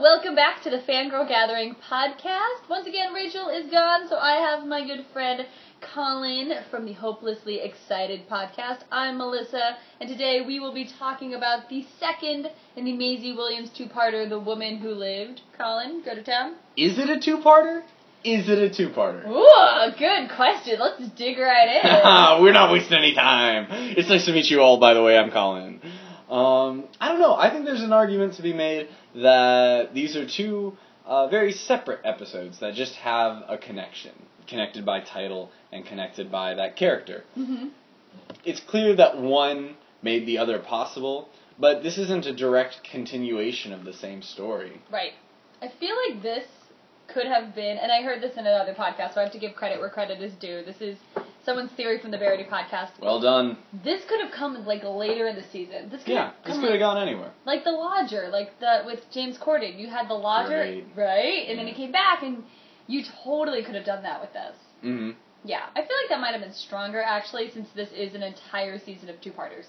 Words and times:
Welcome 0.00 0.34
back 0.34 0.60
to 0.64 0.70
the 0.70 0.78
Fangirl 0.78 1.28
Gathering 1.28 1.76
podcast. 1.88 2.68
Once 2.68 2.88
again, 2.88 3.12
Rachel 3.12 3.48
is 3.48 3.70
gone, 3.70 4.08
so 4.08 4.16
I 4.16 4.32
have 4.32 4.66
my 4.66 4.84
good 4.84 5.06
friend 5.12 5.46
Colin 5.80 6.52
from 6.68 6.84
the 6.84 6.94
Hopelessly 6.94 7.60
Excited 7.60 8.28
podcast. 8.28 8.80
I'm 8.90 9.18
Melissa, 9.18 9.76
and 10.00 10.10
today 10.10 10.42
we 10.44 10.58
will 10.58 10.74
be 10.74 10.90
talking 10.98 11.34
about 11.34 11.68
the 11.68 11.86
second 12.00 12.48
in 12.74 12.84
the 12.84 12.92
Maisie 12.92 13.34
Williams 13.34 13.70
two-parter, 13.70 14.28
The 14.28 14.38
Woman 14.38 14.78
Who 14.78 14.90
Lived. 14.90 15.42
Colin, 15.56 16.02
go 16.04 16.16
to 16.16 16.24
town. 16.24 16.56
Is 16.76 16.98
it 16.98 17.08
a 17.08 17.20
two-parter? 17.20 17.82
Is 18.24 18.48
it 18.48 18.58
a 18.58 18.74
two-parter? 18.74 19.28
Ooh, 19.28 19.96
good 19.96 20.28
question. 20.34 20.80
Let's 20.80 20.98
just 20.98 21.14
dig 21.14 21.38
right 21.38 21.82
in. 21.84 22.42
We're 22.42 22.52
not 22.52 22.72
wasting 22.72 22.98
any 22.98 23.14
time. 23.14 23.68
It's 23.96 24.08
nice 24.08 24.26
to 24.26 24.32
meet 24.32 24.50
you 24.50 24.60
all, 24.60 24.78
by 24.80 24.94
the 24.94 25.02
way. 25.02 25.16
I'm 25.16 25.30
Colin. 25.30 25.80
Um, 26.28 26.84
I 27.00 27.08
don't 27.08 27.20
know. 27.20 27.34
I 27.34 27.50
think 27.50 27.64
there's 27.64 27.82
an 27.82 27.92
argument 27.92 28.34
to 28.34 28.42
be 28.42 28.54
made 28.54 28.88
that 29.14 29.94
these 29.94 30.16
are 30.16 30.26
two 30.26 30.76
uh, 31.06 31.26
very 31.28 31.52
separate 31.52 32.00
episodes 32.04 32.60
that 32.60 32.74
just 32.74 32.94
have 32.96 33.42
a 33.48 33.58
connection, 33.58 34.12
connected 34.46 34.84
by 34.84 35.00
title 35.00 35.50
and 35.72 35.84
connected 35.84 36.30
by 36.30 36.54
that 36.54 36.76
character. 36.76 37.24
hmm 37.34 37.66
It's 38.44 38.60
clear 38.60 38.94
that 38.96 39.18
one 39.20 39.76
made 40.02 40.26
the 40.26 40.38
other 40.38 40.58
possible, 40.58 41.28
but 41.58 41.82
this 41.82 41.98
isn't 41.98 42.26
a 42.26 42.32
direct 42.32 42.82
continuation 42.84 43.72
of 43.72 43.84
the 43.84 43.92
same 43.92 44.22
story. 44.22 44.80
Right. 44.90 45.12
I 45.62 45.68
feel 45.68 45.94
like 46.08 46.22
this 46.22 46.46
could 47.06 47.26
have 47.26 47.54
been, 47.54 47.76
and 47.78 47.92
I 47.92 48.02
heard 48.02 48.22
this 48.22 48.36
in 48.36 48.46
another 48.46 48.74
podcast, 48.74 49.14
so 49.14 49.20
I 49.20 49.24
have 49.24 49.32
to 49.32 49.38
give 49.38 49.54
credit 49.54 49.78
where 49.78 49.90
credit 49.90 50.20
is 50.20 50.32
due. 50.34 50.62
This 50.64 50.80
is 50.80 50.96
someone's 51.44 51.70
theory 51.72 51.98
from 52.00 52.10
the 52.10 52.18
Verity 52.18 52.44
podcast. 52.44 52.90
Well 53.00 53.20
done. 53.20 53.58
This 53.84 54.04
could 54.08 54.20
have 54.20 54.32
come 54.32 54.64
like 54.66 54.82
later 54.84 55.26
in 55.28 55.36
the 55.36 55.44
season. 55.52 55.90
This 55.90 56.02
could 56.04 56.12
Yeah, 56.12 56.24
have 56.26 56.34
this 56.44 56.54
could 56.56 56.64
have 56.64 56.70
like, 56.72 56.80
gone 56.80 56.98
anywhere. 56.98 57.32
like 57.44 57.64
the 57.64 57.72
Lodger, 57.72 58.28
like 58.30 58.58
the 58.60 58.82
with 58.86 59.00
James 59.12 59.36
Corden. 59.38 59.78
You 59.78 59.88
had 59.88 60.08
the 60.08 60.14
Lodger, 60.14 60.58
Right. 60.58 60.84
right? 60.96 61.48
And 61.48 61.58
then 61.58 61.66
Yeah. 61.66 61.72
it 61.72 61.76
came 61.76 61.92
back, 61.92 62.22
and 62.22 62.44
you 62.86 63.02
totally 63.24 63.62
could 63.62 63.74
have 63.74 63.84
done 63.84 64.02
that 64.02 64.20
with 64.20 64.32
this. 64.32 64.56
hmm 64.82 65.10
Yeah, 65.44 65.64
I 65.76 65.80
feel 65.82 65.96
like 66.02 66.08
that 66.08 66.20
might 66.20 66.32
have 66.32 66.40
been 66.40 66.52
stronger 66.52 67.02
actually, 67.02 67.50
since 67.50 67.68
this 67.74 67.90
is 67.92 68.14
an 68.14 68.22
entire 68.22 68.78
season 68.78 69.08
of 69.10 69.20
two 69.20 69.32
parters. 69.32 69.66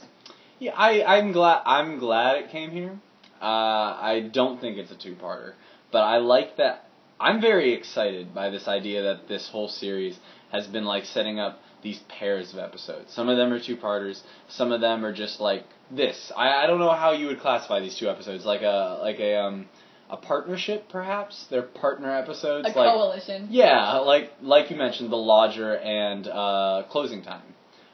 Yeah, 0.59 0.73
I, 0.75 1.03
I'm 1.03 1.33
glad. 1.33 1.61
I'm 1.65 1.99
glad 1.99 2.37
it 2.37 2.49
came 2.49 2.71
here. 2.71 2.97
Uh, 3.41 3.45
I 3.45 4.29
don't 4.31 4.59
think 4.61 4.77
it's 4.77 4.89
a 4.91 4.95
two-parter, 4.95 5.53
but 5.91 6.03
I 6.03 6.17
like 6.17 6.55
that. 6.55 6.85
I'm 7.19 7.41
very 7.41 7.73
excited 7.73 8.33
by 8.33 8.49
this 8.49 8.67
idea 8.67 9.01
that 9.03 9.27
this 9.27 9.49
whole 9.49 9.67
series 9.67 10.17
has 10.51 10.65
been 10.67 10.85
like 10.85 11.03
setting 11.05 11.39
up 11.39 11.59
these 11.85 11.99
pairs 12.09 12.51
of 12.53 12.59
episodes. 12.59 13.13
Some 13.13 13.29
of 13.29 13.37
them 13.37 13.53
are 13.53 13.59
two-parters. 13.59 14.17
Some 14.49 14.71
of 14.71 14.81
them 14.81 15.05
are 15.05 15.13
just 15.13 15.39
like 15.39 15.63
this. 15.91 16.31
I, 16.35 16.63
I 16.63 16.67
don't 16.67 16.79
know 16.79 16.91
how 16.91 17.11
you 17.13 17.27
would 17.27 17.39
classify 17.39 17.79
these 17.79 17.97
two 17.97 18.09
episodes, 18.09 18.43
like 18.45 18.63
a 18.63 18.99
like 19.01 19.19
a 19.19 19.31
um 19.39 19.67
a 20.09 20.17
partnership 20.17 20.89
perhaps. 20.89 21.45
They're 21.49 21.61
partner 21.85 22.11
episodes. 22.23 22.65
A 22.67 22.77
like 22.77 22.91
coalition. 22.93 23.47
yeah, 23.51 23.97
like 23.99 24.31
like 24.41 24.69
you 24.71 24.77
mentioned, 24.77 25.11
The 25.11 25.23
Lodger 25.33 25.77
and 25.77 26.27
uh, 26.27 26.83
Closing 26.89 27.21
Time 27.23 27.49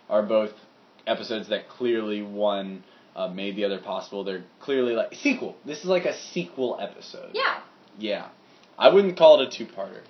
are 0.09 0.23
both 0.23 0.51
episodes 1.05 1.49
that 1.49 1.67
clearly 1.69 2.21
one 2.21 2.83
uh, 3.15 3.27
made 3.27 3.55
the 3.57 3.65
other 3.65 3.79
possible. 3.79 4.23
They're 4.23 4.45
clearly 4.61 4.93
like 4.93 5.13
sequel. 5.15 5.55
This 5.65 5.79
is 5.79 5.85
like 5.85 6.05
a 6.05 6.15
sequel 6.33 6.77
episode. 6.81 7.31
Yeah. 7.33 7.59
Yeah. 7.99 8.29
I 8.79 8.87
wouldn't 8.93 9.17
call 9.17 9.41
it 9.41 9.47
a 9.47 9.57
two-parter. 9.57 10.01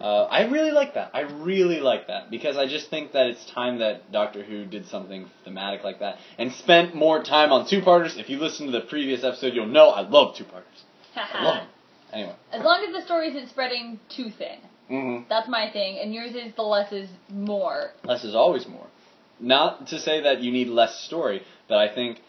Uh, 0.00 0.24
I 0.24 0.48
really 0.48 0.70
like 0.70 0.94
that. 0.94 1.10
I 1.12 1.20
really 1.20 1.80
like 1.80 2.06
that 2.06 2.30
because 2.30 2.56
I 2.56 2.66
just 2.66 2.88
think 2.88 3.12
that 3.12 3.26
it's 3.26 3.44
time 3.50 3.80
that 3.80 4.10
Doctor 4.10 4.42
Who 4.42 4.64
did 4.64 4.86
something 4.86 5.28
thematic 5.44 5.84
like 5.84 6.00
that 6.00 6.18
and 6.38 6.50
spent 6.52 6.94
more 6.94 7.22
time 7.22 7.52
on 7.52 7.68
two-parters. 7.68 8.16
If 8.16 8.30
you 8.30 8.38
listen 8.38 8.66
to 8.66 8.72
the 8.72 8.80
previous 8.80 9.24
episode, 9.24 9.52
you'll 9.54 9.66
know 9.66 9.90
I 9.90 10.00
love 10.00 10.36
two-parters. 10.36 10.84
I 11.14 11.44
love 11.44 11.54
them. 11.56 11.68
Anyway. 12.12 12.34
As 12.50 12.64
long 12.64 12.82
as 12.86 12.94
the 12.94 13.02
story 13.02 13.28
isn't 13.28 13.50
spreading 13.50 14.00
too 14.08 14.30
thin. 14.30 14.58
Mm-hmm. 14.90 15.28
That's 15.28 15.48
my 15.48 15.70
thing, 15.70 15.98
and 16.00 16.12
yours 16.12 16.34
is 16.34 16.52
the 16.56 16.62
less 16.62 16.92
is 16.92 17.08
more. 17.28 17.92
less 18.04 18.24
is 18.24 18.34
always 18.34 18.66
more. 18.66 18.86
Not 19.38 19.86
to 19.88 20.00
say 20.00 20.22
that 20.22 20.40
you 20.40 20.50
need 20.50 20.68
less 20.68 20.98
story, 20.98 21.42
but 21.68 21.78
I 21.78 21.94
think 21.94 22.20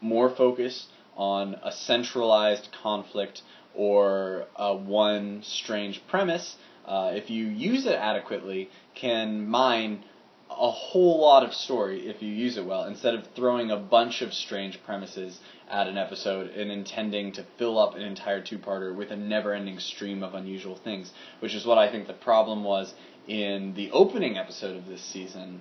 more 0.00 0.30
focus 0.30 0.86
on 1.16 1.56
a 1.62 1.72
centralized 1.72 2.68
conflict 2.82 3.42
or 3.74 4.46
uh, 4.56 4.74
one 4.74 5.42
strange 5.42 6.02
premise, 6.08 6.56
uh, 6.86 7.12
if 7.14 7.30
you 7.30 7.46
use 7.46 7.86
it 7.86 7.94
adequately, 7.94 8.70
can 8.94 9.48
mine 9.48 10.04
a 10.48 10.70
whole 10.70 11.20
lot 11.20 11.42
of 11.42 11.52
story 11.52 12.06
if 12.06 12.22
you 12.22 12.32
use 12.32 12.56
it 12.56 12.64
well, 12.64 12.84
instead 12.84 13.14
of 13.14 13.26
throwing 13.34 13.70
a 13.70 13.76
bunch 13.76 14.22
of 14.22 14.32
strange 14.32 14.82
premises 14.84 15.40
at 15.68 15.88
an 15.88 15.98
episode 15.98 16.50
and 16.50 16.70
intending 16.70 17.32
to 17.32 17.44
fill 17.58 17.78
up 17.78 17.96
an 17.96 18.02
entire 18.02 18.40
two-parter 18.40 18.94
with 18.94 19.10
a 19.10 19.16
never-ending 19.16 19.78
stream 19.80 20.22
of 20.22 20.34
unusual 20.34 20.76
things, 20.76 21.12
which 21.40 21.54
is 21.54 21.66
what 21.66 21.78
I 21.78 21.90
think 21.90 22.06
the 22.06 22.12
problem 22.12 22.62
was 22.62 22.94
in 23.26 23.74
the 23.74 23.90
opening 23.90 24.38
episode 24.38 24.76
of 24.76 24.86
this 24.86 25.02
season. 25.02 25.60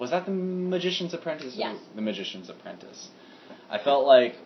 Was 0.00 0.10
that 0.10 0.24
the 0.24 0.32
Magician's 0.32 1.12
Apprentice? 1.12 1.54
Yes. 1.54 1.76
The 1.94 2.00
Magician's 2.00 2.48
Apprentice. 2.48 3.08
I 3.68 3.78
felt 3.78 4.06
like 4.06 4.36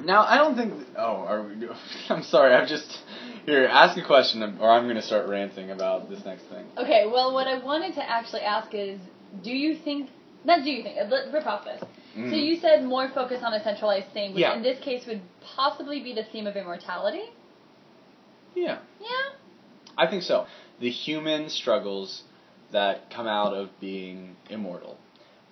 now 0.00 0.24
I 0.24 0.36
don't 0.38 0.56
think. 0.56 0.72
Oh, 0.96 1.24
are 1.26 1.42
we, 1.42 1.68
I'm 2.08 2.22
sorry. 2.22 2.54
I'm 2.54 2.66
just 2.66 2.98
here. 3.46 3.66
Ask 3.66 3.98
a 3.98 4.04
question, 4.04 4.42
or 4.60 4.70
I'm 4.70 4.84
going 4.84 4.96
to 4.96 5.02
start 5.02 5.28
ranting 5.28 5.70
about 5.70 6.08
this 6.08 6.24
next 6.24 6.44
thing. 6.44 6.66
Okay, 6.78 7.04
well, 7.06 7.32
what 7.34 7.46
I 7.46 7.62
wanted 7.62 7.94
to 7.94 8.08
actually 8.08 8.42
ask 8.42 8.68
is, 8.74 8.98
do 9.42 9.50
you 9.50 9.76
think? 9.76 10.10
Not 10.44 10.64
do 10.64 10.70
you 10.70 10.82
think? 10.82 10.96
Let 11.08 11.32
rip 11.32 11.46
off 11.46 11.64
this. 11.64 11.80
So 11.80 12.18
Mhm. 12.18 12.44
you 12.44 12.56
said 12.56 12.84
more 12.84 13.08
focus 13.14 13.42
on 13.42 13.54
a 13.54 13.62
centralized 13.62 14.08
thing, 14.12 14.34
which 14.34 14.40
Yeah. 14.42 14.54
in 14.54 14.62
this 14.62 14.78
case 14.80 15.06
would 15.06 15.22
possibly 15.56 16.02
be 16.02 16.12
the 16.12 16.24
theme 16.24 16.46
of 16.46 16.56
immortality. 16.56 17.30
Yeah, 18.54 18.78
Yeah. 19.00 19.30
I 19.96 20.06
think 20.06 20.22
so. 20.22 20.46
The 20.80 20.90
human 20.90 21.48
struggles 21.48 22.22
that 22.70 23.08
come 23.10 23.26
out 23.26 23.54
of 23.54 23.68
being 23.80 24.36
immortal, 24.50 24.98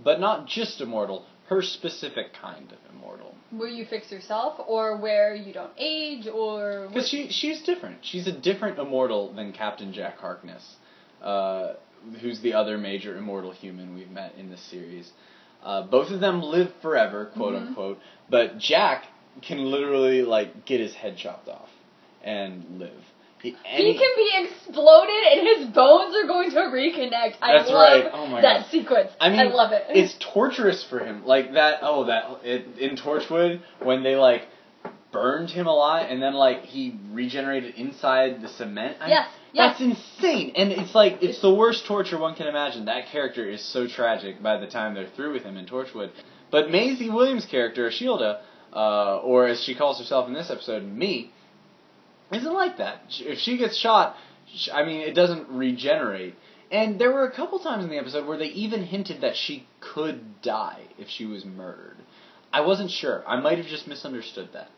but 0.02 0.20
not 0.20 0.46
just 0.46 0.80
immortal. 0.80 1.24
Her 1.50 1.62
specific 1.62 2.32
kind 2.40 2.70
of 2.70 2.78
immortal. 2.94 3.34
Where 3.50 3.68
you 3.68 3.84
fix 3.84 4.12
yourself, 4.12 4.60
or 4.68 4.96
where 4.98 5.34
you 5.34 5.52
don't 5.52 5.72
age, 5.76 6.28
or 6.28 6.86
Because 6.86 7.08
she 7.08 7.28
she's 7.28 7.60
different. 7.62 7.96
She's 8.02 8.28
a 8.28 8.32
different 8.32 8.78
immortal 8.78 9.32
than 9.32 9.52
Captain 9.52 9.92
Jack 9.92 10.18
Harkness, 10.18 10.76
uh, 11.20 11.72
who's 12.20 12.40
the 12.40 12.54
other 12.54 12.78
major 12.78 13.16
immortal 13.16 13.50
human 13.50 13.96
we've 13.96 14.12
met 14.12 14.32
in 14.38 14.48
this 14.48 14.60
series. 14.60 15.10
Uh, 15.64 15.82
both 15.82 16.12
of 16.12 16.20
them 16.20 16.40
live 16.40 16.72
forever, 16.82 17.26
quote 17.26 17.54
Mhm. 17.54 17.66
unquote, 17.66 17.98
but 18.28 18.58
Jack 18.58 19.06
can 19.42 19.72
literally 19.72 20.22
like 20.22 20.64
get 20.66 20.78
his 20.78 20.94
head 20.94 21.16
chopped 21.16 21.48
off 21.48 21.70
and 22.22 22.78
live. 22.78 23.09
He, 23.42 23.56
he 23.64 23.98
can 23.98 24.10
be 24.16 24.30
exploded 24.44 25.22
and 25.32 25.46
his 25.46 25.74
bones 25.74 26.14
are 26.14 26.26
going 26.26 26.50
to 26.50 26.56
reconnect. 26.56 27.36
I 27.40 27.58
That's 27.58 27.70
love 27.70 28.04
right. 28.04 28.10
Oh 28.12 28.26
my 28.26 28.40
that 28.42 28.62
God. 28.62 28.70
sequence. 28.70 29.10
I 29.18 29.30
mean, 29.30 29.40
I 29.40 29.44
love 29.44 29.72
it. 29.72 29.84
It's 29.88 30.14
torturous 30.20 30.84
for 30.84 30.98
him. 30.98 31.24
Like 31.24 31.54
that. 31.54 31.78
Oh, 31.82 32.04
that 32.04 32.40
it, 32.44 32.78
in 32.78 32.96
Torchwood 32.96 33.60
when 33.82 34.02
they 34.02 34.16
like 34.16 34.42
burned 35.12 35.50
him 35.50 35.66
alive 35.66 36.06
and 36.10 36.22
then 36.22 36.34
like 36.34 36.64
he 36.64 36.98
regenerated 37.12 37.74
inside 37.76 38.42
the 38.42 38.48
cement. 38.48 38.98
I- 39.00 39.08
yes, 39.08 39.28
yes. 39.52 39.78
That's 39.78 39.80
insane. 39.80 40.52
And 40.56 40.72
it's 40.72 40.94
like 40.94 41.22
it's 41.22 41.40
the 41.40 41.54
worst 41.54 41.86
torture 41.86 42.18
one 42.18 42.34
can 42.34 42.46
imagine. 42.46 42.84
That 42.84 43.06
character 43.06 43.48
is 43.48 43.62
so 43.62 43.86
tragic 43.88 44.42
by 44.42 44.58
the 44.58 44.66
time 44.66 44.94
they're 44.94 45.08
through 45.16 45.32
with 45.32 45.44
him 45.44 45.56
in 45.56 45.66
Torchwood. 45.66 46.10
But 46.50 46.70
Maisie 46.70 47.10
Williams' 47.10 47.46
character, 47.46 47.88
Shilda, 47.90 48.40
uh, 48.74 49.18
or 49.18 49.46
as 49.46 49.62
she 49.62 49.74
calls 49.74 49.98
herself 49.98 50.26
in 50.28 50.34
this 50.34 50.50
episode, 50.50 50.82
me, 50.84 51.32
isn't 52.32 52.52
like 52.52 52.78
that. 52.78 53.02
If 53.20 53.38
she 53.38 53.56
gets 53.56 53.76
shot, 53.76 54.16
I 54.72 54.84
mean, 54.84 55.00
it 55.00 55.14
doesn't 55.14 55.48
regenerate. 55.48 56.34
And 56.70 57.00
there 57.00 57.12
were 57.12 57.24
a 57.24 57.30
couple 57.32 57.58
times 57.58 57.84
in 57.84 57.90
the 57.90 57.98
episode 57.98 58.26
where 58.26 58.38
they 58.38 58.46
even 58.46 58.84
hinted 58.84 59.22
that 59.22 59.36
she 59.36 59.66
could 59.80 60.40
die 60.42 60.82
if 60.98 61.08
she 61.08 61.26
was 61.26 61.44
murdered. 61.44 61.96
I 62.52 62.60
wasn't 62.60 62.90
sure. 62.90 63.24
I 63.26 63.40
might 63.40 63.58
have 63.58 63.66
just 63.66 63.88
misunderstood 63.88 64.50
that. 64.52 64.68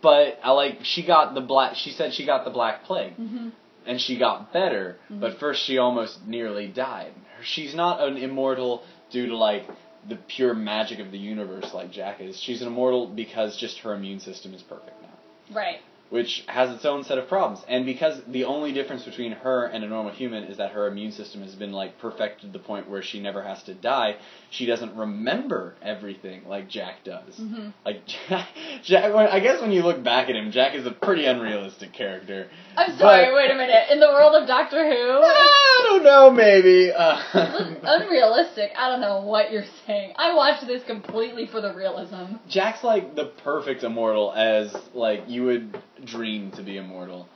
But 0.00 0.38
I 0.42 0.50
like 0.50 0.80
she 0.84 1.04
got 1.04 1.34
the 1.34 1.40
black. 1.40 1.76
She 1.76 1.90
said 1.90 2.12
she 2.14 2.26
got 2.26 2.44
the 2.44 2.50
black 2.50 2.84
plague 2.84 3.14
hmm 3.14 3.48
and 3.86 4.00
she 4.00 4.16
got 4.18 4.50
better, 4.50 4.96
Mhm. 5.12 5.20
but 5.20 5.38
first 5.38 5.62
she 5.62 5.76
almost 5.76 6.26
nearly 6.26 6.68
died. 6.68 7.12
She's 7.42 7.74
not 7.74 8.00
an 8.00 8.16
immortal 8.16 8.82
due 9.10 9.26
to 9.26 9.36
like 9.36 9.66
the 10.08 10.16
pure 10.16 10.54
magic 10.54 11.00
of 11.00 11.10
the 11.10 11.18
universe 11.18 11.74
like 11.74 11.90
Jack 11.90 12.22
is. 12.22 12.40
She's 12.40 12.62
an 12.62 12.68
immortal 12.68 13.06
because 13.06 13.58
just 13.58 13.78
her 13.80 13.92
immune 13.92 14.20
system 14.20 14.54
is 14.54 14.62
perfect 14.62 15.02
now. 15.02 15.54
Right. 15.54 15.80
Which 16.10 16.44
has 16.46 16.70
its 16.70 16.84
own 16.84 17.02
set 17.04 17.18
of 17.18 17.26
problems. 17.28 17.64
And 17.68 17.84
because 17.84 18.20
the 18.28 18.44
only 18.44 18.72
difference 18.72 19.04
between 19.04 19.32
her 19.32 19.64
and 19.66 19.82
a 19.82 19.88
normal 19.88 20.12
human 20.12 20.44
is 20.44 20.58
that 20.58 20.72
her 20.72 20.86
immune 20.86 21.12
system 21.12 21.42
has 21.42 21.54
been 21.54 21.72
like 21.72 21.98
perfected 21.98 22.52
to 22.52 22.58
the 22.58 22.62
point 22.64 22.88
where 22.88 23.02
she 23.02 23.20
never 23.20 23.42
has 23.42 23.62
to 23.64 23.74
die, 23.74 24.16
she 24.50 24.66
doesn't 24.66 24.94
remember 24.96 25.74
everything 25.82 26.42
like 26.46 26.68
Jack 26.68 27.04
does. 27.04 27.34
Mhm. 27.40 27.72
Like 27.84 28.02
Jack, 28.06 28.48
Jack, 28.82 29.12
I 29.14 29.40
guess 29.40 29.60
when 29.60 29.72
you 29.72 29.82
look 29.82 30.02
back 30.04 30.28
at 30.28 30.36
him, 30.36 30.50
Jack 30.52 30.74
is 30.74 30.86
a 30.86 30.90
pretty 30.92 31.24
unrealistic 31.24 31.92
character. 31.92 32.48
I'm 32.76 32.96
sorry. 32.98 33.24
But- 33.26 33.34
wait 33.34 33.50
a 33.50 33.54
minute. 33.54 33.90
In 33.90 33.98
the 34.00 34.08
world 34.08 34.34
of 34.40 34.46
Doctor 34.46 34.84
Who, 34.88 35.20
I 35.24 35.80
don't 35.84 36.04
know, 36.04 36.30
maybe. 36.30 36.92
Uh, 36.92 37.18
unrealistic. 37.82 38.72
I 38.76 38.88
don't 38.90 39.00
know 39.00 39.20
what 39.22 39.50
you're 39.52 39.64
saying. 39.86 40.12
I 40.16 40.34
watched 40.34 40.66
this 40.66 40.82
completely 40.84 41.46
for 41.46 41.60
the 41.60 41.74
realism. 41.74 42.36
Jack's 42.48 42.84
like 42.84 43.14
the 43.14 43.26
perfect 43.42 43.82
immortal 43.84 44.32
as 44.32 44.74
like 44.94 45.24
you 45.28 45.44
would 45.44 45.76
dream 46.04 46.50
to 46.52 46.62
be 46.62 46.76
immortal. 46.76 47.28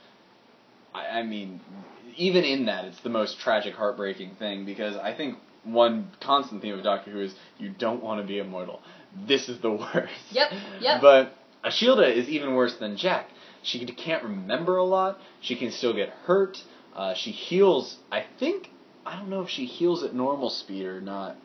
I, 0.93 1.19
I 1.19 1.23
mean, 1.23 1.61
even 2.17 2.43
in 2.43 2.65
that, 2.65 2.85
it's 2.85 2.99
the 3.01 3.09
most 3.09 3.39
tragic, 3.39 3.75
heartbreaking 3.75 4.35
thing 4.35 4.65
because 4.65 4.95
I 4.95 5.13
think 5.13 5.37
one 5.63 6.11
constant 6.21 6.61
theme 6.61 6.73
of 6.73 6.83
Doctor 6.83 7.11
Who 7.11 7.21
is 7.21 7.35
you 7.57 7.69
don't 7.69 8.03
want 8.03 8.21
to 8.21 8.27
be 8.27 8.39
immortal. 8.39 8.81
This 9.27 9.49
is 9.49 9.59
the 9.61 9.71
worst. 9.93 10.13
Yep, 10.31 10.51
yep. 10.79 11.01
But 11.01 11.33
Ashildr 11.63 12.13
is 12.13 12.29
even 12.29 12.55
worse 12.55 12.75
than 12.75 12.97
Jack. 12.97 13.27
She 13.61 13.85
can't 13.85 14.23
remember 14.23 14.77
a 14.77 14.85
lot. 14.85 15.19
She 15.41 15.55
can 15.55 15.71
still 15.71 15.93
get 15.93 16.09
hurt. 16.09 16.63
Uh, 16.95 17.13
she 17.13 17.31
heals. 17.31 17.97
I 18.11 18.25
think 18.39 18.69
I 19.05 19.17
don't 19.17 19.29
know 19.29 19.41
if 19.41 19.49
she 19.49 19.65
heals 19.65 20.03
at 20.03 20.13
normal 20.13 20.49
speed 20.49 20.85
or 20.85 21.01
not. 21.01 21.35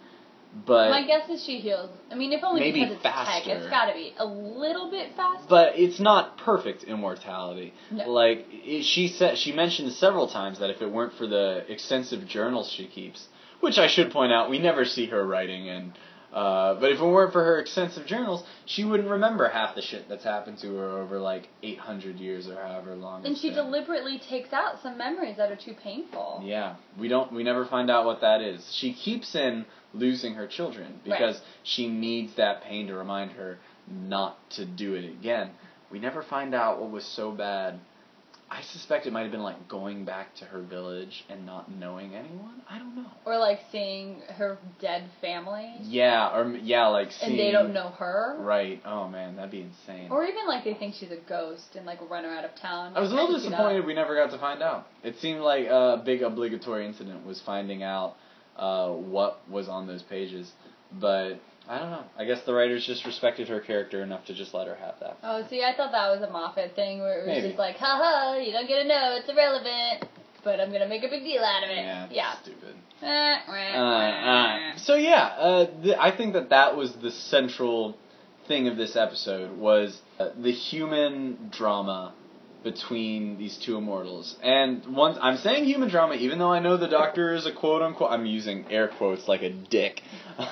But 0.67 0.91
My 0.91 1.05
guess 1.07 1.29
is 1.29 1.45
she 1.45 1.59
heals. 1.59 1.91
I 2.11 2.15
mean, 2.15 2.33
if 2.33 2.45
only 2.45 2.61
Maybe 2.61 2.81
because 2.81 2.95
it's 2.95 3.03
tech, 3.03 3.15
faster. 3.15 3.51
it's 3.57 3.69
got 3.69 3.87
to 3.87 3.95
be 3.95 4.15
a 4.19 4.25
little 4.25 4.91
bit 4.91 5.15
faster. 5.17 5.47
but 5.49 5.79
it's 5.79 5.99
not 5.99 6.39
perfect 6.39 6.85
immortality. 6.85 7.75
No. 7.91 8.11
Like 8.11 8.47
i 8.67 8.81
she 8.83 9.09
said, 9.09 9.37
she 9.37 9.53
mentioned 9.53 9.93
several 9.93 10.29
times 10.29 10.61
that 10.61 10.71
if 10.71 10.81
it 10.81 10.91
weren't 10.91 11.13
for 11.15 11.27
the 11.27 11.65
extensive 11.69 12.27
journals 12.29 12.71
she 12.71 12.87
keeps, 12.87 13.27
which 13.61 13.79
I 13.79 13.89
should 13.89 14.13
point 14.13 14.33
out, 14.33 14.49
we 14.49 14.59
never 14.59 14.85
see 14.85 15.07
her 15.07 15.27
writing, 15.27 15.69
and 15.69 15.93
uh, 16.35 16.75
but 16.81 16.91
if 16.91 16.99
it 17.01 17.05
weren't 17.05 17.33
for 17.33 17.45
her 17.45 17.61
extensive 17.61 18.07
journals, 18.07 18.43
she 18.67 18.85
wouldn't 18.85 19.09
remember 19.09 19.49
half 19.49 19.75
the 19.77 19.83
shit 19.83 20.09
that's 20.09 20.25
happened 20.25 20.59
to 20.59 20.75
her 20.77 20.99
over 20.99 21.19
like 21.21 21.49
800 21.63 22.17
years 22.19 22.49
or 22.49 22.57
however 22.57 22.97
long. 22.97 23.25
and 23.25 23.39
she 23.39 23.51
been. 23.51 23.65
deliberately 23.65 24.19
takes 24.19 24.53
out 24.53 24.83
some 24.83 24.99
memories 24.99 25.37
that 25.37 25.53
are 25.53 25.57
too 25.57 25.75
painful. 25.83 26.43
Yeah, 26.45 26.75
we 26.99 27.07
don't. 27.09 27.33
We 27.33 27.45
never 27.45 27.65
find 27.67 27.89
out 27.91 28.05
what 28.05 28.21
that 28.23 28.41
is. 28.41 28.69
She 28.75 28.93
keeps 28.93 29.35
in 29.35 29.65
losing 29.95 30.35
her 30.35 30.47
children 30.49 30.87
Right. 30.93 31.05
because 31.05 31.41
she 31.63 31.89
needs 31.89 32.35
that 32.37 32.63
pain 32.65 32.89
to 32.89 32.95
remind 32.95 33.31
her 33.33 33.59
not 33.89 34.37
to 34.51 34.65
do 34.67 34.95
it 34.95 35.05
again. 35.05 35.51
We 35.93 36.01
never 36.01 36.23
find 36.25 36.53
out 36.55 36.81
what 36.81 36.91
was 36.91 37.05
so 37.05 37.31
bad. 37.31 37.79
I 38.55 38.63
suspect 38.63 39.05
it 39.07 39.13
might 39.13 39.23
have 39.23 39.33
been 39.33 39.43
like 39.43 39.67
going 39.69 40.05
back 40.05 40.33
to 40.37 40.45
her 40.45 40.63
village 40.63 41.25
and 41.29 41.45
not 41.45 41.73
knowing 41.73 42.15
anyone. 42.15 42.63
I 42.71 42.79
don't 42.79 42.95
know. 42.95 43.11
Or 43.27 43.37
like 43.37 43.59
seeing 43.73 44.21
her 44.37 44.59
dead 44.81 45.11
family, 45.21 45.75
Yeah, 45.83 46.37
or 46.37 46.57
yeah, 46.63 46.87
like 46.87 47.11
seeing, 47.11 47.33
and 47.33 47.41
they 47.41 47.51
don't 47.51 47.75
know 47.75 47.89
her. 47.99 48.37
Right. 48.39 48.81
Oh 48.85 49.09
man, 49.09 49.35
that'd 49.35 49.51
be 49.51 49.63
insane. 49.63 50.09
Or 50.09 50.25
even 50.25 50.47
like 50.47 50.63
they 50.63 50.75
think 50.75 50.95
she's 50.95 51.11
a 51.11 51.19
ghost 51.29 51.75
and 51.75 51.85
like 51.85 51.99
run 52.09 52.23
her 52.23 52.31
out 52.31 52.45
of 52.45 52.55
town. 52.55 52.93
I 52.97 53.01
was 53.01 53.11
a 53.11 53.15
little 53.15 53.33
can 53.33 53.41
see 53.41 53.49
that. 53.49 53.57
disappointed 53.57 53.87
we 53.87 53.95
never 53.95 54.15
got 54.15 54.31
to 54.31 54.39
find 54.39 54.63
out. 54.63 54.87
It 55.03 55.17
seemed 55.19 55.41
like 55.41 55.67
a 55.67 56.01
big 56.05 56.23
obligatory 56.23 56.87
incident 56.87 57.27
was 57.27 57.43
finding 57.45 57.83
out 57.83 58.15
uh, 58.57 58.91
what 58.91 59.41
was 59.51 59.69
on 59.69 59.89
those 59.89 60.03
pages, 60.03 60.53
but 60.93 61.41
I 61.69 61.79
don't 61.79 61.91
know. 61.91 62.05
I 62.19 62.25
guess 62.27 62.43
the 62.45 62.53
writers 62.53 62.85
just 62.87 63.07
respected 63.07 63.49
her 63.49 63.61
character 63.61 64.03
enough 64.03 64.27
to 64.27 64.35
just 64.35 64.53
let 64.53 64.67
her 64.67 64.75
have 64.75 64.97
that. 65.01 65.17
Oh, 65.23 65.47
see, 65.49 65.63
I 65.65 65.75
thought 65.75 65.93
that 65.93 66.11
was 66.11 66.21
a 66.23 66.31
Moffat 66.31 66.75
thing 66.77 67.01
where 67.01 67.21
it 67.21 67.27
was 67.27 67.37
Maybe. 67.37 67.49
just 67.49 67.59
like, 67.59 67.77
haha, 67.77 68.37
you 68.39 68.53
don't 68.53 68.69
get 68.69 68.83
to 68.83 68.89
know, 68.89 69.17
it's 69.19 69.29
irrelevant, 69.29 70.05
but 70.45 70.61
I'm 70.61 70.71
gonna 70.73 70.89
make 70.89 71.05
a 71.05 71.09
big 71.09 71.23
deal 71.25 71.43
out 71.43 71.65
of 71.65 71.71
it. 71.71 71.77
Yeah, 71.77 72.07
Yeah. 72.11 72.33
stupid. 72.43 72.75
Eh, 73.03 73.37
Uh, 73.49 73.53
uh, 73.79 74.77
so 74.77 74.95
yeah, 74.95 75.25
uh, 75.39 75.67
th- 75.83 75.97
I 75.99 76.11
think 76.11 76.35
that 76.35 76.51
that 76.51 76.77
was 76.77 76.93
the 76.97 77.11
central 77.11 77.97
thing 78.47 78.69
of 78.69 78.77
this 78.77 78.95
episode 78.95 79.57
was 79.59 80.01
uh, 80.21 80.29
the 80.39 80.53
human 80.53 81.49
drama 81.51 82.13
between 82.63 83.37
these 83.39 83.57
two 83.59 83.77
immortals. 83.77 84.37
And 84.43 84.87
once 84.95 85.19
I'm 85.21 85.37
saying 85.39 85.65
human 85.65 85.89
drama, 85.91 86.15
even 86.15 86.39
though 86.39 86.53
I 86.53 86.61
know 86.61 86.77
the 86.79 86.89
Doctor 86.89 87.35
is 87.35 87.47
a 87.47 87.53
quote 87.53 87.83
unquote, 87.83 88.11
I'm 88.11 88.25
using 88.27 88.67
air 88.71 88.89
quotes 88.89 89.29
like 89.29 89.43
a 89.43 89.51
dick. 89.51 90.03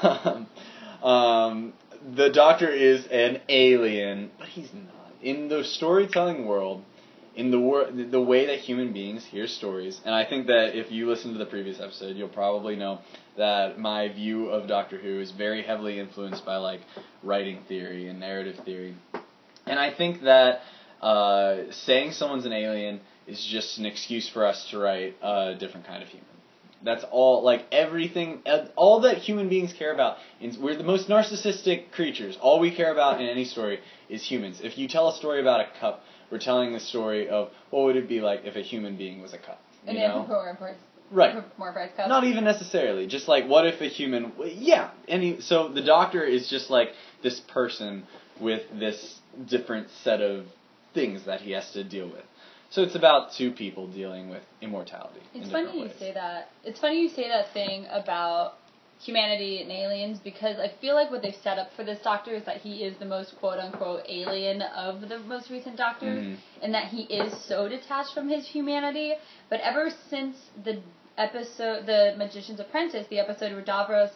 um, 1.02 1.72
the 2.14 2.30
Doctor 2.30 2.68
is 2.68 3.06
an 3.06 3.40
alien, 3.48 4.30
but 4.38 4.48
he's 4.48 4.72
not. 4.72 5.12
In 5.22 5.48
the 5.48 5.62
storytelling 5.64 6.46
world, 6.46 6.82
in 7.34 7.50
the 7.50 7.58
wor- 7.58 7.90
the 7.90 8.20
way 8.20 8.46
that 8.46 8.58
human 8.58 8.92
beings 8.92 9.24
hear 9.24 9.46
stories, 9.46 10.00
and 10.04 10.14
I 10.14 10.24
think 10.24 10.48
that 10.48 10.76
if 10.76 10.90
you 10.90 11.08
listen 11.08 11.32
to 11.32 11.38
the 11.38 11.46
previous 11.46 11.80
episode, 11.80 12.16
you'll 12.16 12.28
probably 12.28 12.76
know 12.76 12.98
that 13.36 13.78
my 13.78 14.08
view 14.08 14.48
of 14.48 14.68
Doctor 14.68 14.98
Who 14.98 15.20
is 15.20 15.30
very 15.30 15.62
heavily 15.62 15.98
influenced 15.98 16.44
by 16.44 16.56
like 16.56 16.80
writing 17.22 17.62
theory 17.68 18.08
and 18.08 18.20
narrative 18.20 18.60
theory, 18.64 18.96
and 19.66 19.78
I 19.78 19.92
think 19.92 20.22
that 20.22 20.62
uh, 21.00 21.70
saying 21.70 22.12
someone's 22.12 22.46
an 22.46 22.52
alien 22.52 23.00
is 23.26 23.42
just 23.44 23.78
an 23.78 23.86
excuse 23.86 24.28
for 24.28 24.44
us 24.44 24.68
to 24.70 24.78
write 24.78 25.16
a 25.22 25.54
different 25.58 25.86
kind 25.86 26.02
of 26.02 26.08
human. 26.08 26.31
That's 26.84 27.04
all. 27.10 27.42
Like 27.42 27.66
everything, 27.70 28.42
uh, 28.46 28.66
all 28.76 29.00
that 29.00 29.18
human 29.18 29.48
beings 29.48 29.72
care 29.72 29.92
about. 29.92 30.16
Is 30.40 30.58
we're 30.58 30.76
the 30.76 30.84
most 30.84 31.08
narcissistic 31.08 31.92
creatures. 31.92 32.36
All 32.40 32.58
we 32.60 32.74
care 32.74 32.92
about 32.92 33.20
in 33.20 33.26
any 33.28 33.44
story 33.44 33.80
is 34.08 34.22
humans. 34.24 34.60
If 34.62 34.78
you 34.78 34.88
tell 34.88 35.08
a 35.08 35.14
story 35.16 35.40
about 35.40 35.60
a 35.60 35.66
cup, 35.80 36.02
we're 36.30 36.38
telling 36.38 36.72
the 36.72 36.80
story 36.80 37.28
of 37.28 37.50
what 37.70 37.84
would 37.84 37.96
it 37.96 38.08
be 38.08 38.20
like 38.20 38.42
if 38.44 38.56
a 38.56 38.62
human 38.62 38.96
being 38.96 39.22
was 39.22 39.32
a 39.32 39.38
cup. 39.38 39.60
You 39.84 39.90
An 39.90 39.96
know? 39.96 40.20
anthropomorphic, 40.20 40.76
Right. 41.10 41.34
cup. 41.96 42.08
Not 42.08 42.24
even 42.24 42.44
necessarily. 42.44 43.06
Just 43.06 43.28
like, 43.28 43.46
what 43.46 43.66
if 43.66 43.80
a 43.80 43.86
human? 43.86 44.32
Yeah. 44.44 44.90
Any. 45.06 45.40
So 45.40 45.68
the 45.68 45.82
Doctor 45.82 46.24
is 46.24 46.48
just 46.48 46.70
like 46.70 46.90
this 47.22 47.38
person 47.40 48.04
with 48.40 48.62
this 48.78 49.20
different 49.46 49.88
set 50.02 50.20
of 50.20 50.46
things 50.94 51.24
that 51.26 51.40
he 51.40 51.52
has 51.52 51.70
to 51.72 51.84
deal 51.84 52.06
with. 52.06 52.24
So 52.72 52.82
it's 52.82 52.94
about 52.94 53.32
two 53.34 53.52
people 53.52 53.86
dealing 53.86 54.30
with 54.30 54.42
immortality. 54.62 55.20
It's 55.34 55.50
funny 55.50 55.76
you 55.76 55.82
ways. 55.84 55.92
say 55.98 56.12
that. 56.14 56.48
It's 56.64 56.80
funny 56.80 57.02
you 57.02 57.10
say 57.10 57.28
that 57.28 57.52
thing 57.52 57.86
about 57.90 58.54
humanity 58.98 59.60
and 59.60 59.70
aliens 59.70 60.18
because 60.24 60.58
I 60.58 60.68
feel 60.80 60.94
like 60.94 61.10
what 61.10 61.20
they've 61.20 61.34
set 61.42 61.58
up 61.58 61.68
for 61.76 61.84
this 61.84 61.98
doctor 62.02 62.30
is 62.34 62.44
that 62.44 62.58
he 62.58 62.84
is 62.84 62.96
the 62.98 63.04
most 63.04 63.36
quote 63.38 63.58
unquote 63.58 64.04
alien 64.08 64.62
of 64.62 65.02
the 65.06 65.18
most 65.18 65.50
recent 65.50 65.76
doctors 65.76 66.24
Mhm. 66.24 66.36
and 66.62 66.72
that 66.72 66.86
he 66.86 67.02
is 67.02 67.36
so 67.44 67.68
detached 67.68 68.14
from 68.14 68.28
his 68.30 68.46
humanity. 68.46 69.14
But 69.50 69.60
ever 69.60 69.90
since 70.08 70.36
the 70.64 70.80
episode 71.18 71.84
The 71.84 72.14
Magician's 72.16 72.58
Apprentice, 72.60 73.06
the 73.08 73.18
episode 73.18 73.52
where 73.52 73.62
Davros 73.62 74.12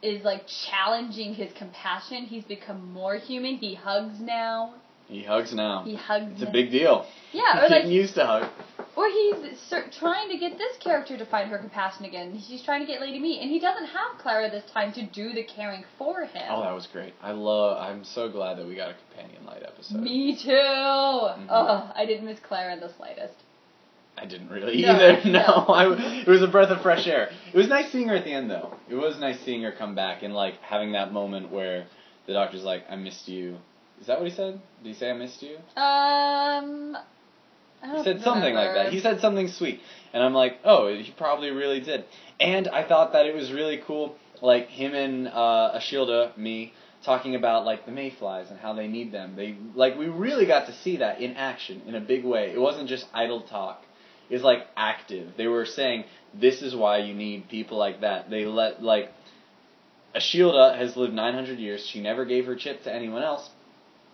is 0.00 0.24
like 0.24 0.46
challenging 0.46 1.34
his 1.34 1.52
compassion, 1.52 2.24
he's 2.24 2.44
become 2.44 2.90
more 2.92 3.16
human. 3.16 3.56
He 3.56 3.74
hugs 3.74 4.18
now. 4.18 4.74
He 5.08 5.22
hugs 5.22 5.54
now. 5.54 5.84
He 5.84 5.94
hugs 5.96 6.32
It's 6.34 6.42
a 6.42 6.52
big 6.52 6.70
deal. 6.70 7.06
Yeah, 7.32 7.58
or 7.58 7.62
like 7.62 7.70
Getting 7.70 7.90
used 7.92 8.14
to 8.16 8.26
hug. 8.26 8.50
or 8.94 9.08
he's 9.08 9.58
cer- 9.68 9.90
trying 9.98 10.28
to 10.30 10.38
get 10.38 10.58
this 10.58 10.76
character 10.78 11.16
to 11.16 11.24
find 11.26 11.50
her 11.50 11.58
compassion 11.58 12.04
again. 12.04 12.32
He's 12.32 12.62
trying 12.62 12.80
to 12.80 12.86
get 12.86 13.00
Lady 13.00 13.18
Me, 13.18 13.40
and 13.40 13.50
he 13.50 13.58
doesn't 13.58 13.86
have 13.86 14.18
Clara 14.18 14.50
this 14.50 14.64
time 14.70 14.92
to 14.92 15.02
do 15.06 15.32
the 15.32 15.42
caring 15.44 15.84
for 15.96 16.22
him. 16.22 16.42
Oh, 16.50 16.62
that 16.62 16.74
was 16.74 16.86
great. 16.86 17.14
I 17.22 17.32
love. 17.32 17.78
I'm 17.78 18.04
so 18.04 18.30
glad 18.30 18.58
that 18.58 18.66
we 18.66 18.76
got 18.76 18.90
a 18.90 18.94
companion 19.10 19.46
light 19.46 19.62
episode. 19.62 20.00
Me 20.00 20.36
too. 20.36 20.50
Mm-hmm. 20.50 21.46
Oh, 21.48 21.90
I 21.94 22.04
didn't 22.06 22.26
miss 22.26 22.38
Clara 22.40 22.78
the 22.78 22.92
slightest. 22.96 23.34
I 24.16 24.26
didn't 24.26 24.50
really 24.50 24.82
No, 24.82 24.94
either. 24.94 25.20
No, 25.26 25.30
no. 25.32 25.44
I, 25.68 26.22
it 26.22 26.26
was 26.28 26.42
a 26.42 26.48
breath 26.48 26.70
of 26.70 26.82
fresh 26.82 27.06
air. 27.06 27.30
It 27.52 27.56
was 27.56 27.68
nice 27.68 27.92
seeing 27.92 28.08
her 28.08 28.16
at 28.16 28.24
the 28.24 28.32
end, 28.32 28.50
though. 28.50 28.74
It 28.88 28.94
was 28.96 29.18
nice 29.18 29.38
seeing 29.44 29.62
her 29.62 29.72
come 29.72 29.94
back 29.94 30.22
and 30.22 30.34
like 30.34 30.54
having 30.60 30.92
that 30.92 31.12
moment 31.12 31.50
where 31.52 31.86
the 32.26 32.32
doctor's 32.32 32.64
like, 32.64 32.84
"I 32.90 32.96
missed 32.96 33.28
you." 33.28 33.58
Is 34.00 34.06
that 34.06 34.20
what 34.20 34.28
he 34.28 34.34
said? 34.34 34.60
Did 34.82 34.88
he 34.88 34.94
say 34.94 35.10
I 35.10 35.12
missed 35.14 35.42
you? 35.42 35.56
Um, 35.76 36.96
I 37.82 37.96
He 37.96 38.04
said 38.04 38.22
something 38.22 38.54
like 38.54 38.74
that. 38.74 38.92
He 38.92 39.00
said 39.00 39.20
something 39.20 39.48
sweet, 39.48 39.80
and 40.12 40.22
I'm 40.22 40.34
like, 40.34 40.58
"Oh, 40.64 40.88
he 40.88 41.12
probably 41.16 41.50
really 41.50 41.80
did." 41.80 42.04
And 42.40 42.68
I 42.68 42.86
thought 42.86 43.12
that 43.12 43.26
it 43.26 43.34
was 43.34 43.52
really 43.52 43.78
cool, 43.78 44.16
like 44.40 44.68
him 44.68 44.94
and 44.94 45.28
uh, 45.28 45.72
Ashildr, 45.78 46.36
me, 46.36 46.72
talking 47.04 47.34
about 47.34 47.64
like 47.64 47.86
the 47.86 47.92
mayflies 47.92 48.50
and 48.50 48.58
how 48.58 48.74
they 48.74 48.88
need 48.88 49.12
them. 49.12 49.34
They 49.36 49.56
like 49.74 49.96
we 49.98 50.06
really 50.06 50.46
got 50.46 50.66
to 50.66 50.72
see 50.72 50.98
that 50.98 51.20
in 51.20 51.34
action 51.36 51.82
in 51.86 51.94
a 51.94 52.00
big 52.00 52.24
way. 52.24 52.52
It 52.52 52.60
wasn't 52.60 52.88
just 52.88 53.06
idle 53.12 53.42
talk. 53.42 53.82
It's 54.30 54.44
like 54.44 54.66
active. 54.76 55.32
They 55.36 55.46
were 55.46 55.64
saying 55.64 56.04
this 56.34 56.62
is 56.62 56.74
why 56.74 56.98
you 56.98 57.14
need 57.14 57.48
people 57.48 57.78
like 57.78 58.02
that. 58.02 58.30
They 58.30 58.44
let 58.44 58.82
like 58.82 59.10
Ashildr 60.14 60.76
has 60.76 60.96
lived 60.96 61.14
900 61.14 61.58
years. 61.58 61.86
She 61.86 62.00
never 62.00 62.24
gave 62.24 62.46
her 62.46 62.56
chip 62.56 62.82
to 62.84 62.94
anyone 62.94 63.22
else. 63.22 63.48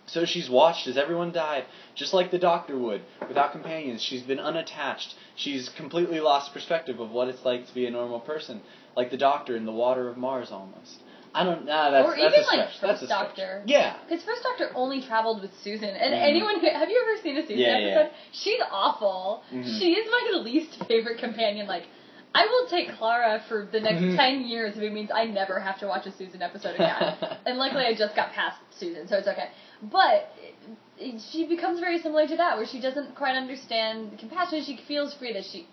So 0.06 0.25
she's 0.25 0.50
watched 0.50 0.87
as 0.87 0.96
everyone 0.99 1.32
died, 1.32 1.64
just 1.94 2.12
like 2.12 2.30
the 2.30 2.38
doctor 2.38 2.76
would, 2.78 3.02
without 3.26 3.52
companions. 3.52 4.02
She's 4.02 4.23
been 4.23 4.38
unattached. 4.38 5.14
She's 5.34 5.68
completely 5.70 6.20
lost 6.20 6.52
perspective 6.52 7.00
of 7.00 7.11
what 7.11 7.28
it's 7.28 7.44
like 7.44 7.66
to 7.68 7.75
be 7.75 7.87
a 7.87 7.90
normal 7.90 8.20
person, 8.20 8.61
like 8.96 9.11
the 9.11 9.16
doctor 9.16 9.56
in 9.56 9.64
the 9.64 9.73
water 9.73 10.08
of 10.08 10.16
Mars 10.16 10.50
almost. 10.52 11.00
I 11.34 11.42
don't. 11.42 11.64
Nah, 11.66 11.90
that's 11.90 12.06
or 12.06 12.16
that's 12.16 12.34
even 12.37 12.46
like 12.46 12.68
that's 12.80 13.00
First 13.00 13.02
a. 13.02 13.06
Doctor. 13.08 13.62
Yeah. 13.66 13.96
Because 14.08 14.23
First 14.25 14.42
Doctor 14.44 14.70
only 14.76 15.00
traveled 15.00 15.40
with 15.42 15.50
Susan, 15.62 15.88
and 15.88 16.14
Mhm. 16.14 16.23
anyone 16.23 16.61
who 16.61 16.66
have 16.70 16.88
you 16.88 17.02
ever 17.08 17.23
seen 17.23 17.37
a 17.37 17.42
Susan 17.42 17.58
Yeah, 17.58 17.78
yeah. 17.78 17.87
episode? 17.88 18.12
She's 18.30 18.61
awful. 18.70 19.42
Mhm. 19.52 19.78
She 19.78 19.94
is 19.94 20.08
my 20.08 20.38
least 20.38 20.84
favorite 20.84 21.18
companion. 21.18 21.66
Like, 21.66 21.88
I 22.37 22.46
will 22.46 22.68
take 22.68 22.96
Clara 22.96 23.42
for 23.49 23.66
the 23.73 23.80
next 23.80 24.00
Mhm. 24.02 24.16
ten 24.16 24.44
years 24.44 24.76
if 24.76 24.82
it 24.82 24.92
means 24.92 25.11
I 25.12 25.25
never 25.25 25.58
have 25.58 25.78
to 25.80 25.88
watch 25.88 26.06
a 26.06 26.12
Susan 26.12 26.40
episode 26.40 26.75
again. 26.76 27.16
and 27.46 27.58
luckily, 27.58 27.84
I 27.84 27.94
just 27.94 28.14
got 28.14 28.32
past 28.32 28.58
Susan, 28.70 29.08
so 29.08 29.16
it's 29.16 29.26
okay. 29.28 29.49
But 29.83 30.31
it, 30.40 30.54
it, 30.99 31.23
she 31.33 31.47
becomes 31.47 31.81
very 31.81 31.99
similar 31.99 32.26
to 32.26 32.37
that, 32.37 32.57
where 32.57 32.66
she 32.66 32.81
doesn't 32.81 33.14
quite 33.14 33.37
understand 33.37 34.19
compassion. 34.19 34.62
She 34.64 34.78
feels 34.88 35.14
free 35.14 35.33
that 35.33 35.45
she 35.45 35.66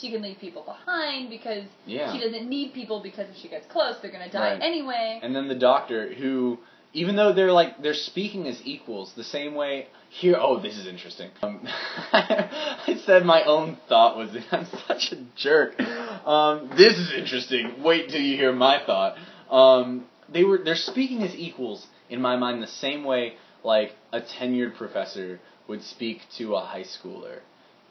she 0.00 0.10
can 0.10 0.22
leave 0.22 0.38
people 0.40 0.62
behind 0.62 1.30
because 1.30 1.62
Yeah. 1.86 2.12
she 2.12 2.18
doesn't 2.18 2.48
need 2.48 2.74
people 2.74 3.00
because 3.00 3.26
if 3.30 3.36
she 3.36 3.48
gets 3.48 3.64
close, 3.66 3.94
they're 4.02 4.10
gonna 4.10 4.30
die 4.30 4.52
Right. 4.54 4.62
anyway. 4.62 5.20
And 5.22 5.34
then 5.36 5.46
the 5.46 5.54
doctor, 5.54 6.12
who, 6.12 6.58
even 6.92 7.14
though 7.14 7.32
they're 7.32 7.52
like 7.52 7.80
they're 7.80 7.94
speaking 7.94 8.48
as 8.48 8.60
equals, 8.64 9.12
the 9.14 9.22
same 9.24 9.54
way 9.54 9.86
here. 10.10 10.36
Oh, 10.40 10.58
this 10.58 10.76
is 10.78 10.86
interesting. 10.86 11.30
Um, 11.42 11.60
I 12.12 13.00
said 13.06 13.24
my 13.24 13.42
own 13.44 13.76
thought 13.88 14.16
was 14.16 14.30
I'm 14.52 14.66
such 14.88 15.12
a 15.12 15.16
jerk. 15.36 15.80
Um, 15.80 16.70
this 16.76 16.98
is 16.98 17.12
interesting. 17.12 17.82
Wait 17.82 18.08
till 18.08 18.20
you 18.20 18.36
hear 18.36 18.52
my 18.52 18.80
thought. 18.84 19.16
Um, 19.50 20.06
they 20.28 20.44
were 20.44 20.58
they're 20.58 20.74
speaking 20.74 21.22
as 21.22 21.34
equals 21.36 21.86
in 22.10 22.20
my 22.20 22.36
mind 22.36 22.62
the 22.62 22.66
same 22.66 23.04
way 23.04 23.34
like 23.64 23.94
a 24.12 24.20
tenured 24.20 24.76
professor 24.76 25.40
would 25.66 25.82
speak 25.82 26.22
to 26.38 26.54
a 26.54 26.60
high 26.60 26.84
schooler. 26.84 27.40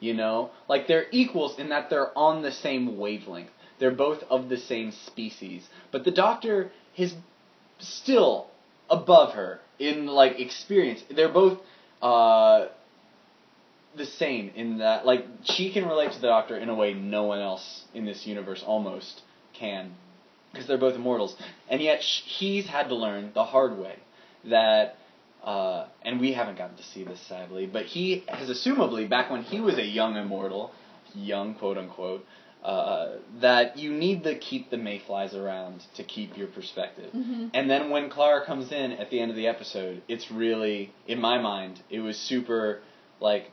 You 0.00 0.14
know, 0.14 0.50
like 0.68 0.86
they're 0.86 1.06
equals 1.10 1.58
in 1.58 1.70
that 1.70 1.90
they're 1.90 2.16
on 2.16 2.42
the 2.42 2.52
same 2.52 2.98
wavelength. 2.98 3.50
They're 3.78 3.90
both 3.90 4.22
of 4.30 4.48
the 4.48 4.56
same 4.56 4.92
species, 4.92 5.68
but 5.92 6.04
the 6.04 6.10
doctor 6.10 6.70
is 6.96 7.14
still 7.78 8.48
above 8.90 9.34
her 9.34 9.60
in 9.78 10.06
like 10.06 10.38
experience. 10.40 11.02
They're 11.10 11.32
both 11.32 11.58
uh, 12.00 12.66
the 13.96 14.06
same 14.06 14.50
in 14.54 14.78
that 14.78 15.04
like 15.04 15.26
she 15.44 15.72
can 15.72 15.86
relate 15.86 16.12
to 16.12 16.20
the 16.20 16.28
doctor 16.28 16.56
in 16.56 16.68
a 16.68 16.74
way 16.74 16.94
no 16.94 17.24
one 17.24 17.40
else 17.40 17.84
in 17.94 18.04
this 18.04 18.26
universe 18.26 18.62
almost 18.66 19.22
can 19.52 19.92
because 20.52 20.66
they're 20.66 20.78
both 20.78 20.94
immortals 20.94 21.36
and 21.68 21.80
yet 21.80 22.02
sh- 22.02 22.22
he's 22.38 22.66
had 22.66 22.88
to 22.88 22.94
learn 22.94 23.30
the 23.34 23.44
hard 23.44 23.76
way 23.78 23.96
that 24.44 24.96
uh, 25.52 25.86
and 26.06 26.20
we 26.24 26.30
haven't 26.38 26.58
gotten 26.62 26.76
to 26.76 26.82
see 26.92 27.02
this 27.04 27.20
sadly 27.32 27.64
but 27.76 27.84
he 27.94 28.04
has 28.28 28.48
assumably 28.56 29.04
back 29.16 29.26
when 29.32 29.42
he 29.42 29.58
was 29.68 29.76
a 29.78 29.88
young 30.00 30.12
immortal 30.16 30.70
young 31.14 31.54
quote 31.60 31.78
unquote 31.78 32.22
uh, 32.64 33.06
that 33.40 33.66
you 33.82 33.90
need 34.04 34.18
to 34.24 34.32
keep 34.48 34.68
the 34.74 34.76
mayflies 34.76 35.32
around 35.42 35.76
to 35.94 36.02
keep 36.14 36.36
your 36.36 36.48
perspective 36.58 37.10
Mm-hmm. 37.14 37.44
and 37.54 37.64
then 37.72 37.82
when 37.94 38.10
Clara 38.10 38.40
comes 38.44 38.66
in 38.72 38.88
at 39.02 39.08
the 39.10 39.18
end 39.22 39.30
of 39.30 39.36
the 39.36 39.46
episode, 39.54 40.02
it's 40.08 40.26
really, 40.30 40.92
in 41.06 41.18
my 41.20 41.36
mind, 41.40 41.74
it 41.88 42.00
was 42.00 42.16
super, 42.18 42.80
like, 43.20 43.44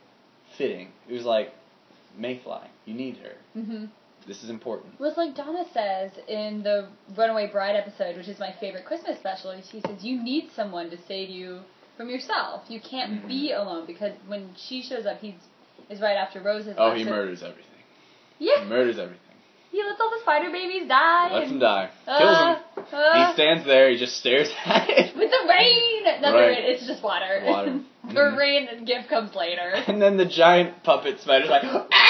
fitting. 0.57 0.87
It 1.07 1.13
was 1.13 1.23
like, 1.35 1.53
Mayfly, 2.19 2.65
you 2.85 2.93
need 3.03 3.17
her. 3.17 3.35
Mm-hmm. 3.59 3.85
This 4.27 4.41
is 4.43 4.49
important. 4.49 4.99
Well, 4.99 5.09
it's 5.09 5.17
like 5.17 5.35
Donna 5.35 5.65
says 5.71 6.11
in 6.27 6.63
the 6.63 6.87
Runaway 7.15 7.47
Bride 7.51 7.75
episode, 7.75 8.17
which 8.17 8.27
is 8.27 8.39
my 8.39 8.53
favorite 8.59 8.85
Christmas 8.85 9.19
special. 9.19 9.53
She 9.71 9.81
says 9.81 10.03
you 10.03 10.21
need 10.23 10.49
someone 10.55 10.89
to 10.89 10.97
save 11.07 11.29
you 11.29 11.59
from 11.97 12.09
yourself. 12.09 12.63
You 12.69 12.79
can't 12.79 13.23
Mhm. 13.23 13.27
be 13.27 13.51
alone 13.51 13.85
because 13.85 14.13
when 14.27 14.49
she 14.57 14.81
shows 14.81 15.05
up, 15.05 15.19
he's 15.21 15.35
is 15.89 15.99
right 16.01 16.15
after 16.17 16.39
Rose 16.41 16.65
has 16.65 16.75
Oh, 16.77 16.87
left, 16.87 16.97
he 16.97 17.03
so- 17.03 17.09
murders 17.11 17.43
everything. 17.43 17.63
Yeah, 18.39 18.59
He 18.63 18.65
murders 18.65 18.97
everything. 18.97 19.19
he 19.71 19.83
lets 19.83 19.99
all 20.01 20.09
the 20.09 20.19
spider 20.21 20.49
babies 20.49 20.87
die. 20.87 21.31
Lets 21.33 21.49
them 21.49 21.59
die. 21.59 21.89
Uh, 22.07 22.17
Kills 22.17 22.37
him. 22.37 22.99
uh, 22.99 23.27
He 23.27 23.33
stands 23.33 23.65
there, 23.65 23.89
he 23.89 23.97
just 23.97 24.17
stares 24.17 24.51
at 24.65 24.89
it. 24.89 25.15
with 25.15 25.29
the 25.29 25.47
rain. 25.47 26.03
Not 26.21 26.31
the 26.31 26.37
rain. 26.37 26.63
It's 26.63 26.87
just 26.87 27.03
water. 27.03 27.41
Water. 27.45 27.79
the 28.03 28.13
Mhm. 28.13 28.37
rain 28.37 28.67
and 28.71 28.87
gift 28.87 29.09
comes 29.09 29.35
later. 29.35 29.73
And 29.87 30.01
then 30.01 30.17
the 30.17 30.25
giant 30.25 30.83
puppet 30.83 31.19
spider's 31.19 31.49
like, 31.49 31.63
ah! 31.65 31.85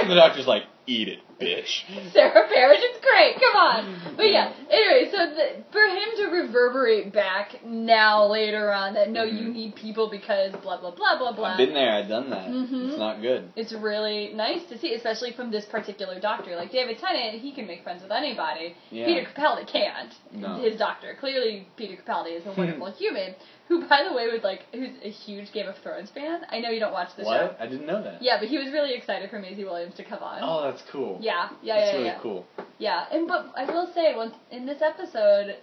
And 0.00 0.10
the 0.10 0.14
doctor's 0.14 0.46
like, 0.46 0.62
eat 0.86 1.08
it, 1.08 1.18
bitch. 1.38 1.84
Sarah 2.12 2.48
Parish, 2.48 2.78
it's 2.80 3.04
great. 3.04 3.34
Come 3.34 3.56
on. 3.56 4.14
But 4.16 4.30
yeah, 4.32 4.52
anyway, 4.70 5.10
so 5.10 5.18
the, 5.18 5.62
for 5.70 5.82
him 5.82 6.08
to 6.16 6.24
reverberate 6.42 7.12
back 7.12 7.56
now 7.64 8.24
later 8.26 8.72
on 8.72 8.94
that 8.94 9.10
no, 9.10 9.22
you 9.24 9.48
Mhm. 9.48 9.52
need 9.52 9.74
people 9.76 10.08
because 10.10 10.52
blah 10.62 10.80
blah 10.80 10.90
blah 10.92 11.18
blah 11.18 11.32
blah. 11.32 11.48
I've 11.52 11.58
been 11.58 11.74
there, 11.74 11.92
I've 11.92 12.08
done 12.08 12.30
that. 12.30 12.48
Mhm. 12.48 12.88
It's 12.88 12.98
not 12.98 13.20
good. 13.20 13.52
It's 13.54 13.72
really 13.72 14.32
nice 14.34 14.64
to 14.70 14.78
see, 14.78 14.94
especially 14.94 15.32
from 15.32 15.50
this 15.50 15.66
particular 15.66 16.18
doctor. 16.18 16.56
Like 16.56 16.72
David 16.72 16.98
Tennant, 16.98 17.40
he 17.40 17.52
can 17.52 17.66
make 17.66 17.82
friends 17.82 18.02
with 18.02 18.10
anybody. 18.12 18.74
Yeah. 18.90 19.06
Peter 19.06 19.26
Capaldi 19.34 19.66
can't. 19.66 20.12
No. 20.32 20.54
His 20.54 20.76
doctor. 20.78 21.16
Clearly, 21.20 21.68
Peter 21.76 22.00
Capaldi 22.02 22.32
is 22.38 22.46
a 22.46 22.52
wonderful 22.56 22.90
human. 22.92 23.34
Who, 23.78 23.86
by 23.86 24.02
the 24.08 24.14
way, 24.14 24.28
was 24.28 24.42
like, 24.42 24.62
who's 24.72 24.96
a 25.02 25.10
huge 25.10 25.52
Game 25.52 25.68
of 25.68 25.76
Thrones 25.82 26.10
fan. 26.10 26.40
I 26.48 26.58
know 26.58 26.70
you 26.70 26.80
don't 26.80 26.92
watch 26.92 27.10
the 27.16 27.24
show. 27.24 27.28
What? 27.28 27.56
I 27.60 27.66
didn't 27.66 27.86
know 27.86 28.02
that. 28.02 28.22
Yeah, 28.22 28.38
but 28.40 28.48
he 28.48 28.56
was 28.56 28.72
really 28.72 28.94
excited 28.94 29.28
for 29.28 29.38
Maisie 29.38 29.64
Williams 29.64 29.94
to 29.96 30.04
come 30.04 30.22
on. 30.22 30.40
Oh, 30.42 30.70
that's 30.70 30.82
cool. 30.90 31.18
Yeah, 31.20 31.50
yeah, 31.62 31.76
That's 31.76 31.92
yeah, 31.92 31.92
really 31.92 32.06
yeah. 32.06 32.18
cool. 32.22 32.46
Yeah, 32.78 33.04
and 33.12 33.28
but 33.28 33.52
I 33.56 33.64
will 33.66 33.92
say, 33.94 34.14
once 34.16 34.34
in 34.50 34.64
this 34.64 34.80
episode, 34.80 35.56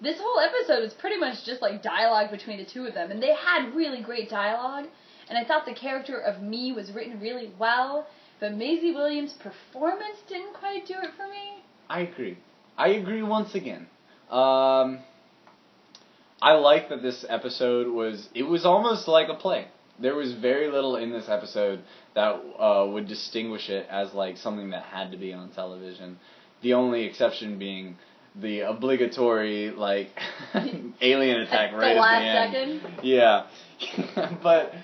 this 0.00 0.16
whole 0.18 0.40
episode 0.40 0.84
is 0.84 0.94
pretty 0.94 1.18
much 1.18 1.44
just 1.44 1.60
like 1.60 1.82
dialogue 1.82 2.30
between 2.30 2.58
the 2.58 2.64
two 2.64 2.86
of 2.86 2.94
them, 2.94 3.10
and 3.10 3.22
they 3.22 3.34
had 3.34 3.74
really 3.74 4.02
great 4.02 4.30
dialogue. 4.30 4.86
And 5.28 5.38
I 5.38 5.44
thought 5.44 5.64
the 5.66 5.74
character 5.74 6.18
of 6.18 6.42
me 6.42 6.72
was 6.72 6.92
written 6.92 7.20
really 7.20 7.52
well, 7.58 8.06
but 8.40 8.54
Maisie 8.54 8.92
Williams' 8.92 9.34
performance 9.34 10.18
didn't 10.28 10.54
quite 10.54 10.86
do 10.86 10.94
it 11.02 11.10
for 11.16 11.28
me. 11.28 11.62
I 11.88 12.00
agree. 12.00 12.38
I 12.76 12.88
agree 12.88 13.22
once 13.22 13.54
again. 13.54 13.86
Um, 14.30 15.00
I 16.44 16.52
like 16.52 16.90
that 16.90 17.00
this 17.00 17.24
episode 17.26 17.88
was. 17.88 18.28
It 18.34 18.42
was 18.42 18.66
almost 18.66 19.08
like 19.08 19.28
a 19.30 19.34
play. 19.34 19.66
There 19.98 20.14
was 20.14 20.34
very 20.34 20.70
little 20.70 20.96
in 20.96 21.10
this 21.10 21.26
episode 21.26 21.80
that 22.14 22.32
uh, 22.58 22.86
would 22.92 23.08
distinguish 23.08 23.70
it 23.70 23.86
as 23.88 24.12
like 24.12 24.36
something 24.36 24.68
that 24.70 24.82
had 24.82 25.10
to 25.12 25.16
be 25.16 25.32
on 25.32 25.48
television. 25.52 26.18
The 26.60 26.74
only 26.74 27.04
exception 27.04 27.58
being 27.58 27.96
the 28.34 28.60
obligatory 28.60 29.70
like 29.70 30.10
alien 31.00 31.40
attack 31.40 31.72
At 31.72 31.76
right 31.76 31.94
the 31.94 32.00
at 32.02 32.50
the 32.50 32.58
end. 32.58 32.80
second. 32.82 33.04
Yeah, 33.04 33.46
but 34.42 34.74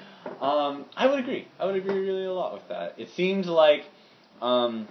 um, 0.41 0.87
I 0.97 1.09
would 1.09 1.19
agree. 1.19 1.47
I 1.59 1.67
would 1.67 1.77
agree 1.77 1.99
really 1.99 2.25
a 2.25 2.33
lot 2.33 2.55
with 2.55 2.67
that. 2.71 2.95
It 2.97 3.09
seemed 3.17 3.45
like 3.45 3.83
um, 4.41 4.89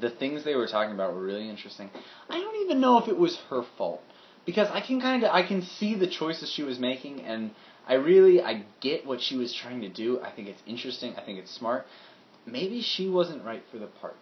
the 0.00 0.08
things 0.08 0.42
they 0.42 0.54
were 0.54 0.68
talking 0.68 0.94
about 0.94 1.12
were 1.12 1.22
really 1.22 1.50
interesting. 1.50 1.90
I 2.30 2.40
don't 2.40 2.64
even 2.64 2.80
know 2.80 2.96
if 2.98 3.08
it 3.08 3.18
was 3.18 3.36
her 3.50 3.62
fault 3.76 4.00
because 4.44 4.68
I 4.70 4.80
can 4.80 5.00
kind 5.00 5.24
of 5.24 5.30
I 5.32 5.42
can 5.46 5.62
see 5.62 5.94
the 5.94 6.06
choices 6.06 6.50
she 6.50 6.62
was 6.62 6.78
making 6.78 7.20
and 7.20 7.50
I 7.86 7.94
really 7.94 8.42
I 8.42 8.64
get 8.80 9.06
what 9.06 9.20
she 9.20 9.36
was 9.36 9.52
trying 9.52 9.80
to 9.82 9.88
do. 9.88 10.20
I 10.20 10.30
think 10.30 10.48
it's 10.48 10.62
interesting. 10.66 11.14
I 11.16 11.22
think 11.24 11.38
it's 11.38 11.50
smart. 11.50 11.86
Maybe 12.46 12.80
she 12.80 13.08
wasn't 13.08 13.44
right 13.44 13.62
for 13.70 13.78
the 13.78 13.86
part. 13.86 14.16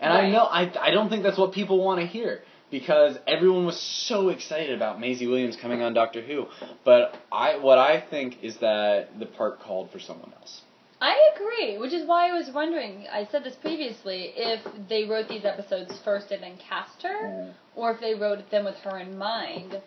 And 0.00 0.12
I 0.12 0.30
know 0.30 0.44
I 0.44 0.70
I 0.80 0.90
don't 0.90 1.08
think 1.08 1.22
that's 1.22 1.38
what 1.38 1.52
people 1.52 1.84
want 1.84 2.00
to 2.00 2.06
hear 2.06 2.42
because 2.70 3.18
everyone 3.26 3.66
was 3.66 3.78
so 3.80 4.28
excited 4.28 4.74
about 4.74 5.00
Maisie 5.00 5.26
Williams 5.26 5.56
coming 5.56 5.82
on 5.82 5.92
Doctor 5.92 6.22
Who. 6.22 6.46
But 6.84 7.16
I 7.30 7.58
what 7.58 7.78
I 7.78 8.00
think 8.00 8.42
is 8.42 8.58
that 8.58 9.18
the 9.18 9.26
part 9.26 9.60
called 9.60 9.90
for 9.90 9.98
someone 9.98 10.32
else. 10.40 10.62
I 11.00 11.32
agree, 11.34 11.78
which 11.78 11.92
is 11.92 12.06
why 12.06 12.28
I 12.28 12.32
was 12.32 12.50
wondering. 12.50 13.06
I 13.10 13.26
said 13.30 13.42
this 13.44 13.56
previously. 13.56 14.32
If 14.36 14.60
they 14.88 15.04
wrote 15.04 15.28
these 15.28 15.44
episodes 15.44 15.98
first 16.04 16.30
and 16.30 16.42
then 16.42 16.56
cast 16.58 17.02
her, 17.02 17.08
Mm. 17.26 17.52
or 17.74 17.92
if 17.92 18.00
they 18.00 18.14
wrote 18.14 18.50
them 18.50 18.64
with 18.66 18.76
her 18.80 18.98
in 18.98 19.16
mind. 19.16 19.80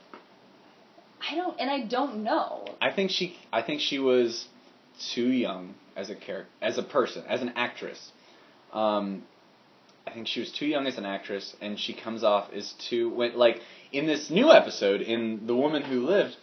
I 1.30 1.36
don't, 1.36 1.60
and 1.60 1.70
I 1.70 1.82
don't 1.82 2.24
know. 2.24 2.66
I 2.82 2.92
think 2.92 3.12
she 3.12 3.38
I 3.52 3.62
think 3.62 3.80
she 3.80 4.00
was 4.00 4.48
too 5.14 5.28
young 5.32 5.76
as 5.96 6.10
a 6.10 6.16
character 6.16 6.50
as 6.62 6.78
a 6.78 6.84
person 6.84 7.24
as 7.30 7.42
an 7.42 7.54
actress. 7.56 8.12
Um, 8.74 9.24
I 10.06 10.12
think 10.12 10.28
she 10.28 10.40
was 10.42 10.52
too 10.52 10.66
young 10.66 10.86
as 10.88 10.98
an 10.98 11.06
actress, 11.06 11.56
and 11.62 11.80
she 11.80 11.94
comes 11.94 12.24
off 12.24 12.52
as 12.54 12.74
too 12.74 13.10
when 13.10 13.38
like 13.38 13.62
in 13.92 14.06
this 14.06 14.30
new 14.30 14.52
episode 14.52 15.02
in 15.02 15.46
The 15.48 15.56
Woman 15.56 15.84
Who 15.84 16.06
Lived. 16.06 16.36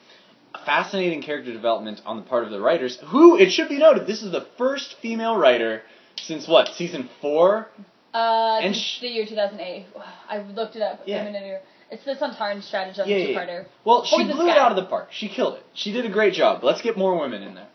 Fascinating 0.67 1.23
character 1.23 1.53
development 1.53 2.01
on 2.05 2.17
the 2.17 2.23
part 2.23 2.45
of 2.45 2.51
the 2.51 2.61
writers. 2.61 2.99
Who 3.07 3.37
it 3.39 3.51
should 3.51 3.69
be 3.69 3.79
noted, 3.79 4.07
this 4.07 4.23
is 4.23 4.33
the 4.33 4.47
first 4.59 4.97
female 5.01 5.37
writer 5.37 5.83
since 6.17 6.47
what 6.49 6.69
season 6.75 7.09
four? 7.21 7.69
Uh, 8.13 8.59
And 8.63 8.75
sh- 8.75 9.01
the 9.01 9.09
year 9.09 9.27
2008. 9.27 9.87
I 10.29 10.39
looked 10.43 10.77
it 10.77 10.83
up 10.83 11.01
Yeah. 11.07 11.23
a 11.23 11.25
minute 11.25 11.45
ago. 11.45 11.59
It's 11.91 12.05
the 12.05 12.15
Sontaran 12.15 12.63
Stratagem 12.63 13.09
Yeah, 13.09 13.17
yeah, 13.17 13.43
yeah. 13.45 13.63
Well, 13.85 14.05
she 14.05 14.23
blew 14.25 14.49
it 14.49 14.57
out 14.57 14.71
of 14.71 14.77
the 14.77 14.85
park. 14.87 15.09
She 15.11 15.29
killed 15.29 15.55
it. 15.55 15.65
She 15.75 15.93
did 15.93 16.05
a 16.05 16.09
great 16.11 16.35
job. 16.35 16.63
Let's 16.63 16.83
get 16.83 16.97
more 16.97 17.19
women 17.19 17.43
in 17.43 17.55
there. 17.55 17.67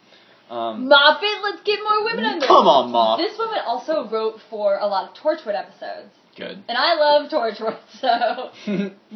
Um, 0.50 0.88
Moffat, 0.88 1.42
let's 1.44 1.62
get 1.64 1.80
more 1.84 2.04
women 2.04 2.24
in 2.26 2.40
there. 2.40 2.48
Come 2.48 2.68
on, 2.68 2.92
Moff. 2.92 3.18
This 3.18 3.38
woman 3.38 3.60
also 3.66 4.08
wrote 4.08 4.40
for 4.50 4.78
a 4.78 4.86
lot 4.86 5.10
of 5.10 5.18
Torchwood 5.18 5.56
episodes. 5.56 6.14
Good. 6.36 6.64
And 6.68 6.78
I 6.78 6.96
love 6.96 7.32
Torchwood, 7.32 7.78
so 8.02 8.52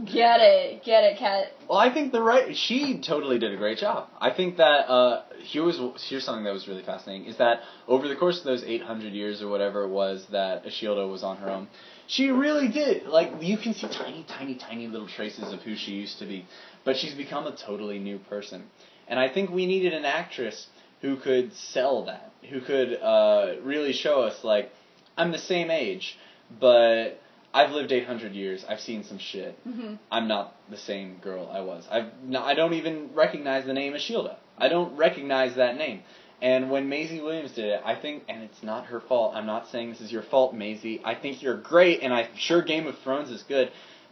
get 0.06 0.40
it, 0.40 0.86
get 0.86 1.04
it, 1.04 1.18
Kat. 1.18 1.48
Well, 1.68 1.78
I 1.78 1.94
think 1.94 2.14
the 2.14 2.22
right 2.22 2.56
she 2.56 3.02
totally 3.06 3.40
did 3.40 3.54
a 3.54 3.58
great 3.58 3.78
job. 3.78 4.08
I 4.22 4.32
think 4.32 4.56
that 4.58 4.90
uh, 4.90 5.24
here 5.44 5.64
was 5.64 5.78
here's 6.08 6.24
something 6.24 6.46
that 6.46 6.54
was 6.54 6.70
really 6.70 6.84
fascinating 6.84 7.28
is 7.28 7.38
that 7.38 7.60
over 7.90 8.08
the 8.08 8.16
course 8.16 8.40
of 8.40 8.46
those 8.46 8.64
800 8.64 9.12
years 9.12 9.42
or 9.42 9.50
whatever 9.50 9.84
it 9.84 9.90
was 9.90 10.26
that 10.32 10.64
Ashildr 10.64 11.12
was 11.12 11.22
on 11.22 11.38
her 11.38 11.50
own, 11.50 11.68
she 12.08 12.30
really 12.30 12.70
did 12.70 13.06
like 13.08 13.34
you 13.42 13.58
can 13.58 13.74
see 13.74 13.90
tiny, 13.90 14.26
tiny, 14.28 14.56
tiny 14.56 14.88
little 14.88 15.10
traces 15.10 15.52
of 15.52 15.62
who 15.62 15.76
she 15.76 15.92
used 15.92 16.20
to 16.20 16.26
be, 16.26 16.46
but 16.86 16.96
she's 16.96 17.16
become 17.16 17.48
a 17.48 17.56
totally 17.56 18.00
new 18.00 18.20
person. 18.20 18.64
And 19.10 19.20
I 19.20 19.28
think 19.28 19.50
we 19.50 19.66
needed 19.66 19.94
an 19.94 20.06
actress 20.06 20.68
who 21.02 21.18
could 21.18 21.54
sell 21.54 22.06
that, 22.06 22.32
who 22.50 22.62
could 22.62 22.94
uh, 22.94 23.56
really 23.62 23.92
show 23.92 24.22
us 24.22 24.42
like 24.46 24.72
I'm 25.18 25.34
the 25.34 25.38
same 25.38 25.70
age, 25.70 26.18
but 26.60 27.22
I've 27.54 27.72
lived 27.72 27.92
800 27.92 28.34
years. 28.34 28.64
I've 28.68 28.80
seen 28.80 29.04
some 29.04 29.18
shit. 29.18 29.58
Mm-hmm. 29.68 29.96
I'm 30.12 30.28
not 30.28 30.56
the 30.70 30.78
same 30.78 31.18
girl 31.18 31.50
I 31.52 31.62
was. 31.62 31.88
I've 31.90 32.12
no, 32.24 32.44
I 32.44 32.54
don't 32.54 32.74
even 32.74 33.10
recognize 33.14 33.66
the 33.66 33.74
name 33.74 33.94
Ashildr. 33.94 34.36
I 34.58 34.70
don't 34.70 34.96
recognize 34.96 35.56
that 35.56 35.78
name. 35.78 36.02
And 36.42 36.72
when 36.72 36.88
Maisie 36.88 37.22
Williams 37.22 37.52
did 37.52 37.66
it, 37.66 37.82
I 37.84 37.96
think, 37.96 38.24
and 38.30 38.44
it's 38.44 38.64
not 38.64 38.86
her 38.88 39.02
fault. 39.02 39.36
I'm 39.36 39.46
not 39.46 39.68
saying 39.68 39.90
this 39.90 40.02
is 40.02 40.12
your 40.12 40.22
fault, 40.22 40.54
Maisie. 40.54 41.02
I 41.04 41.16
think 41.16 41.42
you're 41.42 41.58
great, 41.58 42.02
and 42.02 42.14
I'm 42.14 42.28
sure 42.38 42.62
Game 42.62 42.88
of 42.88 42.98
Thrones 43.00 43.30
is 43.30 43.44
good, 43.44 43.72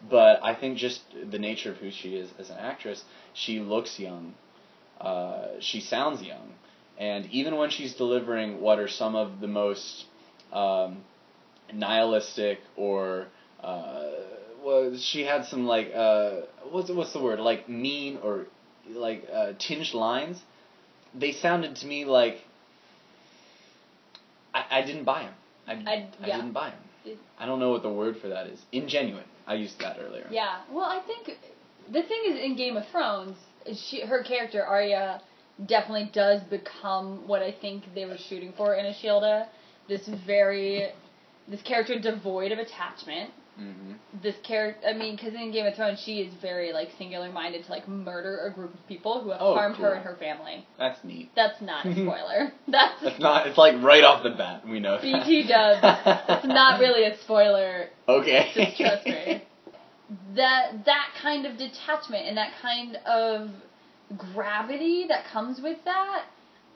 but 0.09 0.43
I 0.43 0.53
think 0.53 0.77
just 0.77 1.01
the 1.31 1.39
nature 1.39 1.71
of 1.71 1.77
who 1.77 1.89
she 1.89 2.15
is 2.15 2.29
as 2.37 2.49
an 2.49 2.57
actress, 2.57 3.03
she 3.33 3.59
looks 3.59 3.97
young. 3.97 4.33
Uh, 4.99 5.47
she 5.61 5.79
sounds 5.79 6.21
young, 6.21 6.53
and 6.97 7.27
even 7.27 7.55
when 7.55 7.69
she's 7.69 7.93
delivering 7.93 8.59
what 8.59 8.79
are 8.79 8.89
some 8.89 9.15
of 9.15 9.39
the 9.39 9.47
most 9.47 10.05
um, 10.51 10.97
nihilistic 11.73 12.59
or 12.75 13.27
uh, 13.61 14.09
was 14.63 15.03
she 15.03 15.23
had 15.23 15.45
some 15.45 15.65
like 15.65 15.91
uh, 15.95 16.41
what's 16.69 16.89
what's 16.91 17.13
the 17.13 17.21
word 17.21 17.39
like 17.39 17.67
mean 17.69 18.17
or 18.23 18.45
like 18.89 19.25
uh, 19.33 19.53
tinged 19.59 19.93
lines. 19.93 20.41
They 21.13 21.31
sounded 21.31 21.75
to 21.77 21.87
me 21.87 22.05
like 22.05 22.37
I, 24.53 24.79
I 24.79 24.81
didn't 24.85 25.03
buy 25.05 25.23
them. 25.23 25.33
I, 25.67 25.71
I- 25.91 26.11
I 26.21 26.25
didn't 26.25 26.53
buy 26.53 26.69
them. 26.71 26.79
It- 27.05 27.17
I 27.39 27.45
don't 27.45 27.59
know 27.59 27.69
what 27.71 27.83
the 27.83 27.89
word 27.91 28.17
for 28.17 28.27
that 28.29 28.47
is. 28.47 28.59
Ingenuine. 28.73 29.23
I 29.45 29.53
used 29.55 29.79
that 29.79 29.97
earlier. 29.99 30.27
Yeah. 30.29 30.61
Well, 30.71 30.83
I 30.85 30.99
think 31.07 31.37
the 31.87 32.03
thing 32.03 32.21
is 32.27 32.39
in 32.43 32.55
Game 32.57 32.75
of 32.75 32.85
Thrones, 32.89 33.37
she 33.73 34.01
her 34.01 34.23
character 34.23 34.63
Arya 34.65 35.21
definitely 35.65 36.09
does 36.13 36.41
become 36.43 37.27
what 37.27 37.41
I 37.41 37.51
think 37.51 37.83
they 37.95 38.05
were 38.05 38.17
shooting 38.17 38.53
for 38.57 38.75
in 38.75 38.85
Ashildr. 38.85 39.47
This 39.87 40.07
very 40.25 40.89
this 41.47 41.61
character 41.61 41.99
devoid 41.99 42.51
of 42.51 42.59
attachment. 42.59 43.31
hmm 43.55 43.93
This 44.21 44.35
character, 44.43 44.87
I 44.87 44.93
mean, 44.93 45.15
because 45.15 45.33
in 45.33 45.51
Game 45.51 45.65
of 45.65 45.75
Thrones, 45.75 46.01
she 46.05 46.19
is 46.19 46.33
very 46.41 46.73
like 46.73 46.89
singular 46.97 47.31
minded 47.31 47.65
to 47.65 47.71
like 47.71 47.87
murder 47.87 48.45
a 48.45 48.51
group 48.53 48.73
of 48.73 48.87
people 48.87 49.21
who 49.21 49.31
have 49.31 49.41
Oh, 49.41 49.53
harmed 49.55 49.77
her 49.77 49.93
and 49.93 50.03
her 50.03 50.15
family. 50.17 50.65
That's 50.77 51.03
neat. 51.03 51.31
That's 51.35 51.59
not 51.61 51.85
a 51.85 51.93
spoiler. 51.93 52.51
That's 52.67 53.01
That's 53.03 53.19
not. 53.19 53.47
It's 53.47 53.57
like 53.57 53.81
right 53.81 54.03
off 54.03 54.23
the 54.23 54.31
bat. 54.31 54.67
We 54.67 54.79
know. 54.79 54.99
BT 55.01 55.47
dubs. 55.47 55.79
It's 55.83 56.45
not 56.47 56.79
really 56.85 57.03
a 57.05 57.17
spoiler. 57.23 57.87
Okay. 58.07 58.51
Just 58.53 58.77
trust 58.77 59.05
me. 59.05 59.43
That 60.35 60.85
that 60.85 61.07
kind 61.21 61.45
of 61.45 61.57
detachment 61.57 62.27
and 62.27 62.37
that 62.37 62.51
kind 62.61 62.95
of 63.05 63.49
gravity 64.17 65.05
that 65.09 65.25
comes 65.33 65.59
with 65.61 65.77
that 65.85 66.25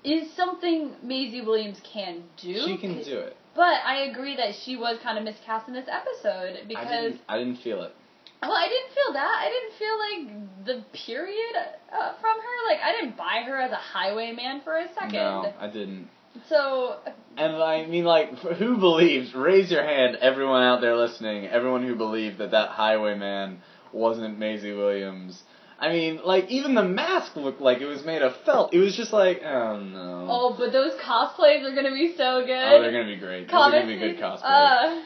is 0.03 0.29
something 0.35 0.91
Maisie 1.03 1.41
Williams 1.41 1.79
can 1.93 2.23
do. 2.41 2.55
She 2.65 2.77
can 2.77 3.01
do 3.03 3.19
it. 3.19 3.37
But 3.55 3.83
I 3.85 4.07
agree 4.11 4.35
that 4.37 4.55
she 4.63 4.77
was 4.77 4.97
kind 5.03 5.17
of 5.17 5.23
miscast 5.23 5.67
in 5.67 5.73
this 5.73 5.87
episode 5.89 6.57
I 6.63 6.67
because 6.67 6.89
didn't. 6.89 7.21
I 7.27 7.37
didn't 7.37 7.57
feel 7.57 7.83
it. 7.83 7.93
well, 8.41 8.53
I 8.53 8.67
didn't 8.67 8.93
feel 8.93 9.13
that. 9.13 9.37
I 9.39 9.49
didn't 9.49 9.73
feel 9.77 9.97
like 9.99 10.65
the 10.65 10.97
period 11.05 11.55
uh, 11.91 12.13
from 12.21 12.37
her. 12.37 12.69
Like 12.69 12.79
I 12.83 12.91
didn't 12.99 13.17
buy 13.17 13.43
her 13.45 13.59
as 13.59 13.71
a 13.71 13.75
highwayman 13.75 14.61
for 14.63 14.77
a 14.77 14.87
second. 14.93 15.13
No, 15.13 15.53
I 15.59 15.67
didn't. 15.67 16.07
So 16.47 16.95
And 17.37 17.55
I 17.55 17.85
mean, 17.85 18.05
like, 18.05 18.29
who 18.57 18.77
believes? 18.77 19.33
Raise 19.35 19.69
your 19.71 19.83
hand, 19.83 20.17
everyone 20.21 20.63
out 20.63 20.81
there 20.81 20.95
listening. 20.95 21.47
Everyone 21.47 21.85
who 21.85 21.95
believed 21.95 22.37
that 22.37 22.51
that 22.51 22.69
highwayman 22.69 23.59
wasn't 23.91 24.39
Maisie 24.39 24.73
Williams. 24.73 25.43
I 25.81 25.89
mean, 25.89 26.21
like, 26.23 26.47
even 26.49 26.75
the 26.75 26.83
mask 26.83 27.35
looked 27.35 27.59
like 27.59 27.81
it 27.81 27.87
was 27.87 28.05
made 28.05 28.21
of 28.21 28.35
felt. 28.45 28.71
It 28.73 28.77
was 28.77 28.95
just 28.95 29.11
like, 29.11 29.41
oh 29.43 29.79
no. 29.79 30.27
oh, 30.29 30.55
but 30.57 30.71
those 30.71 30.93
cosplays 31.01 31.63
are 31.65 31.73
gonna 31.75 31.91
be 31.95 32.13
so 32.15 32.45
good. 32.45 32.51
Oh, 32.51 32.81
they're 32.81 32.91
gonna 32.91 33.05
be 33.05 33.17
great. 33.17 33.47
Those 33.47 33.55
are 33.55 33.71
gonna 33.71 33.87
be 33.87 33.97
good 33.97 34.19
Comments, 34.19 34.43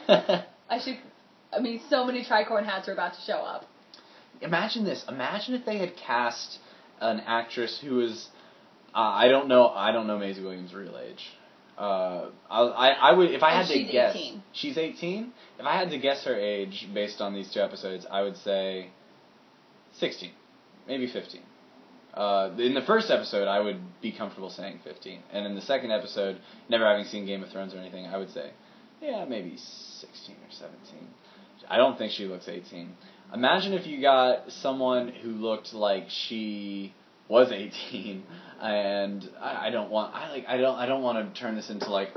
cosplay. 0.06 0.44
I 0.68 0.78
should. 0.78 0.98
I 1.52 1.60
mean, 1.60 1.80
so 1.88 2.04
many 2.04 2.22
tricorn 2.22 2.64
hats 2.66 2.88
are 2.88 2.92
about 2.92 3.14
to 3.14 3.20
show 3.22 3.38
up. 3.38 3.64
Imagine 4.42 4.84
this. 4.84 5.02
Imagine 5.08 5.54
if 5.54 5.64
they 5.64 5.78
had 5.78 5.96
cast 5.96 6.58
an 7.00 7.20
actress 7.20 7.80
who 7.82 7.94
was. 7.96 8.28
Uh, 8.94 8.98
I 8.98 9.28
don't 9.28 9.48
know. 9.48 9.68
I 9.68 9.92
don't 9.92 10.06
know 10.06 10.18
Maisie 10.18 10.42
Williams' 10.42 10.74
real 10.74 10.98
age. 10.98 11.24
Uh, 11.78 12.28
I, 12.50 12.60
I, 12.62 12.88
I 12.88 13.12
would 13.12 13.30
if 13.30 13.42
I 13.42 13.52
Oh, 13.52 13.56
had 13.56 13.66
to 13.68 13.72
she's 13.72 13.90
guess. 13.90 14.14
18. 14.16 14.42
She's 14.52 14.76
eighteen. 14.78 15.32
If 15.58 15.64
I 15.64 15.78
had 15.78 15.88
to 15.90 15.98
guess 15.98 16.24
her 16.24 16.34
age 16.38 16.86
based 16.92 17.20
on 17.22 17.32
these 17.34 17.50
two 17.52 17.60
episodes, 17.60 18.06
I 18.10 18.22
would 18.22 18.36
say 18.38 18.88
sixteen, 19.92 20.32
maybe 20.86 21.06
fifteen. 21.06 21.42
Uh, 22.14 22.50
in 22.58 22.72
the 22.72 22.82
first 22.82 23.10
episode, 23.10 23.46
I 23.46 23.60
would 23.60 24.00
be 24.00 24.10
comfortable 24.10 24.50
saying 24.50 24.80
fifteen, 24.84 25.20
and 25.32 25.46
in 25.46 25.54
the 25.54 25.60
second 25.60 25.90
episode, 25.90 26.38
never 26.68 26.86
having 26.86 27.04
seen 27.04 27.26
Game 27.26 27.42
of 27.42 27.50
Thrones 27.50 27.74
or 27.74 27.78
anything, 27.78 28.06
I 28.06 28.16
would 28.16 28.30
say, 28.30 28.50
yeah, 29.02 29.24
maybe 29.26 29.56
sixteen 30.00 30.36
or 30.36 30.50
seventeen. 30.50 31.08
I 31.68 31.76
don't 31.76 31.98
think 31.98 32.12
she 32.12 32.26
looks 32.26 32.48
eighteen. 32.48 32.94
Imagine 33.34 33.72
if 33.74 33.86
you 33.86 34.00
got 34.00 34.50
someone 34.50 35.08
who 35.08 35.30
looked 35.30 35.74
like 35.74 36.06
she 36.08 36.94
was 37.28 37.50
18 37.50 38.22
and 38.62 39.28
I, 39.40 39.66
I 39.66 39.70
don't 39.70 39.90
want 39.90 40.14
I 40.14 40.30
like 40.30 40.44
I 40.46 40.56
don't 40.56 40.76
I 40.76 40.86
don't 40.86 41.02
want 41.02 41.34
to 41.34 41.40
turn 41.40 41.56
this 41.56 41.70
into 41.70 41.90
like 41.90 42.14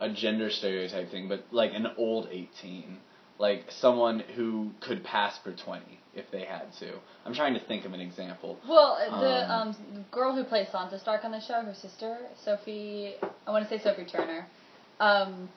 a 0.00 0.10
gender 0.10 0.50
stereotype 0.50 1.10
thing 1.10 1.28
but 1.28 1.44
like 1.50 1.72
an 1.72 1.86
old 1.96 2.28
18 2.30 2.98
like 3.38 3.70
someone 3.70 4.20
who 4.20 4.70
could 4.80 5.04
pass 5.04 5.38
for 5.38 5.52
20 5.52 5.82
if 6.14 6.30
they 6.30 6.44
had 6.44 6.72
to 6.80 6.92
I'm 7.24 7.34
trying 7.34 7.54
to 7.54 7.60
think 7.60 7.84
of 7.84 7.92
an 7.92 8.00
example 8.00 8.58
Well, 8.68 8.96
the 8.98 9.52
Um, 9.52 9.68
um, 9.68 10.04
girl 10.10 10.34
who 10.34 10.44
plays 10.44 10.68
Sansa 10.68 10.98
Stark 11.00 11.24
on 11.24 11.32
the 11.32 11.40
show, 11.40 11.60
her 11.62 11.74
sister 11.74 12.18
Sophie, 12.44 13.14
I 13.46 13.50
want 13.50 13.68
to 13.68 13.78
say 13.78 13.82
Sophie 13.82 14.04
Turner, 14.06 14.46
um, 15.00 15.48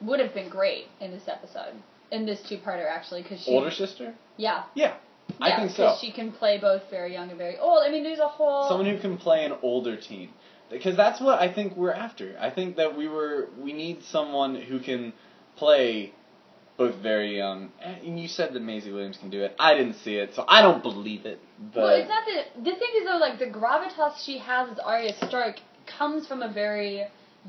would 0.00 0.20
have 0.20 0.32
been 0.34 0.48
great 0.48 0.86
in 1.00 1.10
this 1.10 1.26
episode, 1.26 1.74
in 2.12 2.26
this 2.26 2.40
two-parter 2.48 2.88
actually, 2.88 3.22
because 3.22 3.42
she 3.42 3.50
older 3.50 3.70
sister 3.70 4.14
yeah. 4.36 4.64
yeah 4.74 4.94
I 5.40 5.48
Yeah, 5.48 5.56
think 5.58 5.70
so 5.72 5.96
she 6.00 6.12
can 6.12 6.30
play 6.32 6.58
both 6.58 6.82
very 6.88 7.12
young 7.12 7.30
and 7.30 7.38
very 7.38 7.58
old. 7.58 7.82
I 7.82 7.90
mean, 7.90 8.04
there's 8.04 8.20
a 8.20 8.28
whole 8.28 8.68
someone 8.68 8.86
who 8.86 8.98
can 8.98 9.16
play 9.18 9.44
an 9.44 9.54
older 9.62 9.96
teen 9.96 10.30
because 10.70 10.96
that's 10.96 11.20
what 11.20 11.40
I 11.40 11.52
think 11.52 11.76
we're 11.76 11.92
after. 11.92 12.36
I 12.40 12.50
think 12.50 12.76
that 12.76 12.96
we 12.96 13.08
were 13.08 13.48
we 13.58 13.72
need 13.72 14.04
someone 14.04 14.54
who 14.54 14.78
can 14.78 15.12
play 15.56 16.12
both 16.76 16.96
very 16.96 17.36
young. 17.36 17.70
And 17.82 18.18
you 18.20 18.28
said 18.28 18.52
that 18.52 18.60
Maisie 18.60 18.92
Williams 18.92 19.16
can 19.18 19.30
do 19.30 19.42
it. 19.42 19.54
I 19.58 19.74
didn't 19.74 19.96
see 20.04 20.16
it, 20.16 20.34
so 20.34 20.44
I 20.46 20.62
don't 20.62 20.82
believe 20.82 21.24
it. 21.26 21.40
But 21.74 21.80
well, 21.80 21.94
it's 21.94 22.08
not 22.08 22.24
that. 22.26 22.64
The 22.64 22.70
thing 22.78 22.90
is, 22.98 23.04
though, 23.06 23.16
like 23.18 23.38
the 23.38 23.46
gravitas 23.46 24.24
she 24.24 24.38
has 24.38 24.70
as 24.70 24.78
Arya 24.78 25.12
Stark 25.26 25.56
comes 25.98 26.26
from 26.26 26.42
a 26.42 26.52
very 26.52 27.04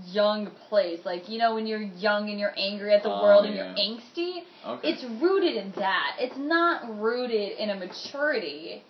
young 0.05 0.51
place. 0.69 0.99
Like 1.05 1.27
you 1.27 1.39
know, 1.39 1.55
when 1.55 1.67
you're 1.67 1.81
young 1.81 2.29
and 2.29 2.39
you're 2.39 2.53
angry 2.57 2.93
at 2.93 3.03
the 3.03 3.09
Oh, 3.11 3.21
world 3.23 3.45
and 3.45 3.55
yeah. 3.55 3.73
you're 3.75 3.97
angsty, 3.97 4.43
okay. 4.65 4.89
it's 4.89 5.03
rooted 5.21 5.55
in 5.55 5.71
that. 5.75 6.17
It's 6.19 6.37
not 6.37 6.99
rooted 6.99 7.57
in 7.57 7.69
a 7.71 7.75
maturity 7.75 8.83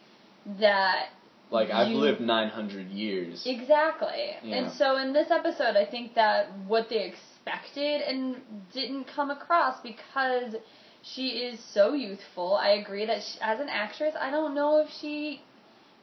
that 0.60 1.10
like 1.50 1.70
I've 1.72 1.88
lived 1.94 2.20
900 2.22 2.90
years. 2.90 3.44
exactly. 3.46 4.32
Yeah. 4.44 4.56
And 4.56 4.72
so 4.74 4.98
in 4.98 5.14
this 5.14 5.32
episode, 5.32 5.76
I 5.78 5.86
think 5.90 6.14
that 6.16 6.48
what 6.68 6.90
they 6.90 7.14
expected 7.48 8.02
and 8.02 8.42
didn't 8.74 9.06
come 9.16 9.32
across 9.32 9.80
because 9.82 10.56
she 11.02 11.30
is 11.40 11.60
so 11.74 11.94
youthful. 11.94 12.56
I 12.56 12.70
agree 12.70 13.06
that 13.06 13.24
she, 13.24 13.40
as 13.42 13.60
an 13.60 13.70
actress, 13.70 14.14
I 14.20 14.30
don't 14.30 14.54
know 14.54 14.80
if 14.80 14.90
she 15.02 15.42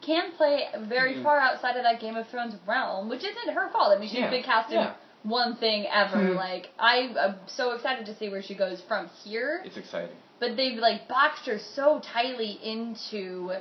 can 0.01 0.33
play 0.33 0.69
very 0.79 1.15
Mhm. 1.15 1.23
far 1.23 1.39
outside 1.39 1.77
of 1.77 1.83
that 1.85 2.01
Game 2.01 2.17
of 2.17 2.27
Thrones 2.29 2.55
realm, 2.67 3.09
which 3.09 3.25
isn't 3.25 3.55
her 3.55 3.69
fault. 3.71 3.93
I 3.93 3.97
mean, 3.99 4.09
she's 4.09 4.19
Yeah, 4.19 4.31
been 4.31 4.43
cast 4.43 4.71
in 4.71 4.81
yeah. 4.81 4.93
one 5.23 5.57
thing 5.57 5.87
ever. 5.87 6.19
Mhm. 6.19 6.37
Like 6.37 6.71
I, 6.79 7.15
I'm 7.19 7.39
so 7.47 7.73
excited 7.73 8.07
to 8.07 8.15
see 8.15 8.29
where 8.29 8.43
she 8.43 8.55
goes 8.55 8.81
from 8.83 9.09
here. 9.25 9.63
It's 9.65 9.77
exciting. 9.77 10.17
But 10.41 10.57
they've 10.57 10.79
like 10.79 11.09
boxed 11.09 11.47
her 11.47 11.59
so 11.59 12.01
tightly 12.01 12.59
into 12.63 13.55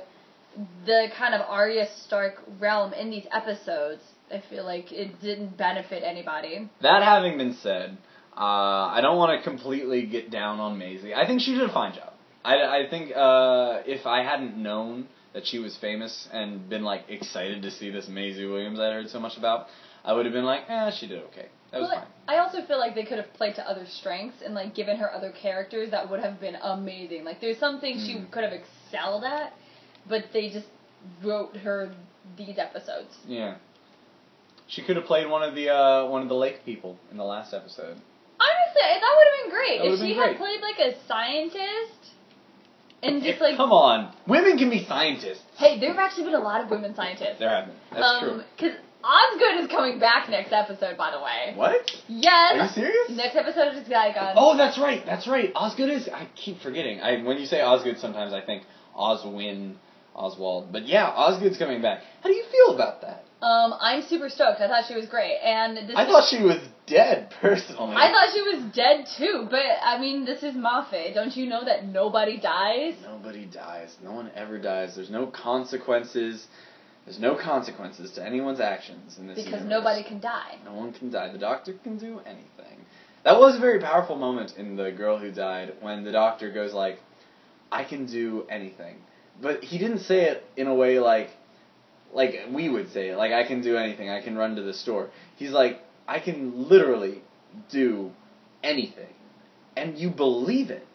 the 0.84 1.10
kind 1.16 1.34
of 1.34 1.40
Arya 1.48 1.86
Stark 1.88 2.42
realm 2.58 2.92
in 2.92 3.10
these 3.10 3.26
episodes. 3.32 4.02
I 4.32 4.42
feel 4.50 4.64
like 4.64 4.90
it 4.92 5.20
didn't 5.20 5.56
benefit 5.56 6.02
anybody. 6.02 6.68
That 6.82 7.02
having 7.02 7.36
been 7.38 7.54
said, 7.62 7.96
uh, 8.36 8.40
I 8.40 9.00
don't 9.02 9.16
want 9.18 9.38
to 9.38 9.48
completely 9.48 10.06
get 10.06 10.30
down 10.30 10.60
on 10.60 10.78
Maisie. 10.78 11.14
I 11.14 11.26
think 11.26 11.40
she 11.40 11.52
did 11.54 11.68
a 11.68 11.72
fine 11.72 11.94
job. 11.94 12.12
I, 12.44 12.84
I 12.84 12.90
think 12.90 13.12
uh, 13.14 13.82
if 13.86 14.06
I 14.06 14.22
hadn't 14.22 14.56
known 14.56 15.08
that 15.34 15.46
she 15.46 15.58
was 15.58 15.76
famous 15.76 16.28
and 16.32 16.68
been 16.68 16.82
like 16.84 17.02
excited 17.08 17.62
to 17.62 17.70
see 17.70 17.90
this 17.90 18.08
Maisie 18.08 18.46
Williams 18.46 18.78
I 18.78 18.92
heard 18.92 19.08
so 19.08 19.20
much 19.20 19.36
about, 19.36 19.66
I 20.04 20.12
would 20.12 20.26
have 20.26 20.34
been 20.34 20.44
like, 20.44 20.62
eh, 20.68 20.90
she 20.98 21.06
did 21.06 21.22
okay. 21.24 21.46
That 21.72 21.80
was 21.80 21.90
Well, 21.90 22.00
fine. 22.00 22.36
I 22.36 22.38
also 22.38 22.62
feel 22.66 22.78
like 22.78 22.94
they 22.94 23.04
could 23.04 23.18
have 23.18 23.32
played 23.34 23.54
to 23.56 23.68
other 23.68 23.86
strengths 23.86 24.42
and 24.44 24.54
like 24.54 24.74
given 24.74 24.96
her 24.98 25.12
other 25.12 25.32
characters 25.32 25.90
that 25.90 26.08
would 26.10 26.20
have 26.20 26.40
been 26.40 26.56
amazing. 26.56 27.24
Like 27.24 27.40
there's 27.40 27.58
some 27.58 27.80
things 27.80 28.06
she 28.06 28.14
Mm. 28.14 28.30
could 28.30 28.44
have 28.44 28.52
excelled 28.52 29.24
at, 29.24 29.54
but 30.08 30.24
they 30.32 30.50
just 30.50 30.66
wrote 31.22 31.56
her 31.56 31.94
these 32.36 32.58
episodes. 32.58 33.16
Yeah. 33.26 33.56
She 34.66 34.82
could 34.82 34.96
have 34.96 35.04
played 35.04 35.28
one 35.28 35.42
of 35.42 35.54
the 35.54 35.70
uh, 35.70 36.06
one 36.06 36.22
of 36.22 36.28
the 36.28 36.34
lake 36.34 36.64
people 36.64 36.98
in 37.10 37.16
the 37.16 37.24
last 37.24 37.52
episode. 37.52 37.96
Honestly, 38.40 38.82
that 39.00 39.12
would 39.16 39.26
have 39.28 39.44
been 39.44 39.50
great 39.50 39.92
if 39.92 40.00
she 40.00 40.14
been 40.14 40.22
had 40.22 40.36
played 40.36 40.60
like 40.60 40.78
a 40.78 41.06
scientist 41.06 42.12
and 43.02 43.22
just 43.22 43.40
like 43.40 43.56
come 43.56 43.72
on, 43.72 44.14
women 44.26 44.56
can 44.56 44.70
be 44.70 44.84
scientists. 44.84 45.42
hey, 45.56 45.78
there 45.78 45.90
have 45.90 45.98
actually 45.98 46.24
been 46.24 46.34
a 46.34 46.40
lot 46.40 46.62
of 46.62 46.70
women 46.70 46.94
scientists. 46.94 47.38
There 47.38 47.50
have 47.50 47.66
been. 47.66 47.76
That's 47.92 48.20
true. 48.20 48.42
Because 48.56 48.76
Osgood 49.04 49.64
is 49.64 49.70
coming 49.70 49.98
back 49.98 50.30
next 50.30 50.50
episode, 50.52 50.96
by 50.96 51.10
the 51.10 51.20
way. 51.20 51.52
What? 51.54 51.90
Yes. 52.08 52.54
Are 52.54 52.62
you 52.64 52.68
serious? 52.88 53.10
Next 53.10 53.36
episode 53.36 53.76
is 53.76 53.86
Zygon. 53.86 54.32
Oh, 54.36 54.56
that's 54.56 54.78
right. 54.78 55.04
That's 55.04 55.28
right. 55.28 55.52
Osgood 55.54 55.90
is. 55.90 56.08
I 56.08 56.26
keep 56.34 56.60
forgetting. 56.60 57.00
I 57.00 57.22
when 57.22 57.36
you 57.38 57.44
say 57.46 57.60
Osgood, 57.60 57.98
sometimes 57.98 58.32
I 58.32 58.40
think 58.40 58.62
Oswin, 58.96 59.74
Oswald. 60.14 60.72
But 60.72 60.86
yeah, 60.86 61.08
Osgood's 61.08 61.58
coming 61.58 61.82
back. 61.82 62.00
How 62.22 62.30
do 62.30 62.34
you 62.34 62.44
feel 62.50 62.74
about 62.74 63.02
that? 63.02 63.23
Um, 63.44 63.74
I'm 63.78 64.00
super 64.02 64.30
stoked. 64.30 64.62
I 64.62 64.68
thought 64.68 64.84
she 64.88 64.94
was 64.94 65.04
great, 65.04 65.36
and 65.42 65.76
this 65.76 65.94
I 65.94 66.06
thought 66.06 66.26
she 66.30 66.42
was 66.42 66.56
dead 66.86 67.30
personally. 67.42 67.94
I 67.94 68.10
thought 68.10 68.32
she 68.32 68.40
was 68.40 68.72
dead 68.74 69.06
too, 69.18 69.46
but 69.50 69.60
I 69.82 69.98
mean, 70.00 70.24
this 70.24 70.42
is 70.42 70.54
Moffat. 70.54 71.12
Don't 71.14 71.36
you 71.36 71.46
know 71.46 71.62
that 71.62 71.84
nobody 71.84 72.40
dies? 72.40 72.94
Nobody 73.02 73.44
dies. 73.44 73.96
No 74.02 74.12
one 74.12 74.30
ever 74.34 74.58
dies. 74.58 74.94
There's 74.96 75.10
no 75.10 75.26
consequences. 75.26 76.46
There's 77.04 77.20
no 77.20 77.34
consequences 77.34 78.12
to 78.12 78.24
anyone's 78.24 78.60
actions 78.60 79.18
in 79.18 79.26
this 79.26 79.36
Because 79.36 79.60
universe. 79.60 79.70
nobody 79.70 80.02
can 80.04 80.20
die. 80.20 80.56
No 80.64 80.72
one 80.72 80.94
can 80.94 81.10
die. 81.10 81.30
The 81.30 81.36
doctor 81.38 81.74
can 81.82 81.98
do 81.98 82.20
anything. 82.24 82.78
That 83.24 83.38
was 83.38 83.56
a 83.56 83.60
very 83.60 83.78
powerful 83.78 84.16
moment 84.16 84.54
in 84.56 84.76
The 84.76 84.90
Girl 84.90 85.18
Who 85.18 85.30
Died 85.30 85.74
when 85.82 86.02
the 86.04 86.12
doctor 86.12 86.50
goes 86.50 86.72
like, 86.72 86.98
I 87.70 87.84
can 87.84 88.06
do 88.06 88.46
anything. 88.48 88.96
But 89.42 89.64
he 89.64 89.76
didn't 89.76 89.98
say 90.00 90.22
it 90.30 90.44
in 90.56 90.66
a 90.66 90.74
way 90.74 90.98
like 90.98 91.28
like 92.14 92.34
we 92.50 92.68
would 92.68 92.92
say 92.92 93.14
like 93.14 93.32
I 93.32 93.44
can 93.46 93.60
do 93.60 93.76
anything, 93.76 94.08
I 94.08 94.22
can 94.22 94.36
run 94.36 94.56
to 94.56 94.62
the 94.62 94.72
store. 94.72 95.10
He's 95.36 95.50
like, 95.50 95.80
I 96.06 96.20
can 96.20 96.68
literally 96.68 97.22
do 97.70 98.12
anything. 98.62 99.12
And 99.76 99.98
you 99.98 100.10
believe 100.10 100.70
it. 100.70 100.86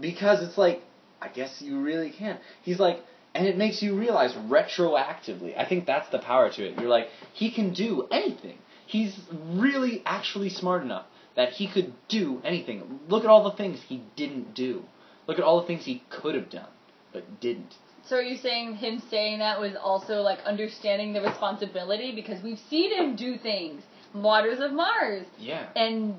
Because 0.00 0.42
it's 0.42 0.58
like, 0.58 0.82
I 1.20 1.28
guess 1.28 1.60
you 1.60 1.80
really 1.80 2.10
can. 2.10 2.38
He's 2.62 2.78
like, 2.78 3.00
and 3.34 3.46
it 3.46 3.56
makes 3.56 3.82
you 3.82 3.98
realize 3.98 4.32
retroactively. 4.34 5.58
I 5.58 5.68
think 5.68 5.86
that's 5.86 6.08
the 6.10 6.18
power 6.18 6.50
to 6.50 6.64
it. 6.64 6.78
You're 6.78 6.88
like, 6.88 7.08
he 7.32 7.50
can 7.50 7.72
do 7.72 8.06
anything. 8.10 8.58
He's 8.86 9.18
really 9.32 10.02
actually 10.06 10.50
smart 10.50 10.82
enough 10.82 11.06
that 11.36 11.50
he 11.50 11.68
could 11.68 11.92
do 12.08 12.40
anything. 12.44 13.00
Look 13.08 13.24
at 13.24 13.30
all 13.30 13.44
the 13.44 13.56
things 13.56 13.80
he 13.86 14.02
didn't 14.16 14.54
do. 14.54 14.82
Look 15.26 15.38
at 15.38 15.44
all 15.44 15.60
the 15.60 15.66
things 15.66 15.84
he 15.84 16.02
could 16.10 16.34
have 16.34 16.50
done, 16.50 16.70
but 17.12 17.40
didn't. 17.40 17.74
So 18.08 18.16
are 18.16 18.22
you 18.22 18.36
saying 18.38 18.76
him 18.76 19.02
saying 19.10 19.40
that 19.40 19.60
was 19.60 19.74
also 19.76 20.22
like 20.22 20.38
understanding 20.46 21.12
the 21.12 21.20
responsibility 21.20 22.14
because 22.14 22.42
we've 22.42 22.60
seen 22.70 22.90
him 22.94 23.16
do 23.16 23.36
things, 23.36 23.82
Waters 24.14 24.60
of 24.60 24.72
Mars, 24.72 25.26
Yeah. 25.38 25.68
and 25.76 26.14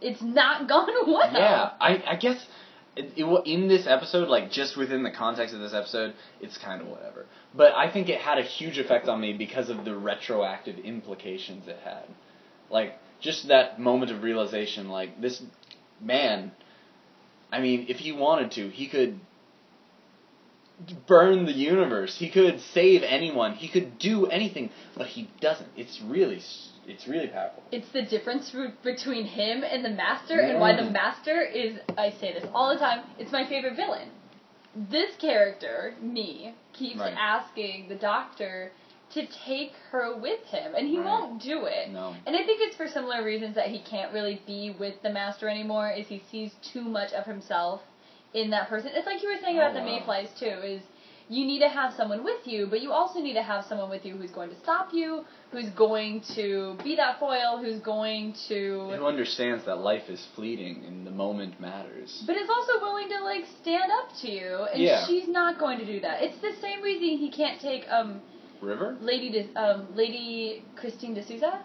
it's 0.00 0.22
not 0.22 0.68
gone 0.68 0.88
well. 1.06 1.32
Yeah, 1.32 1.70
I, 1.80 2.02
I 2.06 2.16
guess 2.16 2.46
it, 2.94 3.12
it, 3.16 3.46
in 3.46 3.66
this 3.68 3.86
episode, 3.86 4.28
like 4.28 4.50
just 4.50 4.76
within 4.76 5.02
the 5.02 5.10
context 5.10 5.54
of 5.54 5.60
this 5.60 5.74
episode, 5.74 6.14
it's 6.40 6.56
kind 6.58 6.80
of 6.80 6.86
whatever. 6.86 7.26
But 7.54 7.74
I 7.74 7.90
think 7.90 8.08
it 8.08 8.20
had 8.20 8.38
a 8.38 8.42
huge 8.42 8.78
effect 8.78 9.08
on 9.08 9.20
me 9.20 9.32
because 9.32 9.68
of 9.68 9.84
the 9.84 9.96
retroactive 9.96 10.78
implications 10.78 11.66
it 11.66 11.78
had. 11.82 12.04
Like 12.70 12.94
just 13.20 13.48
that 13.48 13.80
moment 13.80 14.10
of 14.12 14.22
realization, 14.22 14.88
like 14.88 15.20
this 15.20 15.42
man. 16.00 16.52
I 17.50 17.60
mean, 17.60 17.86
if 17.88 17.98
he 17.98 18.12
wanted 18.12 18.52
to, 18.52 18.68
he 18.70 18.88
could 18.88 19.20
burn 21.06 21.46
the 21.46 21.52
universe. 21.52 22.16
He 22.18 22.28
could 22.30 22.60
save 22.60 23.02
anyone. 23.02 23.54
He 23.54 23.68
could 23.68 23.98
do 23.98 24.26
anything, 24.26 24.70
but 24.96 25.06
he 25.06 25.28
doesn't. 25.40 25.68
It's 25.76 26.00
really, 26.00 26.40
it's 26.86 27.06
really 27.06 27.28
powerful. 27.28 27.62
It's 27.70 27.90
the 27.92 28.02
difference 28.02 28.54
between 28.82 29.24
him 29.24 29.64
and 29.64 29.84
the 29.84 29.90
Master, 29.90 30.40
and 30.40 30.60
why 30.60 30.74
the 30.74 30.82
Mm. 30.82 30.92
Master 30.92 31.40
is, 31.42 31.78
I 31.96 32.10
say 32.10 32.32
this 32.32 32.44
all 32.54 32.72
the 32.72 32.78
time, 32.78 33.04
it's 33.18 33.32
my 33.32 33.44
favorite 33.46 33.76
villain. 33.76 34.10
This 34.74 35.14
character, 35.16 35.94
me, 36.00 36.54
keeps 36.72 36.98
Right. 37.00 37.14
asking 37.16 37.88
the 37.88 37.94
Doctor 37.94 38.72
to 39.10 39.26
take 39.26 39.74
her 39.90 40.16
with 40.16 40.42
him, 40.46 40.74
and 40.74 40.88
he 40.88 40.98
Right. 40.98 41.04
won't 41.04 41.42
do 41.42 41.66
it. 41.66 41.90
No. 41.90 42.14
And 42.24 42.34
I 42.34 42.44
think 42.44 42.62
it's 42.62 42.76
for 42.76 42.88
similar 42.88 43.22
reasons 43.22 43.54
that 43.56 43.66
he 43.68 43.78
can't 43.80 44.10
really 44.12 44.40
be 44.46 44.70
with 44.70 45.02
the 45.02 45.10
Master 45.10 45.48
anymore, 45.48 45.90
is 45.90 46.08
he 46.08 46.22
sees 46.30 46.54
too 46.62 46.80
much 46.80 47.12
of 47.12 47.26
himself 47.26 47.82
in 48.34 48.50
that 48.50 48.68
person. 48.68 48.90
It's 48.94 49.06
like 49.06 49.22
you 49.22 49.28
were 49.28 49.40
saying 49.40 49.56
Oh, 49.58 49.62
about 49.66 49.74
the. 49.74 49.80
Mayflies 49.80 50.28
too, 50.38 50.46
is 50.46 50.82
you 51.28 51.44
need 51.46 51.60
to 51.60 51.68
have 51.68 51.92
someone 51.96 52.24
with 52.24 52.46
you, 52.46 52.66
but 52.68 52.80
you 52.80 52.92
also 52.92 53.20
need 53.20 53.34
to 53.34 53.42
have 53.42 53.64
someone 53.64 53.88
with 53.88 54.04
you 54.04 54.16
who's 54.16 54.30
going 54.30 54.50
to 54.50 54.56
stop 54.58 54.88
you, 54.92 55.22
who's 55.50 55.70
going 55.70 56.20
to 56.34 56.76
be 56.82 56.96
that 56.96 57.18
foil, 57.18 57.58
who's 57.58 57.80
going 57.80 58.34
to 58.48 58.90
Who 58.96 59.06
understands 59.06 59.64
that 59.64 59.76
life 59.78 60.08
is 60.08 60.24
fleeting 60.34 60.84
and 60.86 61.06
the 61.06 61.10
moment 61.10 61.58
matters. 61.60 62.22
but 62.26 62.36
is 62.36 62.48
also 62.48 62.80
willing 62.80 63.08
to 63.10 63.22
like 63.22 63.44
stand 63.60 63.90
up 63.90 64.08
to 64.22 64.28
you, 64.28 64.66
and 64.72 64.82
Yeah. 64.82 65.06
she's 65.06 65.28
not 65.28 65.58
going 65.58 65.78
to 65.78 65.84
do 65.86 66.00
that. 66.00 66.22
It's 66.22 66.38
the 66.40 66.52
same 66.60 66.82
reason 66.82 67.18
he 67.18 67.30
can't 67.30 67.58
take 67.60 67.84
um 67.90 68.20
River? 68.60 68.96
Lady 69.00 69.28
De- 69.30 69.60
um 69.60 69.94
Lady 69.94 70.62
Christina 70.76 71.14
de 71.16 71.22
Souza 71.26 71.58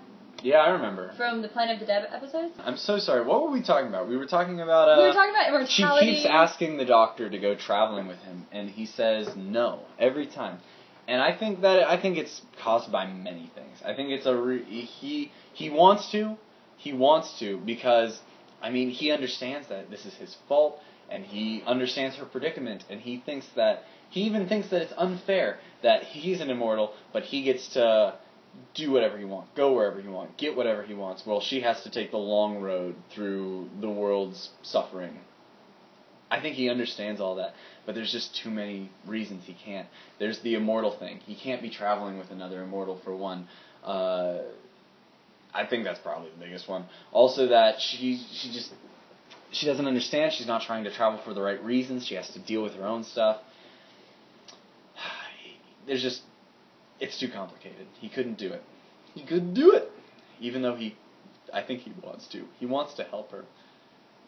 Yeah, 0.43 0.57
I 0.57 0.69
remember. 0.69 1.11
from 1.17 1.41
the 1.41 1.47
Planet 1.47 1.75
of 1.75 1.79
the 1.81 1.85
Dead 1.85 2.07
episodes. 2.11 2.53
I'm 2.59 2.77
so 2.77 2.99
sorry. 2.99 3.23
What 3.25 3.41
were 3.43 3.49
we 3.51 3.61
talking 3.61 3.87
about? 3.87 4.07
We 4.07 4.17
were 4.17 4.25
talking 4.27 4.61
about. 4.61 4.89
Uh, 4.89 5.01
we 5.01 5.07
were 5.07 5.13
talking 5.13 5.31
about 5.31 5.47
immortality. 5.49 6.05
she 6.07 6.15
keeps 6.15 6.25
asking 6.25 6.77
the 6.77 6.85
doctor 6.85 7.29
to 7.29 7.37
go 7.39 7.55
traveling 7.55 8.07
with 8.07 8.19
him, 8.19 8.45
and 8.51 8.69
he 8.69 8.85
says 8.85 9.29
no 9.35 9.81
every 9.99 10.27
time. 10.27 10.59
And 11.07 11.21
I 11.21 11.35
think 11.35 11.61
that 11.61 11.87
I 11.87 11.99
think 11.99 12.17
it's 12.17 12.41
caused 12.61 12.91
by 12.91 13.07
many 13.07 13.51
things. 13.55 13.77
I 13.85 13.93
think 13.93 14.09
it's 14.09 14.25
a 14.25 14.35
re- 14.35 14.63
he 14.63 15.31
he 15.53 15.69
wants 15.69 16.11
to, 16.11 16.37
he 16.75 16.93
wants 16.93 17.39
to 17.39 17.57
because 17.65 18.19
I 18.61 18.69
mean 18.69 18.89
he 18.89 19.11
understands 19.11 19.67
that 19.69 19.89
this 19.89 20.05
is 20.05 20.13
his 20.15 20.35
fault, 20.47 20.79
and 21.09 21.23
he 21.25 21.63
understands 21.65 22.17
her 22.17 22.25
predicament, 22.25 22.83
and 22.89 22.99
he 22.99 23.17
thinks 23.25 23.47
that 23.55 23.83
he 24.09 24.21
even 24.21 24.47
thinks 24.47 24.69
that 24.69 24.81
it's 24.81 24.93
unfair 24.97 25.59
that 25.81 26.03
he's 26.03 26.41
an 26.41 26.49
immortal, 26.49 26.93
but 27.13 27.23
he 27.23 27.43
gets 27.43 27.69
to 27.69 28.15
do 28.73 28.91
whatever 28.91 29.17
he 29.17 29.25
wants, 29.25 29.49
go 29.55 29.73
wherever 29.73 30.01
he 30.01 30.07
wants, 30.07 30.33
get 30.37 30.55
whatever 30.55 30.83
he 30.83 30.93
wants. 30.93 31.25
Well, 31.25 31.41
she 31.41 31.61
has 31.61 31.81
to 31.83 31.89
take 31.89 32.11
the 32.11 32.17
long 32.17 32.61
road 32.61 32.95
through 33.13 33.69
the 33.81 33.89
world's 33.89 34.49
suffering. 34.61 35.19
I 36.29 36.41
think 36.41 36.55
he 36.55 36.69
understands 36.69 37.21
all 37.21 37.35
that, 37.35 37.53
but 37.85 37.95
there's 37.95 38.11
just 38.11 38.35
too 38.35 38.49
many 38.49 38.91
reasons 39.05 39.45
he 39.45 39.53
can't. 39.53 39.87
There's 40.19 40.39
the 40.39 40.55
immortal 40.55 40.91
thing. 40.91 41.19
He 41.25 41.35
can't 41.35 41.61
be 41.61 41.69
traveling 41.69 42.17
with 42.17 42.31
another 42.31 42.61
immortal 42.61 42.99
for 43.03 43.15
one. 43.15 43.47
Uh, 43.83 44.39
I 45.53 45.65
think 45.65 45.85
that's 45.85 45.99
probably 45.99 46.29
the 46.31 46.45
biggest 46.45 46.67
one. 46.67 46.85
Also, 47.11 47.47
that 47.47 47.79
she 47.79 48.21
she 48.33 48.51
just 48.51 48.73
she 49.51 49.65
doesn't 49.65 49.87
understand. 49.87 50.33
She's 50.33 50.47
not 50.47 50.63
trying 50.63 50.83
to 50.83 50.93
travel 50.93 51.19
for 51.23 51.33
the 51.33 51.41
right 51.41 51.63
reasons. 51.63 52.05
She 52.05 52.15
has 52.15 52.29
to 52.31 52.39
deal 52.39 52.61
with 52.61 52.73
her 52.73 52.85
own 52.85 53.03
stuff. 53.03 53.37
There's 55.87 56.01
just 56.01 56.21
it's 56.99 57.19
too 57.19 57.29
complicated. 57.29 57.87
He 57.99 58.09
couldn't 58.09 58.37
do 58.37 58.51
it. 58.51 58.61
He 59.13 59.23
couldn't 59.23 59.53
do 59.53 59.71
it, 59.73 59.89
even 60.39 60.61
though 60.61 60.75
he, 60.75 60.95
I 61.53 61.61
think 61.63 61.81
he 61.81 61.93
wants 62.03 62.27
to. 62.27 62.45
He 62.59 62.65
wants 62.65 62.93
to 62.95 63.03
help 63.03 63.31
her. 63.31 63.45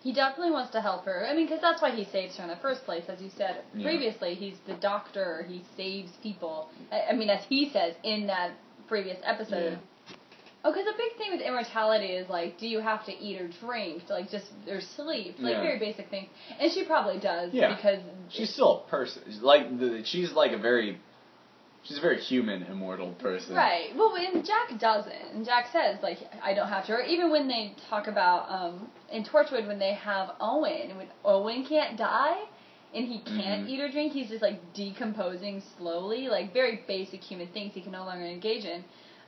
He 0.01 0.13
definitely 0.13 0.51
wants 0.51 0.71
to 0.71 0.81
help 0.81 1.03
her. 1.05 1.27
I 1.27 1.35
mean, 1.35 1.45
because 1.45 1.61
that's 1.61 1.81
why 1.81 1.91
he 1.91 2.05
saves 2.05 2.37
her 2.37 2.43
in 2.43 2.49
the 2.49 2.55
first 2.57 2.85
place, 2.85 3.03
as 3.09 3.21
you 3.21 3.29
said 3.35 3.63
Yeah. 3.75 3.83
previously. 3.83 4.33
He's 4.33 4.55
the 4.65 4.75
doctor. 4.75 5.45
He 5.47 5.63
saves 5.75 6.11
people. 6.23 6.69
I, 6.91 7.11
I 7.11 7.13
mean, 7.13 7.29
as 7.29 7.43
he 7.49 7.69
says 7.69 7.95
in 8.03 8.27
that 8.27 8.51
previous 8.87 9.17
episode. 9.23 9.77
Oh, 10.63 10.71
because 10.71 10.87
a 10.87 10.97
big 10.97 11.17
thing 11.17 11.31
with 11.31 11.41
immortality 11.41 12.07
is 12.07 12.29
like, 12.29 12.57
do 12.57 12.67
you 12.67 12.79
have 12.81 13.05
to 13.05 13.13
eat 13.17 13.39
or 13.41 13.47
drink, 13.65 14.03
like 14.09 14.29
just 14.29 14.47
or 14.67 14.81
sleep, 14.81 15.35
like 15.39 15.53
Yeah. 15.55 15.61
very 15.61 15.79
basic 15.79 16.09
things. 16.09 16.27
And 16.59 16.71
she 16.71 16.83
probably 16.85 17.19
does 17.19 17.53
Yeah. 17.53 17.75
because 17.75 17.99
She's 18.29 18.51
still 18.53 18.83
a 18.85 18.89
person. 18.89 19.21
Like 19.41 19.79
the, 19.79 20.01
she's 20.05 20.31
like 20.33 20.51
a 20.51 20.57
very, 20.57 20.99
she's 21.83 21.97
a 21.97 22.01
very 22.01 22.19
human, 22.19 22.63
immortal 22.63 23.11
person. 23.13 23.55
Right. 23.55 23.95
Well, 23.95 24.13
and 24.15 24.45
Jack 24.45 24.79
doesn't. 24.79 25.13
And 25.33 25.45
Jack 25.45 25.67
says, 25.71 25.97
like, 26.01 26.19
I 26.43 26.53
don't 26.53 26.67
have 26.67 26.85
to. 26.87 26.93
Or 26.93 27.01
even 27.01 27.31
when 27.31 27.47
they 27.47 27.73
talk 27.89 28.07
about, 28.07 28.49
um, 28.51 28.89
in 29.11 29.23
Torchwood, 29.23 29.67
when 29.67 29.79
they 29.79 29.93
have 29.93 30.31
Owen, 30.39 30.97
when 30.97 31.07
Owen 31.23 31.65
can't 31.65 31.97
die 31.97 32.37
and 32.93 33.05
he 33.07 33.19
can't 33.19 33.65
Mhm. 33.65 33.69
eat 33.69 33.79
or 33.81 33.89
drink, 33.89 34.13
he's 34.13 34.29
just, 34.29 34.41
like, 34.41 34.73
decomposing 34.73 35.61
slowly. 35.77 36.27
Like, 36.27 36.53
very 36.53 36.83
basic 36.87 37.23
human 37.23 37.47
things 37.47 37.73
he 37.73 37.81
can 37.81 37.91
no 37.91 38.03
longer 38.03 38.25
engage 38.25 38.65
in. 38.65 38.83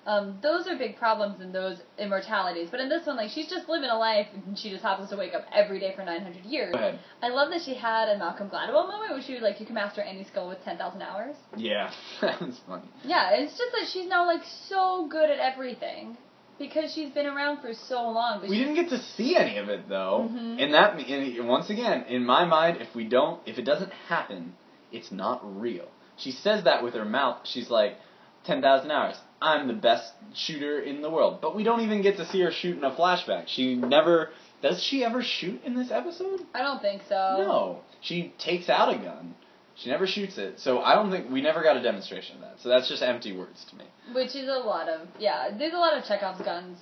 Um, 0.05 0.39
those 0.41 0.67
are 0.67 0.75
big 0.77 0.97
problems 0.97 1.41
in 1.41 1.51
those 1.51 1.77
immortalities. 1.99 2.69
But 2.71 2.79
in 2.79 2.89
this 2.89 3.05
one, 3.05 3.17
like 3.17 3.29
she's 3.29 3.47
just 3.47 3.69
living 3.69 3.89
a 3.89 3.97
life, 3.97 4.27
and 4.33 4.57
she 4.57 4.71
just 4.71 4.81
happens 4.83 5.09
to 5.11 5.15
wake 5.15 5.33
up 5.35 5.45
every 5.53 5.79
day 5.79 5.93
for 5.95 6.03
900 6.03 6.43
years. 6.43 6.73
I 7.21 7.29
love 7.29 7.51
that 7.51 7.61
she 7.61 7.75
had 7.75 8.09
a 8.09 8.17
Malcolm 8.17 8.49
Gladwell 8.49 8.87
moment 8.87 9.11
where 9.11 9.21
she 9.21 9.33
was 9.33 9.43
like, 9.43 9.59
"You 9.59 9.65
can 9.67 9.75
master 9.75 10.01
any 10.01 10.23
skill 10.23 10.47
with 10.47 10.63
10,000 10.63 11.01
hours." 11.03 11.35
Yeah, 11.55 11.91
that 12.21 12.41
was 12.41 12.59
funny. 12.67 12.89
Yeah, 13.03 13.31
it's 13.33 13.55
just 13.57 13.71
that 13.73 13.87
she's 13.93 14.07
now 14.07 14.25
like 14.25 14.41
so 14.67 15.07
good 15.09 15.29
at 15.29 15.37
everything 15.39 16.17
because 16.57 16.93
she's 16.93 17.11
been 17.11 17.27
around 17.27 17.61
for 17.61 17.73
so 17.73 18.09
long. 18.09 18.41
We 18.41 18.57
didn't 18.57 18.75
get 18.75 18.89
to 18.89 18.99
see 18.99 19.35
any 19.35 19.57
of 19.57 19.69
it 19.69 19.87
though. 19.87 20.29
Mhm. 20.31 20.63
And 20.63 20.73
that, 20.73 20.95
and 20.97 21.47
once 21.47 21.69
again, 21.69 22.05
in 22.07 22.25
my 22.25 22.45
mind, 22.45 22.77
if 22.81 22.95
we 22.95 23.03
don't, 23.03 23.39
if 23.45 23.59
it 23.59 23.65
doesn't 23.65 23.91
happen, 24.09 24.55
it's 24.91 25.11
not 25.11 25.39
real. 25.59 25.87
She 26.17 26.31
says 26.31 26.63
that 26.65 26.83
with 26.83 26.93
her 26.95 27.05
mouth. 27.05 27.37
She's 27.43 27.69
like, 27.69 27.97
ten 28.43 28.61
thousand 28.61 28.91
hours. 28.91 29.15
I'm 29.41 29.67
the 29.67 29.73
best 29.73 30.13
shooter 30.35 30.79
in 30.79 31.01
the 31.01 31.09
world. 31.09 31.39
But 31.41 31.55
we 31.55 31.63
don't 31.63 31.81
even 31.81 32.01
get 32.01 32.17
to 32.17 32.25
see 32.27 32.41
her 32.41 32.51
shoot 32.51 32.77
in 32.77 32.83
a 32.83 32.91
flashback. 32.91 33.45
She 33.47 33.75
never. 33.75 34.29
Does 34.61 34.81
she 34.83 35.03
ever 35.03 35.23
shoot 35.23 35.61
in 35.65 35.75
this 35.75 35.89
episode? 35.91 36.41
I 36.53 36.61
don't 36.61 36.81
think 36.81 37.01
so. 37.09 37.15
No. 37.39 37.79
She 38.01 38.33
takes 38.37 38.69
out 38.69 38.93
a 38.93 38.97
gun. 38.97 39.33
She 39.75 39.89
never 39.89 40.05
shoots 40.05 40.37
it. 40.37 40.59
So 40.59 40.79
I 40.81 40.93
don't 40.93 41.09
think 41.09 41.31
we 41.31 41.41
never 41.41 41.63
got 41.63 41.77
a 41.77 41.81
demonstration 41.81 42.35
of 42.35 42.41
that. 42.41 42.55
So 42.61 42.69
that's 42.69 42.87
just 42.87 43.01
empty 43.01 43.35
words 43.35 43.65
to 43.71 43.75
me. 43.77 43.85
Which 44.13 44.35
is 44.35 44.47
a 44.47 44.59
lot 44.65 44.87
of 44.89 45.07
yeah. 45.17 45.49
There's 45.57 45.73
a 45.73 45.77
lot 45.77 45.97
of 45.97 46.03
Chekhov's 46.03 46.41
guns 46.41 46.77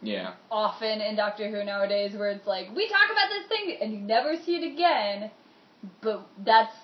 Yeah. 0.00 0.32
often 0.50 1.02
in 1.02 1.16
Doctor 1.16 1.50
Who 1.50 1.62
nowadays 1.64 2.14
where 2.16 2.30
it's 2.30 2.46
like 2.46 2.68
we 2.74 2.88
talk 2.88 3.10
about 3.12 3.28
this 3.28 3.46
thing 3.48 3.76
and 3.82 3.92
you 3.92 3.98
never 4.00 4.36
see 4.36 4.56
it 4.56 4.72
again, 4.72 5.30
but 6.00 6.26
that's 6.42 6.74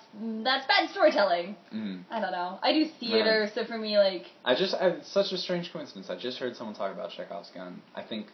that's 0.43 0.65
bad 0.67 0.89
storytelling. 0.89 1.55
Mm. 1.73 2.03
I 2.09 2.19
don't 2.19 2.31
know. 2.31 2.59
I 2.61 2.73
do 2.73 2.85
theater, 2.99 3.49
so 3.53 3.65
for 3.65 3.77
me 3.77 3.97
like 3.97 4.25
I 4.43 4.55
just, 4.55 4.73
I, 4.75 4.87
it's 4.89 5.11
such 5.11 5.31
a 5.31 5.37
strange 5.37 5.71
coincidence. 5.71 6.09
I 6.09 6.15
just 6.17 6.39
heard 6.39 6.55
someone 6.55 6.75
talk 6.75 6.91
about 6.93 7.11
Chekhov's 7.11 7.51
gun, 7.51 7.81
I 7.95 8.01
think 8.03 8.27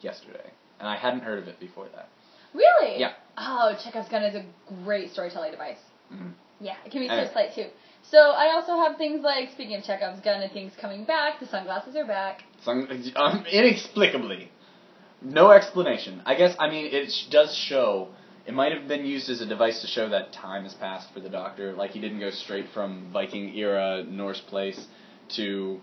yesterday. 0.00 0.50
And 0.80 0.88
I 0.88 0.96
hadn't 0.96 1.20
heard 1.20 1.38
of 1.40 1.48
it 1.48 1.58
before 1.60 1.86
that. 1.94 2.08
really 2.54 2.98
Yeah. 3.00 3.12
Oh, 3.36 3.76
Chekhov's 3.82 4.08
gun 4.08 4.22
is 4.22 4.34
a 4.34 4.44
great 4.84 5.10
storytelling 5.10 5.50
device. 5.52 5.78
Mhm. 6.12 6.32
Yeah, 6.60 6.74
it 6.84 6.90
can 6.92 7.00
be 7.02 7.08
Anyway. 7.08 7.26
so 7.26 7.32
slight 7.32 7.54
too. 7.54 7.66
So 8.02 8.18
I 8.18 8.52
also 8.54 8.76
have 8.76 8.96
things 8.96 9.22
like 9.22 9.50
speaking 9.52 9.76
of 9.76 9.84
Chekhov's 9.84 10.20
gun 10.20 10.40
and 10.40 10.50
things 10.52 10.72
coming 10.80 11.04
back. 11.04 11.40
The 11.40 11.46
sunglasses 11.46 11.94
are 11.96 12.06
back. 12.06 12.42
Some, 12.62 12.88
um, 13.16 13.44
inexplicably. 13.46 14.50
No 15.20 15.50
explanation. 15.50 16.22
I 16.24 16.34
guess, 16.36 16.54
I 16.58 16.70
mean, 16.70 16.86
it 16.86 17.12
sh- 17.12 17.26
does 17.26 17.54
show. 17.54 18.08
It 18.48 18.54
might 18.54 18.72
have 18.72 18.88
been 18.88 19.04
used 19.04 19.28
as 19.28 19.42
a 19.42 19.46
device 19.46 19.82
to 19.82 19.86
show 19.86 20.08
that 20.08 20.32
time 20.32 20.62
has 20.62 20.72
passed 20.72 21.12
for 21.12 21.20
the 21.20 21.28
Doctor. 21.28 21.74
Like, 21.74 21.90
he 21.90 22.00
didn't 22.00 22.18
go 22.18 22.30
straight 22.30 22.64
from 22.72 23.10
Viking 23.12 23.54
era 23.54 24.02
Norse 24.08 24.40
place 24.40 24.86
to 25.36 25.78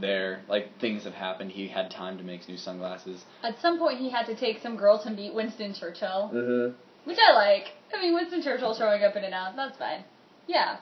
there. 0.00 0.42
Like, 0.48 0.80
things 0.80 1.04
have 1.04 1.12
happened. 1.12 1.52
He 1.52 1.68
had 1.68 1.92
time 1.92 2.18
to 2.18 2.24
make 2.24 2.48
new 2.48 2.56
sunglasses. 2.56 3.24
At 3.44 3.60
some 3.60 3.78
point, 3.78 4.00
he 4.00 4.10
had 4.10 4.26
to 4.26 4.34
take 4.34 4.60
some 4.60 4.76
girl 4.76 5.00
to 5.04 5.10
meet 5.10 5.32
Winston 5.32 5.74
Churchill, 5.74 6.32
Mm-hmm. 6.34 6.74
which 7.08 7.18
I 7.24 7.34
like. 7.34 7.66
I 7.96 8.02
mean, 8.02 8.14
Winston 8.14 8.42
Churchill 8.42 8.74
showing 8.74 9.04
up 9.04 9.14
in 9.14 9.22
and 9.22 9.32
out. 9.32 9.54
That's 9.54 9.78
fine. 9.78 10.02
Yeah, 10.48 10.78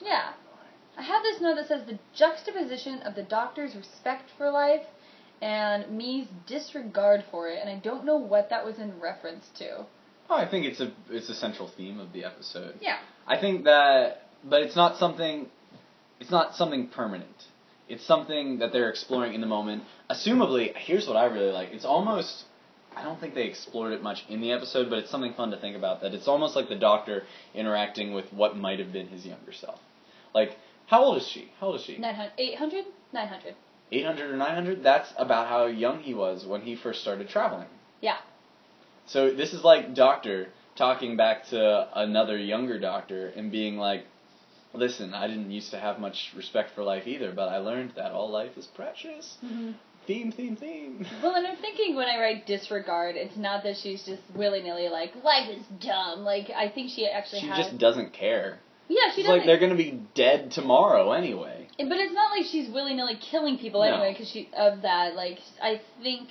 yeah. 0.00 0.32
I 0.96 1.02
have 1.02 1.22
this 1.22 1.42
note 1.42 1.56
that 1.56 1.68
says 1.68 1.86
the 1.86 1.98
juxtaposition 2.16 3.00
of 3.02 3.14
the 3.14 3.22
Doctor's 3.22 3.76
respect 3.76 4.30
for 4.38 4.50
life 4.50 4.86
and 5.42 5.90
me's 5.94 6.26
disregard 6.46 7.22
for 7.30 7.48
it, 7.50 7.58
and 7.60 7.68
I 7.68 7.76
don't 7.80 8.06
know 8.06 8.16
what 8.16 8.48
that 8.48 8.64
was 8.64 8.78
in 8.78 8.98
reference 8.98 9.44
to. 9.58 9.84
Oh, 10.30 10.36
I 10.36 10.48
think 10.48 10.64
it's 10.64 10.80
a 10.80 10.92
it's 11.10 11.28
a 11.28 11.34
central 11.34 11.68
theme 11.76 11.98
of 11.98 12.12
the 12.12 12.24
episode. 12.24 12.76
Yeah. 12.80 12.98
I 13.26 13.38
think 13.38 13.64
that, 13.64 14.22
but 14.44 14.62
it's 14.62 14.76
not 14.76 14.96
something, 14.96 15.46
it's 16.20 16.30
not 16.30 16.54
something 16.54 16.88
permanent. 16.88 17.48
It's 17.88 18.06
something 18.06 18.60
that 18.60 18.72
they're 18.72 18.88
exploring 18.88 19.34
in 19.34 19.40
the 19.40 19.48
moment. 19.48 19.82
Assumably, 20.08 20.72
here's 20.76 21.08
what 21.08 21.16
I 21.16 21.24
really 21.24 21.52
like. 21.52 21.70
It's 21.72 21.84
almost, 21.84 22.44
I 22.94 23.02
don't 23.02 23.20
think 23.20 23.34
they 23.34 23.48
explored 23.48 23.92
it 23.92 24.02
much 24.02 24.24
in 24.28 24.40
the 24.40 24.52
episode, 24.52 24.88
but 24.88 25.00
it's 25.00 25.10
something 25.10 25.34
fun 25.34 25.50
to 25.50 25.56
think 25.56 25.76
about. 25.76 26.00
That 26.02 26.14
it's 26.14 26.28
almost 26.28 26.54
like 26.54 26.68
the 26.68 26.76
Doctor 26.76 27.24
interacting 27.52 28.14
with 28.14 28.32
what 28.32 28.56
might 28.56 28.78
have 28.78 28.92
been 28.92 29.08
his 29.08 29.26
younger 29.26 29.52
self. 29.52 29.80
Like, 30.32 30.56
how 30.86 31.02
old 31.02 31.20
is 31.20 31.26
she? 31.26 31.50
How 31.58 31.68
old 31.68 31.80
is 31.80 31.82
she? 31.84 31.98
900, 31.98 32.32
800? 32.38 32.84
900. 33.12 33.54
800 33.90 34.30
or 34.30 34.36
900? 34.36 34.84
That's 34.84 35.12
about 35.18 35.48
how 35.48 35.66
young 35.66 36.00
he 36.00 36.14
was 36.14 36.46
when 36.46 36.60
he 36.60 36.76
first 36.76 37.00
started 37.00 37.28
traveling. 37.28 37.66
Yeah. 38.00 38.18
So 39.10 39.30
this 39.34 39.52
is 39.52 39.64
like 39.64 39.94
Doctor 39.94 40.48
talking 40.76 41.16
back 41.16 41.48
to 41.48 41.88
another 41.94 42.38
younger 42.38 42.78
Doctor 42.78 43.28
and 43.36 43.50
being 43.50 43.76
like, 43.76 44.04
"Listen, 44.72 45.14
I 45.14 45.26
didn't 45.26 45.50
used 45.50 45.72
to 45.72 45.78
have 45.80 45.98
much 45.98 46.32
respect 46.36 46.70
for 46.74 46.82
life 46.84 47.06
either, 47.06 47.32
but 47.32 47.48
I 47.48 47.58
learned 47.58 47.92
that 47.96 48.12
all 48.12 48.30
life 48.30 48.56
is 48.56 48.66
precious." 48.66 49.36
Mm-hmm. 49.44 49.72
Theme, 50.06 50.32
theme, 50.32 50.56
theme. 50.56 51.06
Well, 51.22 51.34
and 51.34 51.46
I'm 51.46 51.56
thinking 51.56 51.94
when 51.94 52.08
I 52.08 52.18
write 52.20 52.46
disregard, 52.46 53.16
it's 53.16 53.36
not 53.36 53.62
that 53.64 53.76
she's 53.76 54.02
just 54.04 54.22
willy 54.34 54.62
nilly 54.62 54.88
like 54.88 55.12
life 55.24 55.48
is 55.50 55.62
dumb. 55.80 56.20
Like 56.20 56.48
I 56.50 56.68
think 56.68 56.90
she 56.90 57.06
actually 57.08 57.40
She 57.40 57.46
has. 57.48 57.58
just 57.66 57.78
doesn't 57.78 58.12
care. 58.12 58.58
yeah, 58.88 59.10
she 59.14 59.20
It's 59.22 59.28
doesn't. 59.28 59.38
like 59.38 59.46
they're 59.46 59.58
gonna 59.58 59.74
be 59.76 60.00
dead 60.14 60.50
tomorrow 60.52 61.12
anyway. 61.12 61.68
But 61.78 61.98
it's 61.98 62.14
not 62.14 62.30
like 62.36 62.46
she's 62.46 62.68
willy 62.70 62.94
nilly 62.94 63.18
killing 63.20 63.58
people 63.58 63.80
No. 63.82 63.88
anyway, 63.92 64.12
because 64.12 64.30
she 64.30 64.48
of 64.56 64.82
that. 64.82 65.14
Like 65.16 65.38
I 65.62 65.80
think 66.02 66.28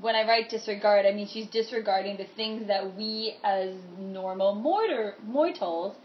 when 0.00 0.14
I 0.14 0.26
write 0.26 0.50
disregard, 0.50 1.06
I 1.06 1.12
mean 1.12 1.26
she's 1.26 1.46
disregarding 1.48 2.16
the 2.16 2.26
things 2.36 2.68
that 2.68 2.96
we 2.96 3.36
as 3.44 3.74
normal 3.98 4.54
mortar 4.54 5.14
mortals 5.24 5.96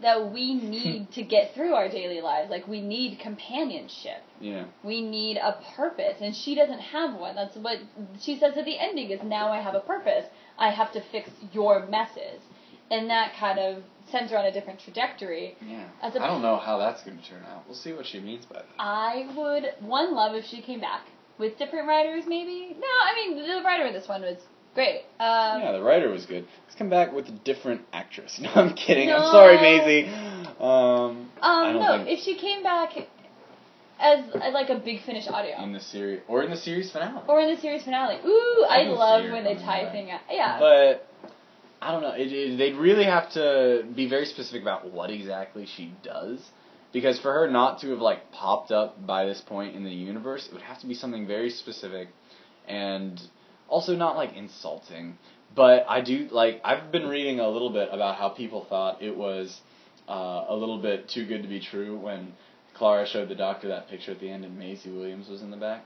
that 0.00 0.32
we 0.32 0.54
need 0.76 1.10
to 1.12 1.22
get 1.22 1.54
through 1.54 1.74
our 1.74 1.88
daily 1.88 2.20
lives. 2.20 2.50
Like 2.50 2.66
we 2.68 2.80
need 2.80 3.18
companionship. 3.18 4.22
Yeah. 4.40 4.64
We 4.84 5.00
need 5.02 5.36
a 5.36 5.60
purpose, 5.76 6.16
and 6.20 6.34
she 6.34 6.54
doesn't 6.54 6.80
have 6.80 7.18
one. 7.18 7.34
That's 7.34 7.56
what 7.56 7.78
she 8.20 8.38
says 8.38 8.56
at 8.56 8.64
the 8.64 8.78
ending 8.78 9.10
is 9.10 9.20
now 9.22 9.50
I 9.52 9.60
have 9.60 9.74
a 9.74 9.80
purpose. 9.80 10.24
I 10.58 10.70
have 10.70 10.92
to 10.92 11.00
fix 11.12 11.30
your 11.52 11.86
messes. 11.86 12.40
And 12.90 13.10
that 13.10 13.34
kind 13.38 13.58
of 13.58 13.82
sends 14.10 14.30
her 14.32 14.38
on 14.38 14.46
a 14.46 14.52
different 14.52 14.80
trajectory. 14.80 15.56
Yeah. 15.60 15.84
As 16.00 16.16
a- 16.16 16.22
I 16.22 16.26
don't 16.26 16.40
know 16.40 16.56
how 16.56 16.78
that's 16.78 17.02
gonna 17.04 17.20
turn 17.28 17.44
out. 17.52 17.64
We'll 17.66 17.76
see 17.76 17.92
what 17.92 18.06
she 18.06 18.18
means 18.18 18.46
by 18.46 18.56
that. 18.56 18.64
I 18.78 19.28
would 19.36 19.74
one 19.86 20.14
love 20.14 20.34
if 20.34 20.46
she 20.46 20.62
came 20.62 20.80
back 20.80 21.02
with 21.38 21.58
different 21.58 21.88
writers, 21.88 22.24
maybe. 22.26 22.76
No, 22.78 22.86
I 22.86 23.14
mean 23.16 23.36
the 23.36 23.62
writer 23.64 23.86
in 23.86 23.92
this 23.92 24.08
one 24.08 24.22
was 24.22 24.38
great. 24.74 25.02
Um, 25.18 25.62
yeah, 25.62 25.72
the 25.72 25.82
writer 25.82 26.10
was 26.10 26.26
good. 26.26 26.46
Let's 26.64 26.76
come 26.76 26.90
back 26.90 27.12
with 27.12 27.26
a 27.28 27.32
different 27.44 27.82
actress. 27.92 28.38
No, 28.42 28.50
I'm 28.54 28.74
kidding. 28.74 29.10
I'm 29.10 29.30
sorry, 29.32 29.56
Maisie. 29.56 30.08
Um, 30.60 31.30
Um, 31.42 31.74
no, 31.74 31.96
think 31.98 32.08
if 32.08 32.20
she 32.24 32.36
came 32.36 32.62
back 32.62 32.90
as, 34.00 34.24
as 34.40 34.54
like 34.54 34.68
a 34.70 34.78
big 34.78 35.02
finish 35.02 35.26
audio, 35.28 35.62
in 35.62 35.72
the 35.72 35.80
series 35.80 36.20
or 36.28 36.42
in 36.44 36.50
the 36.50 36.56
series 36.56 36.90
finale. 36.92 37.22
or 37.28 37.40
in 37.40 37.54
the 37.54 37.60
series 37.60 37.82
finale. 37.84 38.16
Ooh, 38.24 38.66
I 38.68 38.82
I 38.82 38.88
love 38.88 39.30
when 39.30 39.44
they 39.44 39.54
tie 39.56 39.84
back. 39.84 39.92
thing 39.92 40.10
out. 40.10 40.20
Yeah. 40.30 40.58
But 40.60 41.06
I 41.80 41.92
don't 41.92 42.02
know. 42.02 42.12
It, 42.12 42.32
it, 42.32 42.56
they'd 42.58 42.76
really 42.76 43.04
have 43.04 43.30
to 43.32 43.84
be 43.94 44.08
very 44.08 44.26
specific 44.26 44.62
about 44.62 44.92
what 44.92 45.10
exactly 45.10 45.66
she 45.66 45.92
does, 46.02 46.40
because 46.92 47.18
for 47.20 47.32
her 47.32 47.50
not 47.50 47.80
to 47.80 47.90
have 47.90 47.98
like 48.00 48.32
popped 48.32 48.70
up 48.70 49.04
by 49.06 49.24
this 49.26 49.40
point 49.40 49.74
in 49.76 49.84
the 49.84 49.90
universe, 49.90 50.46
it 50.46 50.52
would 50.52 50.62
have 50.62 50.80
to 50.80 50.86
be 50.86 50.94
something 50.94 51.26
very 51.26 51.50
specific, 51.50 52.08
and 52.66 53.20
also 53.68 53.94
not 53.94 54.16
like 54.16 54.34
insulting. 54.34 55.18
But 55.54 55.86
I 55.88 56.00
do 56.02 56.28
like 56.30 56.60
I've 56.64 56.92
been 56.92 57.08
reading 57.08 57.40
a 57.40 57.48
little 57.48 57.70
bit 57.70 57.88
about 57.92 58.16
how 58.16 58.28
people 58.30 58.66
thought 58.68 59.02
it 59.02 59.16
was 59.16 59.60
uh, 60.08 60.44
a 60.48 60.54
little 60.54 60.80
bit 60.80 61.08
too 61.08 61.26
good 61.26 61.42
to 61.42 61.48
be 61.48 61.60
true 61.60 61.98
when 61.98 62.32
Clara 62.74 63.06
showed 63.06 63.28
the 63.28 63.34
doctor 63.34 63.68
that 63.68 63.88
picture 63.88 64.12
at 64.12 64.20
the 64.20 64.30
end 64.30 64.44
and 64.44 64.58
Maisie 64.58 64.90
Williams 64.90 65.28
was 65.28 65.42
in 65.42 65.50
the 65.50 65.56
back. 65.56 65.82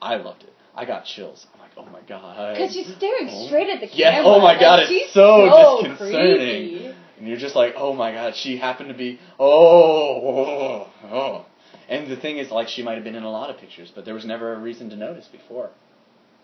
I 0.00 0.16
loved 0.16 0.42
it. 0.42 0.52
I 0.74 0.84
got 0.84 1.04
chills. 1.04 1.46
I'm 1.54 1.60
like, 1.60 1.70
oh 1.76 1.84
my 1.86 2.00
god. 2.08 2.54
Because 2.54 2.72
she's 2.72 2.86
staring 2.96 3.28
Oh. 3.30 3.46
straight 3.46 3.68
at 3.68 3.80
the 3.80 3.86
camera. 3.88 3.98
Yes, 3.98 4.22
oh 4.24 4.40
my 4.40 4.58
god, 4.58 4.80
it's 4.88 5.12
so, 5.12 5.48
so 5.50 5.88
disconcerting. 5.88 6.68
creepy. 6.68 6.94
And 7.22 7.28
you're 7.28 7.38
just 7.38 7.54
like, 7.54 7.74
oh 7.76 7.94
my 7.94 8.10
god, 8.10 8.34
she 8.34 8.56
happened 8.56 8.88
to 8.88 8.96
be, 8.96 9.20
oh, 9.38 9.46
oh, 9.46 10.90
oh. 11.04 11.46
And 11.88 12.10
the 12.10 12.16
thing 12.16 12.38
is, 12.38 12.50
like, 12.50 12.66
she 12.66 12.82
might 12.82 12.96
have 12.96 13.04
been 13.04 13.14
in 13.14 13.22
a 13.22 13.30
lot 13.30 13.48
of 13.48 13.58
pictures, 13.58 13.92
but 13.94 14.04
there 14.04 14.14
was 14.14 14.24
never 14.24 14.52
a 14.52 14.58
reason 14.58 14.90
to 14.90 14.96
notice 14.96 15.28
before. 15.28 15.70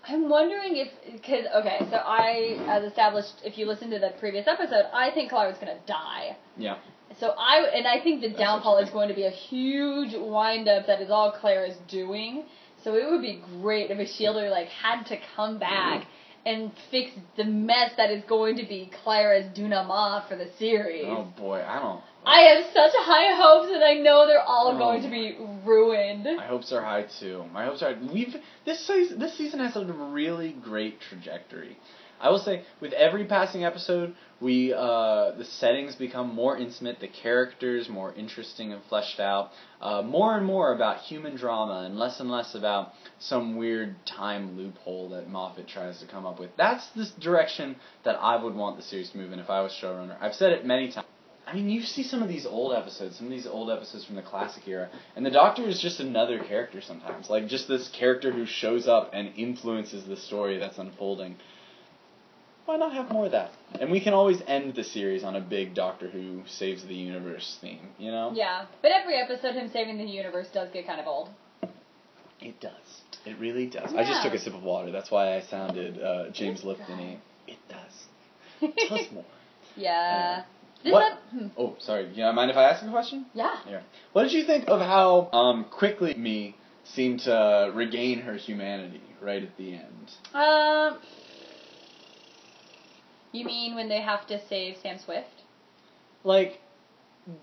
I'm 0.06 0.28
wondering 0.28 0.76
if, 0.76 0.88
because 1.12 1.46
okay, 1.52 1.78
so 1.90 1.96
I, 1.96 2.64
as 2.68 2.84
established, 2.84 3.42
if 3.44 3.58
you 3.58 3.66
listen 3.66 3.90
to 3.90 3.98
the 3.98 4.12
previous 4.20 4.46
episode, 4.46 4.84
I 4.92 5.10
think 5.10 5.30
Clara's 5.30 5.58
gonna 5.58 5.80
die. 5.84 6.36
Yeah. 6.56 6.78
So 7.18 7.34
I, 7.36 7.68
and 7.74 7.84
I 7.88 8.00
think 8.00 8.20
the 8.20 8.28
That's 8.28 8.38
downfall 8.38 8.78
is 8.78 8.88
going 8.90 9.08
to 9.08 9.16
be 9.16 9.24
a 9.24 9.30
huge 9.30 10.14
wind 10.14 10.68
up 10.68 10.86
that 10.86 11.00
is 11.00 11.10
all 11.10 11.32
Clara's 11.32 11.76
doing. 11.88 12.44
So 12.84 12.94
it 12.94 13.10
would 13.10 13.22
be 13.22 13.42
great 13.60 13.90
if 13.90 13.98
Ashildr 13.98 14.48
like 14.48 14.68
had 14.68 15.06
to 15.06 15.18
come 15.34 15.58
back 15.58 16.02
mm-hmm. 16.02 16.10
And 16.46 16.72
fix 16.90 17.10
the 17.36 17.44
mess 17.44 17.92
that 17.96 18.10
is 18.10 18.22
going 18.24 18.56
to 18.56 18.64
be 18.64 18.90
Clara's 19.02 19.46
Dunama 19.56 20.28
for 20.28 20.36
the 20.36 20.48
series. 20.58 21.06
Oh 21.06 21.32
boy, 21.36 21.64
I 21.66 21.78
don't. 21.78 22.00
I 22.24 22.40
have 22.40 22.64
such 22.74 22.92
high 22.96 23.34
hopes, 23.34 23.72
and 23.72 23.82
I 23.82 23.94
know 23.94 24.26
they're 24.26 24.42
all 24.42 24.72
Oh 24.74 24.78
going 24.78 25.02
to 25.02 25.08
be 25.08 25.36
ruined. 25.64 26.24
My 26.36 26.46
hopes 26.46 26.72
are 26.72 26.82
high 26.82 27.06
too. 27.20 27.44
My 27.52 27.64
hopes 27.64 27.82
are 27.82 27.96
we've 28.12 28.34
this 28.64 28.86
season 28.86 29.18
this 29.18 29.36
season 29.36 29.60
has 29.60 29.76
a 29.76 29.84
really 29.84 30.56
great 30.62 31.00
trajectory. 31.00 31.76
I 32.20 32.30
will 32.30 32.38
say, 32.38 32.62
with 32.80 32.92
every 32.92 33.24
passing 33.24 33.64
episode, 33.64 34.14
we 34.40 34.72
uh, 34.72 35.32
the 35.36 35.44
settings 35.44 35.94
become 35.94 36.34
more 36.34 36.56
intimate, 36.56 37.00
the 37.00 37.08
characters 37.08 37.88
more 37.88 38.12
interesting 38.14 38.72
and 38.72 38.82
fleshed 38.88 39.20
out, 39.20 39.50
uh, 39.80 40.02
more 40.02 40.36
and 40.36 40.46
more 40.46 40.72
about 40.72 40.98
human 40.98 41.36
drama, 41.36 41.84
and 41.86 41.98
less 41.98 42.20
and 42.20 42.30
less 42.30 42.54
about 42.54 42.92
some 43.18 43.56
weird 43.56 43.94
time 44.06 44.56
loophole 44.56 45.10
that 45.10 45.28
Moffat 45.28 45.68
tries 45.68 46.00
to 46.00 46.06
come 46.06 46.26
up 46.26 46.38
with. 46.40 46.50
That's 46.56 46.88
the 46.90 47.08
direction 47.20 47.76
that 48.04 48.16
I 48.20 48.42
would 48.42 48.54
want 48.54 48.76
the 48.76 48.82
series 48.82 49.10
to 49.10 49.18
move 49.18 49.32
in 49.32 49.38
if 49.38 49.50
I 49.50 49.60
was 49.60 49.72
showrunner. 49.72 50.16
I've 50.20 50.34
said 50.34 50.52
it 50.52 50.64
many 50.64 50.90
times. 50.90 51.06
I 51.46 51.54
mean, 51.54 51.70
you 51.70 51.80
see 51.80 52.02
some 52.02 52.22
of 52.22 52.28
these 52.28 52.44
old 52.44 52.74
episodes, 52.74 53.16
some 53.16 53.26
of 53.26 53.32
these 53.32 53.46
old 53.46 53.70
episodes 53.70 54.04
from 54.04 54.16
the 54.16 54.22
classic 54.22 54.68
era, 54.68 54.90
and 55.16 55.24
the 55.24 55.30
Doctor 55.30 55.62
is 55.62 55.80
just 55.80 55.98
another 55.98 56.38
character 56.44 56.82
sometimes. 56.82 57.30
Like, 57.30 57.46
just 57.46 57.68
this 57.68 57.88
character 57.88 58.30
who 58.30 58.44
shows 58.44 58.86
up 58.86 59.12
and 59.14 59.32
influences 59.34 60.04
the 60.04 60.18
story 60.18 60.58
that's 60.58 60.76
unfolding. 60.76 61.36
Why 62.68 62.76
not 62.76 62.92
have 62.92 63.10
more 63.10 63.24
of 63.24 63.32
that? 63.32 63.50
And 63.80 63.90
we 63.90 63.98
can 63.98 64.12
always 64.12 64.42
end 64.46 64.74
the 64.74 64.84
series 64.84 65.24
on 65.24 65.34
a 65.36 65.40
big 65.40 65.74
Doctor 65.74 66.06
Who 66.06 66.42
saves 66.46 66.84
the 66.84 66.92
universe 66.94 67.56
theme, 67.62 67.88
you 67.98 68.10
know? 68.10 68.30
Yeah, 68.34 68.66
but 68.82 68.90
every 68.90 69.14
episode, 69.16 69.54
him 69.54 69.70
saving 69.72 69.96
the 69.96 70.04
universe 70.04 70.48
does 70.52 70.68
get 70.70 70.86
kind 70.86 71.00
of 71.00 71.06
old. 71.06 71.30
It 72.42 72.60
does. 72.60 72.72
It 73.24 73.38
really 73.38 73.68
does. 73.68 73.94
I 73.94 74.04
just 74.04 74.22
took 74.22 74.34
a 74.34 74.38
sip 74.38 74.52
of 74.52 74.62
water. 74.62 74.92
That's 74.92 75.10
why 75.10 75.34
I 75.36 75.40
sounded 75.40 75.98
uh, 75.98 76.28
James 76.28 76.60
It 76.60 76.66
Lipton-y. 76.66 77.16
It 77.46 77.56
does. 77.70 78.04
It 78.76 78.88
does 78.90 79.12
more. 79.14 79.24
yeah. 79.74 80.44
This 80.84 80.92
What- 80.92 81.18
hmm. 81.30 81.46
Oh, 81.56 81.74
sorry. 81.78 82.10
Yeah, 82.12 82.30
mind 82.32 82.50
if 82.50 82.58
I 82.58 82.64
ask 82.64 82.84
a 82.84 82.90
question? 82.90 83.24
Yeah. 83.32 83.56
Yeah. 83.66 83.80
What 84.12 84.24
did 84.24 84.32
you 84.32 84.44
think 84.44 84.68
of 84.68 84.80
how 84.82 85.30
um, 85.32 85.64
quickly 85.70 86.12
me 86.12 86.54
seemed 86.84 87.20
to 87.20 87.72
regain 87.74 88.20
her 88.20 88.34
humanity 88.34 89.00
right 89.22 89.42
at 89.42 89.56
the 89.56 89.72
end? 89.72 90.10
Um. 90.34 90.98
You 93.32 93.44
mean 93.44 93.74
when 93.74 93.88
they 93.88 94.00
have 94.00 94.26
to 94.28 94.40
save 94.48 94.76
Sam 94.82 94.98
Swift? 95.04 95.28
Like, 96.24 96.58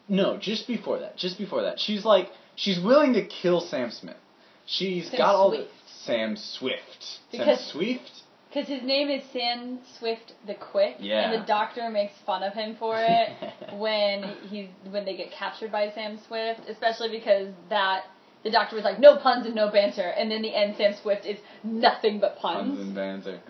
no, 0.09 0.37
just 0.37 0.67
before 0.67 0.99
that. 0.99 1.17
Just 1.17 1.37
before 1.37 1.61
that. 1.63 1.79
She's 1.79 2.03
like, 2.05 2.29
she's 2.55 2.79
willing 2.83 3.13
to 3.13 3.25
kill 3.25 3.61
Sam 3.61 3.91
Smith. 3.91 4.17
She's 4.65 5.09
Sam 5.09 5.17
got 5.17 5.35
all 5.35 5.51
the 5.51 5.57
Swift. 5.57 5.71
Sam 6.05 6.35
Swift. 6.37 7.19
Because- 7.31 7.59
Sam 7.59 7.71
Swift. 7.71 8.11
Because 8.49 8.69
his 8.69 8.83
name 8.83 9.09
is 9.09 9.21
Sam 9.33 9.79
Swift 9.99 10.31
the 10.47 10.53
Quick, 10.55 10.95
Yeah. 10.99 11.29
and 11.29 11.41
the 11.41 11.45
Doctor 11.45 11.89
makes 11.89 12.13
fun 12.25 12.41
of 12.41 12.53
him 12.53 12.77
for 12.79 12.95
it 12.97 13.29
when 13.73 14.23
he's 14.49 14.69
when 14.89 15.03
they 15.03 15.17
get 15.17 15.31
captured 15.31 15.73
by 15.73 15.91
Sam 15.91 16.17
Swift, 16.25 16.61
especially 16.69 17.09
because 17.09 17.49
that 17.69 18.05
the 18.45 18.51
Doctor 18.51 18.77
was 18.77 18.85
like 18.85 18.97
no 18.97 19.17
puns 19.17 19.45
and 19.45 19.55
no 19.55 19.69
banter, 19.69 20.07
and 20.07 20.31
then 20.31 20.41
the 20.41 20.55
end 20.55 20.75
Sam 20.77 20.93
Swift 21.01 21.25
is 21.25 21.37
nothing 21.65 22.21
but 22.21 22.37
puns. 22.37 22.77
Puns 22.77 22.79
and 22.79 22.95
banter. 22.95 23.41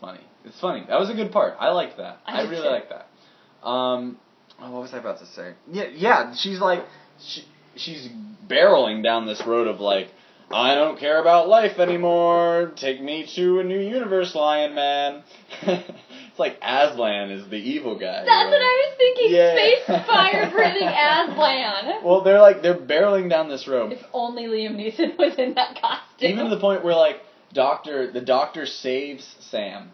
Funny. 0.00 0.20
It's 0.44 0.60
funny. 0.60 0.84
That 0.88 0.98
was 0.98 1.10
a 1.10 1.14
good 1.14 1.32
part. 1.32 1.54
I 1.58 1.70
like 1.70 1.96
that. 1.96 2.20
I 2.26 2.40
I, 2.40 2.42
really 2.42 2.62
too. 2.62 2.68
like 2.68 2.88
that. 2.88 3.66
Um, 3.66 4.18
oh, 4.60 4.70
what 4.70 4.82
was 4.82 4.94
I 4.94 4.98
about 4.98 5.18
to 5.18 5.26
say? 5.26 5.54
Yeah, 5.70 5.84
yeah. 5.92 6.34
She's 6.34 6.60
like, 6.60 6.84
she, 7.20 7.44
she's 7.76 8.08
barreling 8.46 9.02
down 9.02 9.26
this 9.26 9.42
road 9.44 9.66
of 9.66 9.80
like, 9.80 10.08
I 10.50 10.74
don't 10.74 10.98
care 10.98 11.20
about 11.20 11.48
life 11.48 11.78
anymore. 11.78 12.72
Take 12.76 13.02
me 13.02 13.28
to 13.36 13.60
a 13.60 13.64
new 13.64 13.80
universe, 13.80 14.34
Lion 14.34 14.74
Man. 14.74 15.22
it's 15.62 16.38
like 16.38 16.56
Aslan 16.62 17.30
is 17.30 17.48
the 17.50 17.56
evil 17.56 17.98
guy. 17.98 18.24
That's 18.24 18.50
what 18.50 18.62
I 18.62 18.88
was 18.88 18.94
thinking. 18.96 19.34
Yeah. 19.34 19.54
Space 19.54 20.06
fire 20.06 20.50
breathing 20.50 20.88
Aslan. 20.88 22.02
Well, 22.02 22.22
they're 22.22 22.40
like 22.40 22.62
they're 22.62 22.78
barreling 22.78 23.28
down 23.28 23.50
this 23.50 23.68
road. 23.68 23.92
If 23.92 24.02
only 24.14 24.44
Liam 24.44 24.76
Neeson 24.76 25.18
was 25.18 25.34
in 25.36 25.54
that 25.54 25.78
costume. 25.80 26.30
Even 26.30 26.44
to 26.48 26.54
the 26.54 26.60
point 26.60 26.82
where 26.82 26.94
like 26.94 27.20
doctor 27.52 28.10
the 28.10 28.20
doctor 28.20 28.66
saves 28.66 29.36
Sam. 29.40 29.90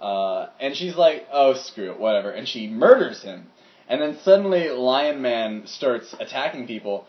Uh, 0.00 0.48
and 0.60 0.76
she's 0.76 0.96
like, 0.96 1.26
"Oh, 1.32 1.54
screw 1.54 1.90
it, 1.92 2.00
whatever." 2.00 2.30
And 2.30 2.48
she 2.48 2.68
murders 2.68 3.22
him. 3.22 3.46
And 3.88 4.00
then 4.00 4.18
suddenly 4.22 4.68
Lion 4.70 5.22
Man 5.22 5.66
starts 5.66 6.14
attacking 6.18 6.66
people. 6.66 7.06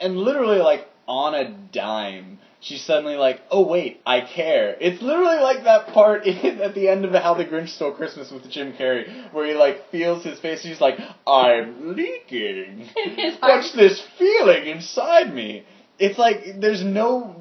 And 0.00 0.16
literally 0.16 0.58
like 0.58 0.86
on 1.08 1.34
a 1.34 1.50
dime, 1.72 2.38
she's 2.60 2.82
suddenly 2.82 3.16
like, 3.16 3.40
"Oh 3.50 3.66
wait, 3.66 4.00
I 4.06 4.20
care." 4.22 4.76
It's 4.80 5.02
literally 5.02 5.38
like 5.38 5.64
that 5.64 5.88
part 5.88 6.26
in, 6.26 6.60
at 6.60 6.74
the 6.74 6.88
end 6.88 7.04
of 7.04 7.12
How 7.12 7.34
the 7.34 7.44
Grinch 7.44 7.68
Stole 7.70 7.92
Christmas 7.92 8.30
with 8.30 8.48
Jim 8.50 8.72
Carrey 8.72 9.32
where 9.32 9.46
he 9.46 9.54
like 9.54 9.90
feels 9.90 10.24
his 10.24 10.38
face 10.40 10.62
and 10.64 10.72
he's 10.72 10.80
like, 10.80 10.98
"I'm 11.26 11.94
leaking." 11.94 12.88
What's 13.40 13.72
this 13.72 14.02
feeling 14.18 14.66
inside 14.66 15.34
me? 15.34 15.64
It's 15.98 16.18
like 16.18 16.60
there's 16.60 16.84
no 16.84 17.36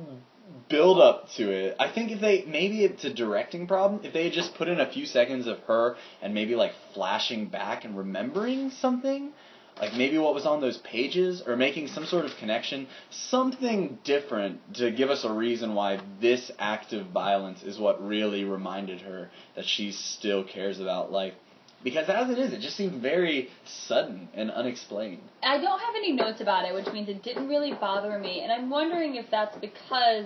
build 0.69 0.99
up 0.99 1.29
to 1.37 1.51
it. 1.51 1.75
I 1.79 1.91
think 1.91 2.11
if 2.11 2.21
they 2.21 2.43
maybe 2.45 2.83
it's 2.83 3.03
a 3.03 3.13
directing 3.13 3.67
problem. 3.67 4.01
If 4.03 4.13
they 4.13 4.25
had 4.25 4.33
just 4.33 4.55
put 4.55 4.67
in 4.67 4.79
a 4.79 4.91
few 4.91 5.05
seconds 5.05 5.47
of 5.47 5.59
her 5.61 5.95
and 6.21 6.33
maybe 6.33 6.55
like 6.55 6.71
flashing 6.93 7.47
back 7.47 7.85
and 7.85 7.97
remembering 7.97 8.71
something, 8.71 9.31
like 9.79 9.93
maybe 9.93 10.17
what 10.17 10.33
was 10.33 10.45
on 10.45 10.61
those 10.61 10.77
pages 10.77 11.43
or 11.45 11.55
making 11.55 11.87
some 11.89 12.05
sort 12.05 12.25
of 12.25 12.31
connection, 12.39 12.87
something 13.09 13.99
different 14.03 14.75
to 14.75 14.91
give 14.91 15.09
us 15.09 15.25
a 15.25 15.31
reason 15.31 15.75
why 15.75 15.99
this 16.21 16.51
act 16.57 16.93
of 16.93 17.07
violence 17.07 17.61
is 17.63 17.77
what 17.77 18.05
really 18.05 18.43
reminded 18.43 19.01
her 19.01 19.29
that 19.55 19.65
she 19.65 19.91
still 19.91 20.43
cares 20.43 20.79
about 20.79 21.11
life. 21.11 21.33
Because 21.83 22.09
as 22.09 22.31
it 22.31 22.39
is, 22.39 22.51
it 22.51 22.61
just 22.61 22.77
seemed 22.77 22.99
very 22.99 23.49
sudden 23.63 24.27
and 24.33 24.49
unexplained. 24.49 25.21
I 25.43 25.59
don't 25.59 25.79
have 25.79 25.93
any 25.95 26.13
notes 26.13 26.41
about 26.41 26.65
it, 26.65 26.73
which 26.73 26.91
means 26.91 27.09
it 27.09 27.21
didn't 27.21 27.47
really 27.47 27.73
bother 27.73 28.17
me. 28.17 28.41
And 28.41 28.51
I'm 28.51 28.71
wondering 28.71 29.15
if 29.15 29.29
that's 29.29 29.55
because 29.57 30.25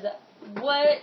what 0.60 1.02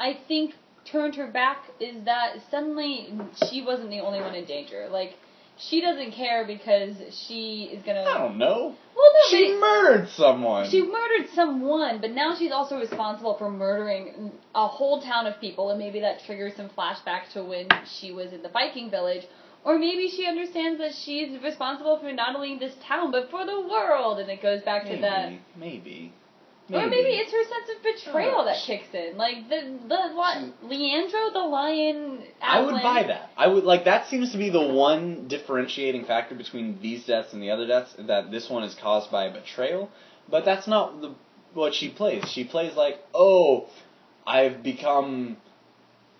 I 0.00 0.18
think 0.28 0.54
turned 0.84 1.14
her 1.16 1.26
back 1.26 1.64
is 1.80 2.04
that 2.04 2.36
suddenly 2.50 3.12
she 3.48 3.62
wasn't 3.62 3.90
the 3.90 4.00
only 4.00 4.20
one 4.20 4.34
in 4.34 4.44
danger. 4.44 4.88
Like, 4.90 5.14
she 5.56 5.80
doesn't 5.80 6.12
care 6.12 6.44
because 6.46 6.96
she 7.10 7.70
is 7.72 7.82
gonna. 7.84 8.02
I 8.02 8.18
don't 8.18 8.38
know. 8.38 8.74
Well, 8.96 9.12
no, 9.12 9.30
she 9.30 9.58
murdered 9.58 10.08
someone. 10.08 10.68
she 10.68 10.82
murdered 10.82 11.28
someone, 11.34 12.00
but 12.00 12.10
now 12.10 12.34
she's 12.34 12.52
also 12.52 12.78
responsible 12.78 13.34
for 13.34 13.50
murdering 13.50 14.32
a 14.54 14.66
whole 14.66 15.02
town 15.02 15.26
of 15.26 15.40
people, 15.40 15.70
and 15.70 15.78
maybe 15.78 16.00
that 16.00 16.24
triggers 16.24 16.54
some 16.56 16.68
flashback 16.70 17.32
to 17.34 17.44
when 17.44 17.68
she 17.86 18.12
was 18.12 18.32
in 18.32 18.42
the 18.42 18.48
Viking 18.48 18.90
village. 18.90 19.24
Or 19.64 19.78
maybe 19.78 20.08
she 20.08 20.26
understands 20.26 20.80
that 20.80 20.92
she's 20.92 21.40
responsible 21.40 21.96
for 22.00 22.10
not 22.12 22.34
only 22.34 22.58
this 22.58 22.74
town, 22.82 23.12
but 23.12 23.30
for 23.30 23.46
the 23.46 23.60
world, 23.60 24.18
and 24.18 24.28
it 24.28 24.42
goes 24.42 24.60
back 24.62 24.84
maybe, 24.84 24.96
to 24.96 25.02
that. 25.02 25.32
maybe. 25.56 26.12
Or 26.70 26.86
maybe 26.86 27.08
it's 27.10 27.32
her 27.32 27.44
sense 27.44 27.68
of 27.76 27.82
betrayal 27.82 28.36
Oh, 28.38 28.44
that 28.44 28.56
sh- 28.56 28.66
kicks 28.66 28.94
in. 28.94 29.16
Like, 29.16 29.48
the, 29.48 29.78
the, 29.88 29.94
li- 30.14 30.52
Leandro, 30.62 31.30
the 31.32 31.40
lion, 31.40 32.22
I 32.40 32.60
would 32.62 32.82
buy 32.82 33.02
that. 33.08 33.30
I 33.36 33.46
would 33.48 33.64
like 33.64 33.84
that 33.84 34.06
seems 34.06 34.32
to 34.32 34.38
be 34.38 34.48
the 34.50 34.60
one 34.68 35.28
differentiating 35.28 36.04
factor 36.04 36.34
between 36.34 36.80
these 36.80 37.04
deaths 37.04 37.32
and 37.32 37.42
the 37.42 37.50
other 37.50 37.66
deaths 37.66 37.94
that 37.98 38.30
this 38.30 38.48
one 38.48 38.62
is 38.62 38.74
caused 38.74 39.10
by 39.10 39.24
a 39.24 39.32
betrayal, 39.32 39.90
but 40.30 40.44
that's 40.44 40.66
not 40.66 41.00
the 41.00 41.14
what 41.52 41.74
she 41.74 41.90
plays. 41.90 42.24
She 42.30 42.44
plays 42.44 42.74
like, 42.76 42.98
"Oh, 43.12 43.66
I've 44.26 44.62
become 44.62 45.36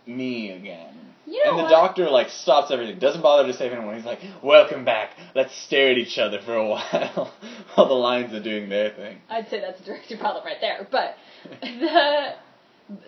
me 0.06 0.50
again." 0.50 1.11
You 1.26 1.44
know 1.44 1.50
and 1.50 1.58
the 1.60 1.62
what? 1.64 1.70
doctor 1.70 2.10
like 2.10 2.30
stops 2.30 2.70
everything, 2.70 2.98
doesn't 2.98 3.22
bother 3.22 3.46
to 3.46 3.56
save 3.56 3.72
anyone. 3.72 3.94
He's 3.96 4.04
like, 4.04 4.20
"Welcome 4.42 4.84
back. 4.84 5.10
Let's 5.34 5.56
stare 5.62 5.90
at 5.90 5.98
each 5.98 6.18
other 6.18 6.40
for 6.42 6.54
a 6.54 6.68
while 6.68 7.32
while 7.74 7.88
the 7.88 7.94
lions 7.94 8.34
are 8.34 8.42
doing 8.42 8.68
their 8.68 8.90
thing." 8.90 9.18
I'd 9.28 9.48
say 9.48 9.60
that's 9.60 9.80
a 9.80 9.84
director 9.84 10.16
problem 10.16 10.44
right 10.44 10.60
there. 10.60 10.86
But 10.90 11.14
the 11.62 12.34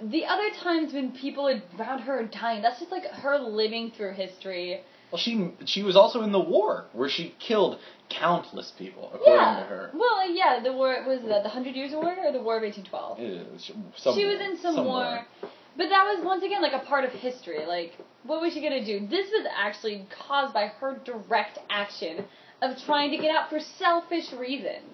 the 0.02 0.24
other 0.26 0.50
times 0.62 0.92
when 0.92 1.12
people 1.12 1.48
around 1.78 2.00
her 2.00 2.20
are 2.20 2.26
dying, 2.26 2.62
that's 2.62 2.78
just 2.78 2.92
like 2.92 3.04
her 3.04 3.38
living 3.38 3.90
through 3.96 4.12
history. 4.12 4.80
Well, 5.10 5.20
she 5.20 5.52
she 5.64 5.82
was 5.82 5.96
also 5.96 6.22
in 6.22 6.32
the 6.32 6.40
war 6.40 6.86
where 6.92 7.08
she 7.08 7.34
killed 7.38 7.78
countless 8.08 8.72
people, 8.78 9.10
according 9.14 9.34
yeah. 9.34 9.60
to 9.60 9.66
her. 9.66 9.90
Well, 9.92 10.18
uh, 10.18 10.24
yeah, 10.26 10.60
the 10.62 10.72
war 10.72 11.04
was 11.06 11.20
that 11.28 11.42
the 11.42 11.48
Hundred 11.48 11.74
Years' 11.74 11.92
War 11.92 12.16
or 12.24 12.32
the 12.32 12.40
War 12.40 12.56
of 12.56 12.62
1812. 12.62 13.20
It 13.20 13.54
is, 13.54 13.70
some 13.96 14.14
she 14.14 14.24
was 14.24 14.38
war, 14.38 14.50
in 14.50 14.58
some, 14.58 14.76
war. 14.76 14.84
war. 14.84 15.50
Was 16.04 16.24
once 16.24 16.44
again 16.44 16.62
like 16.62 16.74
a 16.74 16.84
part 16.84 17.04
of 17.04 17.12
history. 17.12 17.64
Like, 17.66 17.92
what 18.24 18.40
was 18.40 18.52
she 18.52 18.60
gonna 18.60 18.84
do? 18.84 19.06
This 19.06 19.30
was 19.30 19.46
actually 19.56 20.06
caused 20.10 20.52
by 20.52 20.66
her 20.66 21.00
direct 21.04 21.58
action 21.70 22.24
of 22.62 22.76
trying 22.84 23.10
to 23.10 23.16
get 23.16 23.34
out 23.34 23.50
for 23.50 23.58
selfish 23.58 24.32
reasons. 24.32 24.84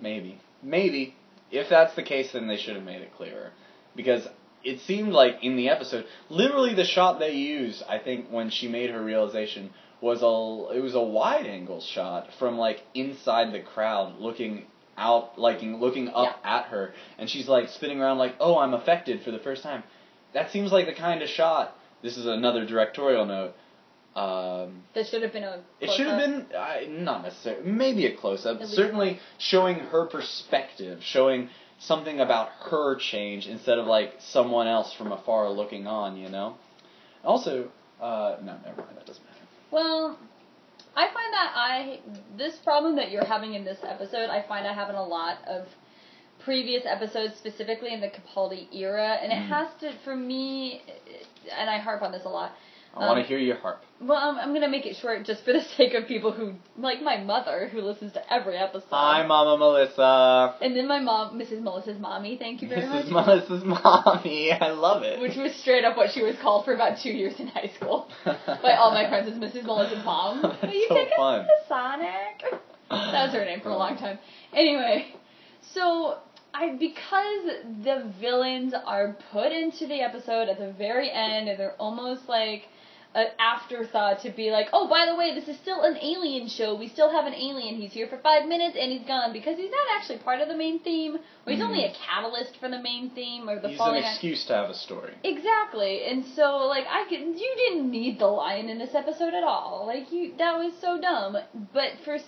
Maybe. 0.00 0.40
Maybe. 0.62 1.14
If 1.50 1.68
that's 1.68 1.94
the 1.94 2.02
case, 2.02 2.32
then 2.32 2.48
they 2.48 2.56
should 2.56 2.74
have 2.74 2.84
made 2.84 3.02
it 3.02 3.14
clearer. 3.14 3.50
Because 3.94 4.26
it 4.64 4.80
seemed 4.80 5.12
like 5.12 5.42
in 5.42 5.56
the 5.56 5.68
episode, 5.68 6.06
literally 6.28 6.74
the 6.74 6.84
shot 6.84 7.18
they 7.18 7.32
used, 7.32 7.82
I 7.88 7.98
think, 7.98 8.28
when 8.30 8.50
she 8.50 8.66
made 8.66 8.90
her 8.90 9.02
realization 9.02 9.70
was 10.00 10.22
a 10.22 10.76
it 10.76 10.80
was 10.80 10.94
a 10.94 11.00
wide 11.00 11.46
angle 11.46 11.80
shot 11.80 12.28
from 12.38 12.58
like 12.58 12.82
inside 12.94 13.52
the 13.52 13.60
crowd 13.60 14.18
looking 14.18 14.66
out 14.96 15.38
like 15.38 15.60
looking 15.62 16.08
up 16.08 16.40
at 16.44 16.66
her 16.66 16.92
and 17.18 17.28
she's 17.28 17.48
like 17.48 17.68
spinning 17.68 18.00
around 18.00 18.18
like 18.18 18.34
oh 18.40 18.58
i'm 18.58 18.74
affected 18.74 19.22
for 19.22 19.30
the 19.30 19.38
first 19.38 19.62
time 19.62 19.82
that 20.32 20.50
seems 20.50 20.72
like 20.72 20.86
the 20.86 20.94
kind 20.94 21.22
of 21.22 21.28
shot 21.28 21.76
this 22.02 22.16
is 22.16 22.26
another 22.26 22.64
directorial 22.66 23.24
note 23.24 23.54
um, 24.16 24.84
That 24.94 25.06
should 25.08 25.22
have 25.22 25.32
been 25.32 25.42
a. 25.42 25.60
it 25.80 25.90
should 25.90 26.06
have 26.06 26.18
been 26.18 26.46
uh, 26.56 26.76
not 26.88 27.24
necessarily, 27.24 27.68
maybe 27.68 28.06
a 28.06 28.16
close 28.16 28.46
up. 28.46 28.62
Certainly 28.62 29.18
showing 29.38 29.76
her 29.80 30.06
perspective, 30.06 31.02
showing 31.02 31.48
something 31.80 32.20
about 32.20 32.50
her 32.70 32.94
change 32.94 33.48
instead 33.48 33.76
of 33.78 33.86
like 33.88 34.14
someone 34.20 34.68
else 34.68 34.92
from 34.92 35.10
afar 35.10 35.50
looking 35.50 35.88
on. 35.88 36.16
You 36.16 36.28
know, 36.28 36.54
Also, 37.24 37.70
uh, 38.00 38.36
no, 38.40 38.56
never 38.64 38.82
mind. 38.82 38.96
That 38.98 39.06
doesn't 39.06 39.24
matter. 39.24 39.46
Well, 39.72 40.18
I 40.96 41.06
find 41.06 41.32
that 41.32 41.52
I 41.54 42.00
this 42.36 42.56
problem 42.56 42.96
that 42.96 43.10
you're 43.10 43.24
having 43.24 43.54
in 43.54 43.64
this 43.64 43.78
episode, 43.84 44.30
I 44.30 44.42
find 44.42 44.66
I 44.66 44.72
have 44.72 44.88
in 44.90 44.94
a 44.94 45.02
lot 45.04 45.38
of 45.46 45.66
previous 46.40 46.84
episodes, 46.86 47.36
specifically 47.36 47.92
in 47.92 48.00
the 48.00 48.08
Capaldi 48.08 48.68
era, 48.72 49.18
and 49.22 49.32
it 49.32 49.36
Mhm. 49.36 49.48
has 49.48 49.68
to, 49.80 49.92
for 50.04 50.14
me, 50.14 50.82
and 51.50 51.70
I 51.70 51.78
harp 51.78 52.02
on 52.02 52.12
this 52.12 52.24
a 52.24 52.28
lot. 52.28 52.52
I 52.96 53.06
want 53.06 53.16
to 53.18 53.22
Um, 53.22 53.26
hear 53.28 53.38
your 53.38 53.56
harp. 53.56 53.82
Well, 54.00 54.16
I'm, 54.18 54.38
I'm 54.38 54.54
gonna 54.54 54.68
make 54.68 54.86
it 54.86 54.96
short 54.96 55.24
just 55.24 55.44
for 55.44 55.52
the 55.52 55.62
sake 55.76 55.94
of 55.94 56.06
people 56.06 56.30
who, 56.32 56.54
like 56.78 57.02
my 57.02 57.16
mother, 57.16 57.68
who 57.72 57.80
listens 57.80 58.12
to 58.12 58.32
every 58.32 58.56
episode. 58.56 58.86
Hi, 58.90 59.26
Mama 59.26 59.56
Melissa. 59.58 60.54
And 60.60 60.76
then 60.76 60.86
my 60.86 61.00
mom, 61.00 61.38
Mrs. 61.38 61.60
Melissa's 61.62 61.98
mommy, 61.98 62.36
thank 62.36 62.62
you 62.62 62.68
very 62.68 62.82
This 62.82 62.90
much. 62.90 63.04
is 63.06 63.10
Melissa's 63.10 63.64
mommy. 63.84 64.52
I 64.52 64.70
love 64.70 65.02
it. 65.02 65.20
Which 65.20 65.36
was 65.36 65.54
straight 65.56 65.84
up 65.84 65.96
what 65.96 66.10
she 66.12 66.22
was 66.22 66.36
called 66.42 66.64
for 66.64 66.74
about 66.74 66.98
two 67.02 67.10
years 67.10 67.34
in 67.40 67.48
high 67.48 67.70
school. 67.76 68.08
By 68.24 68.74
all 68.78 68.90
my 68.92 69.08
friends 69.08 69.28
as 69.28 69.34
Mrs. 69.38 69.64
Melissa's 69.64 70.04
mom. 70.04 70.42
That's 70.42 70.72
you 70.74 70.86
so 70.88 71.04
fun. 71.16 71.44
to 71.46 71.50
Sonic? 71.68 72.60
That 72.90 73.24
was 73.26 73.32
her 73.32 73.44
name 73.44 73.60
for 73.60 73.70
a 73.70 73.76
long 73.76 73.96
time. 73.96 74.18
Anyway, 74.52 75.14
so 75.72 76.18
I 76.52 76.76
because 76.78 77.46
the 77.82 78.12
villains 78.20 78.74
are 78.86 79.16
put 79.32 79.50
into 79.50 79.86
the 79.86 80.00
episode 80.02 80.48
at 80.48 80.58
the 80.58 80.70
very 80.72 81.10
end 81.10 81.48
and 81.48 81.58
they're 81.58 81.74
almost 81.80 82.28
like 82.28 82.62
an 83.14 83.28
afterthought 83.38 84.20
to 84.22 84.30
be 84.30 84.50
like, 84.50 84.68
oh, 84.72 84.88
by 84.88 85.06
the 85.06 85.14
way, 85.14 85.34
this 85.34 85.48
is 85.48 85.56
still 85.60 85.82
an 85.82 85.96
alien 86.02 86.48
show. 86.48 86.74
We 86.74 86.88
still 86.88 87.10
have 87.10 87.26
an 87.26 87.34
alien. 87.34 87.76
He's 87.76 87.92
here 87.92 88.08
for 88.08 88.18
five 88.18 88.48
minutes 88.48 88.76
and 88.80 88.90
he's 88.90 89.06
gone 89.06 89.32
because 89.32 89.56
he's 89.56 89.70
not 89.70 89.86
actually 89.96 90.18
part 90.18 90.40
of 90.40 90.48
the 90.48 90.56
main 90.56 90.80
theme, 90.80 91.16
or 91.46 91.52
he's 91.52 91.60
Mhm. 91.60 91.66
only 91.66 91.84
a 91.84 91.92
catalyst 91.94 92.56
for 92.56 92.68
the 92.68 92.78
main 92.78 93.10
theme 93.10 93.48
or 93.48 93.60
the 93.60 93.68
He's 93.68 93.80
an 93.80 93.94
excuse 93.96 94.44
to 94.46 94.54
have 94.54 94.68
a 94.68 94.74
story. 94.74 95.14
Exactly, 95.22 96.04
and 96.04 96.24
so 96.24 96.66
like 96.66 96.86
I 96.90 97.04
could, 97.04 97.20
you 97.20 97.54
didn't 97.56 97.90
need 97.90 98.18
the 98.18 98.26
lion 98.26 98.68
in 98.68 98.78
this 98.78 98.94
episode 98.94 99.34
at 99.34 99.44
all. 99.44 99.84
Like 99.86 100.10
you, 100.10 100.34
that 100.38 100.58
was 100.58 100.72
so 100.80 101.00
dumb. 101.00 101.38
But 101.72 101.92
for 102.04 102.18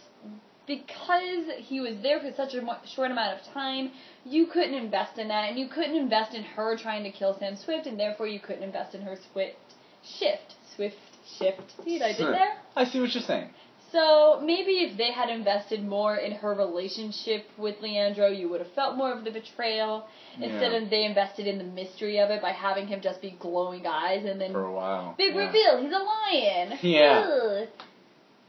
because 0.67 1.45
he 1.59 1.81
was 1.81 1.95
there 2.03 2.19
for 2.21 2.33
such 2.33 2.55
a 2.55 2.79
short 2.87 3.11
amount 3.11 3.41
of 3.41 3.47
time, 3.53 3.93
you 4.25 4.47
couldn't 4.47 4.75
invest 4.75 5.19
in 5.19 5.29
that, 5.29 5.49
and 5.49 5.59
you 5.59 5.69
couldn't 5.69 5.95
invest 5.97 6.35
in 6.35 6.43
her 6.43 6.77
trying 6.77 7.05
to 7.05 7.11
kill 7.11 7.39
Sam 7.39 7.57
Swift, 7.57 7.87
and 7.87 7.99
therefore 7.99 8.27
you 8.27 8.41
couldn't 8.41 8.65
invest 8.65 8.95
in 8.95 9.03
her 9.03 9.17
Swift 9.33 9.57
shift, 10.03 10.55
Swift 10.77 10.97
shift. 11.39 11.73
See 11.85 11.99
what 11.99 12.03
I 12.07 12.13
did 12.13 12.27
there? 12.29 12.57
I 12.77 12.85
see 12.85 13.01
what 13.01 13.13
you're 13.15 13.23
saying. 13.23 13.51
So 13.93 14.41
maybe 14.45 14.73
if 14.85 14.99
they 14.99 15.13
had 15.13 15.31
invested 15.31 15.83
more 15.85 16.17
in 16.17 16.33
her 16.33 16.55
relationship 16.55 17.47
with 17.57 17.77
Leandro, 17.81 18.27
you 18.29 18.49
would 18.49 18.61
have 18.61 18.71
felt 18.73 18.97
more 18.97 19.13
of 19.13 19.25
the 19.25 19.31
betrayal. 19.31 20.07
Instead 20.35 20.73
Yeah. 20.73 20.79
of 20.79 20.91
they 20.91 21.05
invested 21.05 21.47
in 21.47 21.57
the 21.59 21.65
mystery 21.65 22.19
of 22.19 22.31
it 22.31 22.43
by 22.43 22.51
having 22.53 22.89
him 22.89 23.01
just 23.01 23.23
be 23.23 23.31
glowing 23.39 23.87
eyes 23.87 24.25
and 24.27 24.41
then 24.41 24.53
For 24.53 24.65
a 24.65 24.73
while. 24.73 25.15
big 25.17 25.35
yeah. 25.35 25.47
reveal, 25.47 25.83
he's 25.83 25.93
a 25.93 25.99
lion. 25.99 26.79
Yeah. 26.83 27.27
Ugh. 27.27 27.69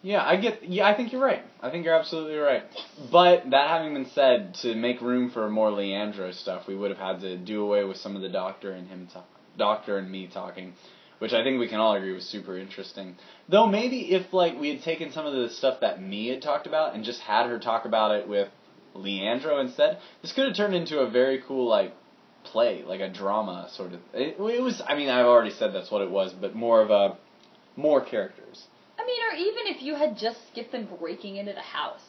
Yeah, 0.03 0.23
I 0.23 0.36
get. 0.38 0.63
Yeah, 0.67 0.88
I 0.88 0.95
think 0.95 1.11
you're 1.11 1.21
right. 1.23 1.43
I 1.61 1.69
think 1.71 1.84
you're 1.86 1.95
absolutely 1.95 2.38
right. 2.38 2.63
But 3.11 3.49
that 3.49 3.67
having 3.69 3.93
been 3.95 4.05
said, 4.13 4.53
to 4.61 4.75
make 4.75 5.01
room 5.01 5.32
for 5.32 5.49
more 5.49 5.71
Leandro 5.71 6.32
stuff, 6.32 6.67
we 6.67 6.75
would 6.75 6.91
have 6.91 6.99
had 6.99 7.21
to 7.21 7.36
do 7.38 7.63
away 7.63 7.84
with 7.84 7.97
some 7.97 8.15
of 8.15 8.21
the 8.21 8.30
Doctor 8.30 8.71
and 8.71 8.88
him, 8.88 9.07
talk, 9.11 9.25
Doctor 9.57 9.97
and 9.97 10.09
me 10.09 10.28
talking, 10.32 10.73
which 11.20 11.34
I 11.34 11.43
think 11.43 11.59
we 11.59 11.68
can 11.68 11.80
all 11.80 11.95
agree 11.95 12.11
was 12.13 12.26
super 12.26 12.57
interesting. 12.57 13.15
Though 13.49 13.68
maybe 13.68 14.13
if 14.13 14.34
like 14.34 14.59
we 14.59 14.70
had 14.70 14.84
taken 14.84 15.11
some 15.11 15.26
of 15.26 15.34
the 15.34 15.49
stuff 15.49 15.80
that 15.82 16.01
Mia 16.01 16.34
had 16.36 16.43
talked 16.43 16.68
about 16.68 16.93
and 16.95 17.03
just 17.03 17.22
had 17.22 17.47
her 17.47 17.59
talk 17.59 17.86
about 17.86 18.15
it 18.15 18.28
with 18.28 18.49
Leandro 18.93 19.59
instead, 19.59 19.99
this 20.22 20.32
could 20.34 20.47
have 20.47 20.55
turned 20.55 20.76
into 20.76 20.99
a 20.99 21.09
very 21.09 21.41
cool 21.47 21.68
like 21.68 21.93
play, 22.43 22.84
like 22.84 23.01
a 23.01 23.09
drama 23.09 23.70
sort 23.74 23.93
of. 23.93 23.99
It, 24.13 24.38
it 24.39 24.61
was. 24.61 24.82
I 24.88 24.95
mean, 24.95 25.09
I've 25.09 25.26
already 25.26 25.51
said 25.51 25.74
that's 25.74 25.91
what 25.91 26.01
it 26.01 26.09
was, 26.09 26.34
but 26.34 26.55
more 26.55 26.82
of 26.82 26.89
a 26.89 27.18
more 27.76 28.03
characters. 28.03 28.65
I 28.99 29.05
mean, 29.05 29.20
or 29.32 29.36
even 29.38 29.76
if 29.76 29.82
you 29.84 29.95
had 29.95 30.18
just 30.18 30.39
skipped 30.51 30.72
them 30.72 30.88
breaking 30.99 31.38
into 31.38 31.53
the 31.53 31.61
house. 31.61 32.01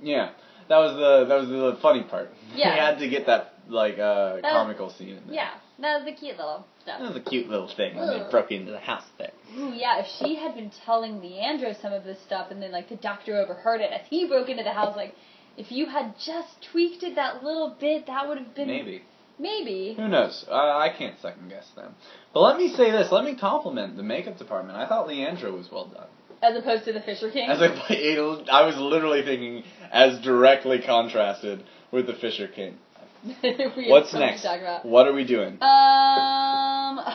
Yeah, 0.00 0.30
that 0.68 0.78
was 0.78 0.94
the 0.96 1.26
that 1.28 1.40
was 1.40 1.48
the 1.48 1.78
funny 1.82 2.04
part. 2.04 2.30
Yeah. 2.54 2.72
he 2.74 2.78
had 2.78 2.98
to 3.00 3.08
get 3.08 3.26
that 3.26 3.54
like 3.68 3.94
uh, 3.94 4.34
That 4.36 4.42
was- 4.42 4.52
comical 4.52 4.90
scene 4.90 5.16
in 5.16 5.26
there. 5.26 5.34
Yeah, 5.34 5.50
that 5.80 5.96
was 5.96 6.04
the 6.04 6.12
cute 6.12 6.36
little 6.36 6.66
stuff. 6.82 7.00
that 7.00 7.08
was 7.08 7.16
a 7.16 7.20
cute 7.20 7.48
little 7.48 7.68
thing 7.68 7.96
when 7.96 8.08
they 8.08 8.20
Ugh. 8.20 8.30
broke 8.30 8.50
into 8.50 8.72
the 8.72 8.78
house 8.78 9.04
there. 9.18 9.30
Ooh, 9.56 9.72
yeah, 9.74 10.00
if 10.00 10.06
she 10.18 10.36
had 10.36 10.54
been 10.54 10.70
telling 10.84 11.20
Leandro 11.20 11.72
some 11.80 11.92
of 11.92 12.04
this 12.04 12.18
stuff 12.26 12.50
and 12.50 12.60
then, 12.60 12.72
like, 12.72 12.88
the 12.88 12.96
doctor 12.96 13.36
overheard 13.36 13.80
it 13.80 13.92
as 13.92 14.06
he 14.08 14.26
broke 14.26 14.48
into 14.48 14.64
the 14.64 14.72
house, 14.72 14.96
like, 14.96 15.14
if 15.56 15.72
you 15.72 15.86
had 15.86 16.14
just 16.24 16.66
tweaked 16.70 17.02
it 17.02 17.16
that 17.16 17.42
little 17.42 17.76
bit, 17.80 18.06
that 18.06 18.28
would 18.28 18.38
have 18.38 18.54
been. 18.54 18.68
Maybe 18.68 19.02
Maybe. 19.38 19.94
who 19.96 20.08
knows? 20.08 20.44
Uh, 20.48 20.54
I 20.54 20.92
can't 20.96 21.18
second 21.20 21.48
guess 21.48 21.68
them. 21.76 21.94
But 22.34 22.40
let 22.40 22.56
me 22.56 22.68
say 22.74 22.90
this. 22.90 23.12
Let 23.12 23.24
me 23.24 23.36
compliment 23.36 23.96
the 23.96 24.02
makeup 24.02 24.36
department. 24.38 24.76
I 24.78 24.88
thought 24.88 25.06
Leandro 25.06 25.54
was 25.54 25.70
well 25.70 25.86
done. 25.86 26.06
As 26.42 26.56
opposed 26.56 26.84
to 26.84 26.92
the 26.92 27.00
Fisher 27.00 27.30
King. 27.30 27.48
As 27.48 27.60
I 27.60 28.44
I 28.50 28.66
was 28.66 28.76
literally 28.76 29.22
thinking 29.22 29.64
as 29.90 30.20
directly 30.20 30.80
contrasted 30.80 31.64
with 31.90 32.06
the 32.06 32.14
Fisher 32.14 32.48
King. 32.48 32.78
What's 33.88 34.14
next? 34.14 34.42
talk 34.42 34.60
about. 34.60 34.84
What 34.84 35.06
are 35.08 35.12
we 35.12 35.24
doing? 35.24 35.54
Um, 35.54 35.58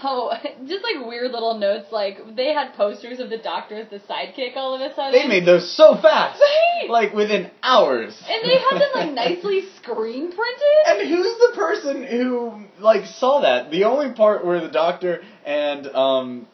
oh, 0.03 0.33
just 0.67 0.83
like 0.83 1.05
weird 1.07 1.31
little 1.31 1.57
notes, 1.57 1.87
like 1.91 2.17
they 2.35 2.53
had 2.53 2.73
posters 2.73 3.19
of 3.19 3.29
the 3.29 3.37
doctor 3.37 3.75
as 3.75 3.89
the 3.89 3.99
sidekick 3.99 4.55
all 4.57 4.75
of 4.75 4.81
a 4.81 4.93
sudden. 4.95 5.13
They 5.13 5.27
made 5.27 5.45
those 5.45 5.69
so 5.75 5.95
fast, 6.01 6.41
Right. 6.41 6.89
like 6.89 7.13
within 7.13 7.49
hours. 7.61 8.21
And 8.29 8.43
they 8.49 8.57
had 8.57 8.81
them 8.81 8.89
like 8.95 9.11
nicely 9.13 9.61
screen 9.77 10.31
printed. 10.31 10.83
And 10.87 11.09
who's 11.09 11.37
the 11.37 11.51
person 11.55 12.03
who 12.03 12.63
like 12.79 13.05
saw 13.05 13.41
that? 13.41 13.71
The 13.71 13.85
only 13.85 14.13
part 14.13 14.45
where 14.45 14.59
the 14.61 14.69
doctor 14.71 15.21
and 15.45 15.87
um 15.87 16.47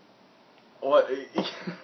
what 0.81 1.07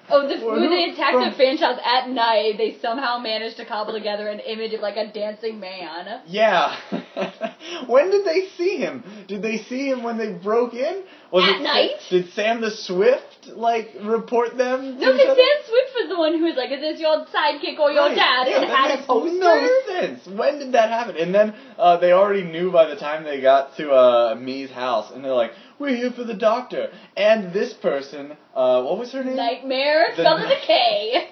Oh, 0.08 0.28
the, 0.28 0.46
when 0.46 0.60
who- 0.60 0.70
they 0.70 0.92
attacked 0.94 1.14
from- 1.14 1.30
the 1.32 1.36
fan 1.36 1.58
at 1.84 2.10
night, 2.10 2.58
they 2.58 2.78
somehow 2.82 3.18
managed 3.18 3.58
to 3.58 3.66
cobble 3.66 3.94
together 3.94 4.28
an 4.30 4.40
image 4.40 4.74
of 4.74 4.82
like 4.82 4.98
a 4.98 5.12
dancing 5.12 5.60
man. 5.60 6.22
Yeah. 6.28 6.78
when 7.88 8.12
did 8.12 8.26
they 8.26 8.48
see 8.58 8.78
him? 8.78 9.04
Did 9.28 9.42
they 9.42 9.58
see 9.58 9.90
him 9.90 10.04
when 10.04 10.18
they 10.18 10.34
broke 10.34 10.74
in? 10.74 11.04
Was 11.32 11.44
At 11.44 11.62
it 11.62 11.64
night? 11.64 11.92
Did 12.10 12.30
Sam 12.34 12.62
the 12.62 12.72
Swift 12.72 13.48
like 13.54 13.94
report 14.02 14.58
them? 14.58 15.00
No, 15.00 15.12
because? 15.14 15.38
Sam 15.38 15.58
Swift 15.68 15.92
was 15.96 16.10
the 16.10 16.18
one 16.18 16.34
who 16.34 16.44
was 16.46 16.56
like, 16.56 16.72
"Is 16.72 16.80
this 16.80 17.00
your 17.00 17.26
sidekick 17.26 17.80
or 17.80 17.92
your 17.92 18.08
Right. 18.08 18.16
dad?" 18.16 18.48
Yeah, 18.48 18.62
and 18.62 18.72
had 18.72 19.00
a 19.00 19.04
poster. 19.04 19.38
No 19.38 19.70
sense. 19.88 20.28
When 20.28 20.60
did 20.60 20.72
that 20.74 20.90
happen? 20.90 21.18
And 21.18 21.34
then 21.34 21.54
uh, 21.78 21.98
they 21.98 22.12
already 22.12 22.44
knew 22.44 22.72
by 22.72 22.86
the 22.86 22.96
time 22.96 23.24
they 23.24 23.42
got 23.42 23.76
to 23.78 23.92
uh, 23.92 24.36
Me's 24.40 24.72
house, 24.72 25.12
and 25.12 25.24
they're 25.24 25.34
like, 25.34 25.52
"We're 25.80 25.96
here 25.96 26.12
for 26.12 26.24
the 26.24 26.34
doctor." 26.34 26.90
And 27.18 27.52
this 27.54 27.74
person, 27.74 28.38
uh, 28.56 28.84
what 28.84 28.98
was 28.98 29.12
her 29.12 29.24
name? 29.24 29.36
Nightmare 29.36 30.14
spelled 30.14 30.42
with 30.42 30.52
a 30.52 30.66
K. 30.66 31.30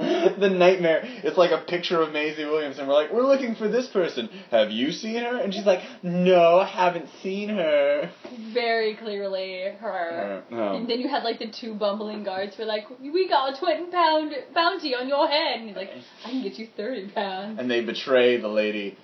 the 0.38 0.48
nightmare. 0.48 1.02
It's 1.22 1.36
like 1.36 1.50
a 1.50 1.62
picture 1.66 2.00
of 2.00 2.12
Maisie 2.12 2.44
Williams, 2.44 2.78
and 2.78 2.88
we're 2.88 2.94
like, 2.94 3.12
"We're 3.12 3.26
looking 3.26 3.54
for 3.54 3.68
this 3.68 3.86
person. 3.88 4.28
Have 4.50 4.70
you 4.70 4.92
seen 4.92 5.22
her?" 5.22 5.36
And 5.36 5.52
she's 5.52 5.66
like, 5.66 5.80
"No, 6.02 6.58
I 6.58 6.66
haven't 6.66 7.08
seen 7.22 7.50
her." 7.50 8.10
Very 8.54 8.94
clearly 8.96 9.64
her. 9.78 10.42
Uh, 10.50 10.54
oh. 10.54 10.76
And 10.76 10.88
then 10.88 11.00
you 11.00 11.08
had 11.08 11.22
like 11.24 11.38
the 11.38 11.50
two 11.50 11.74
bumbling 11.74 12.24
guards 12.24 12.56
who 12.56 12.62
were 12.62 12.68
like, 12.68 12.86
"We 13.00 13.28
got 13.28 13.54
a 13.54 13.58
twenty 13.58 13.90
pound 13.90 14.32
bounty 14.54 14.94
on 14.94 15.08
your 15.08 15.28
head," 15.28 15.60
and 15.60 15.68
he's 15.68 15.76
like, 15.76 15.90
"I 16.24 16.30
can 16.30 16.42
get 16.42 16.58
you 16.58 16.68
thirty 16.76 17.08
pounds." 17.08 17.58
And 17.58 17.70
they 17.70 17.84
betray 17.84 18.40
the 18.40 18.48
lady 18.48 18.96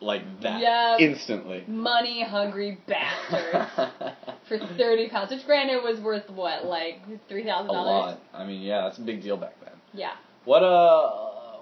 like 0.00 0.22
that 0.42 0.60
Yeah. 0.60 0.96
instantly. 0.98 1.64
Money 1.68 2.24
hungry 2.24 2.78
bastards 2.86 3.70
for 4.48 4.58
thirty 4.76 5.08
pounds, 5.08 5.30
which 5.30 5.46
granted 5.46 5.82
was 5.82 6.00
worth 6.00 6.28
what, 6.28 6.66
like 6.66 7.00
three 7.28 7.44
thousand 7.44 7.68
dollars. 7.72 7.86
a 7.88 7.90
lot. 7.90 8.20
I 8.34 8.44
mean, 8.44 8.62
yeah, 8.62 8.82
that's 8.82 8.98
a 8.98 9.02
big 9.02 9.22
deal 9.22 9.36
back 9.36 9.54
then. 9.64 9.74
Yeah. 9.94 10.12
What 10.44 10.62
uh, 10.62 11.10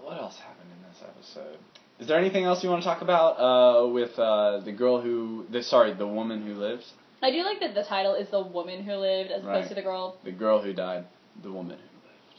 what 0.02 0.16
else 0.18 0.38
happened 0.38 0.70
in 0.72 0.88
this 0.88 1.02
episode? 1.02 1.58
Is 1.98 2.08
there 2.08 2.18
anything 2.18 2.44
else 2.44 2.64
you 2.64 2.70
want 2.70 2.82
to 2.82 2.88
talk 2.88 3.02
about 3.02 3.32
uh, 3.38 3.86
with 3.88 4.18
uh, 4.18 4.60
the 4.60 4.72
girl 4.72 5.02
who, 5.02 5.44
the 5.50 5.62
sorry, 5.62 5.92
the 5.92 6.06
woman 6.06 6.46
who 6.46 6.54
lives, 6.54 6.94
I 7.22 7.30
do 7.30 7.42
like 7.42 7.60
that 7.60 7.74
the 7.74 7.84
title 7.84 8.14
is 8.14 8.30
the 8.30 8.40
woman 8.40 8.82
who 8.84 8.94
lived 8.94 9.30
as 9.30 9.42
opposed 9.42 9.68
to 9.68 9.74
the 9.74 9.82
girl, 9.82 10.16
the 10.24 10.32
girl 10.32 10.62
who 10.62 10.72
died, 10.72 11.04
the 11.42 11.52
woman 11.52 11.76
who 11.76 11.82
lived? 11.82 11.90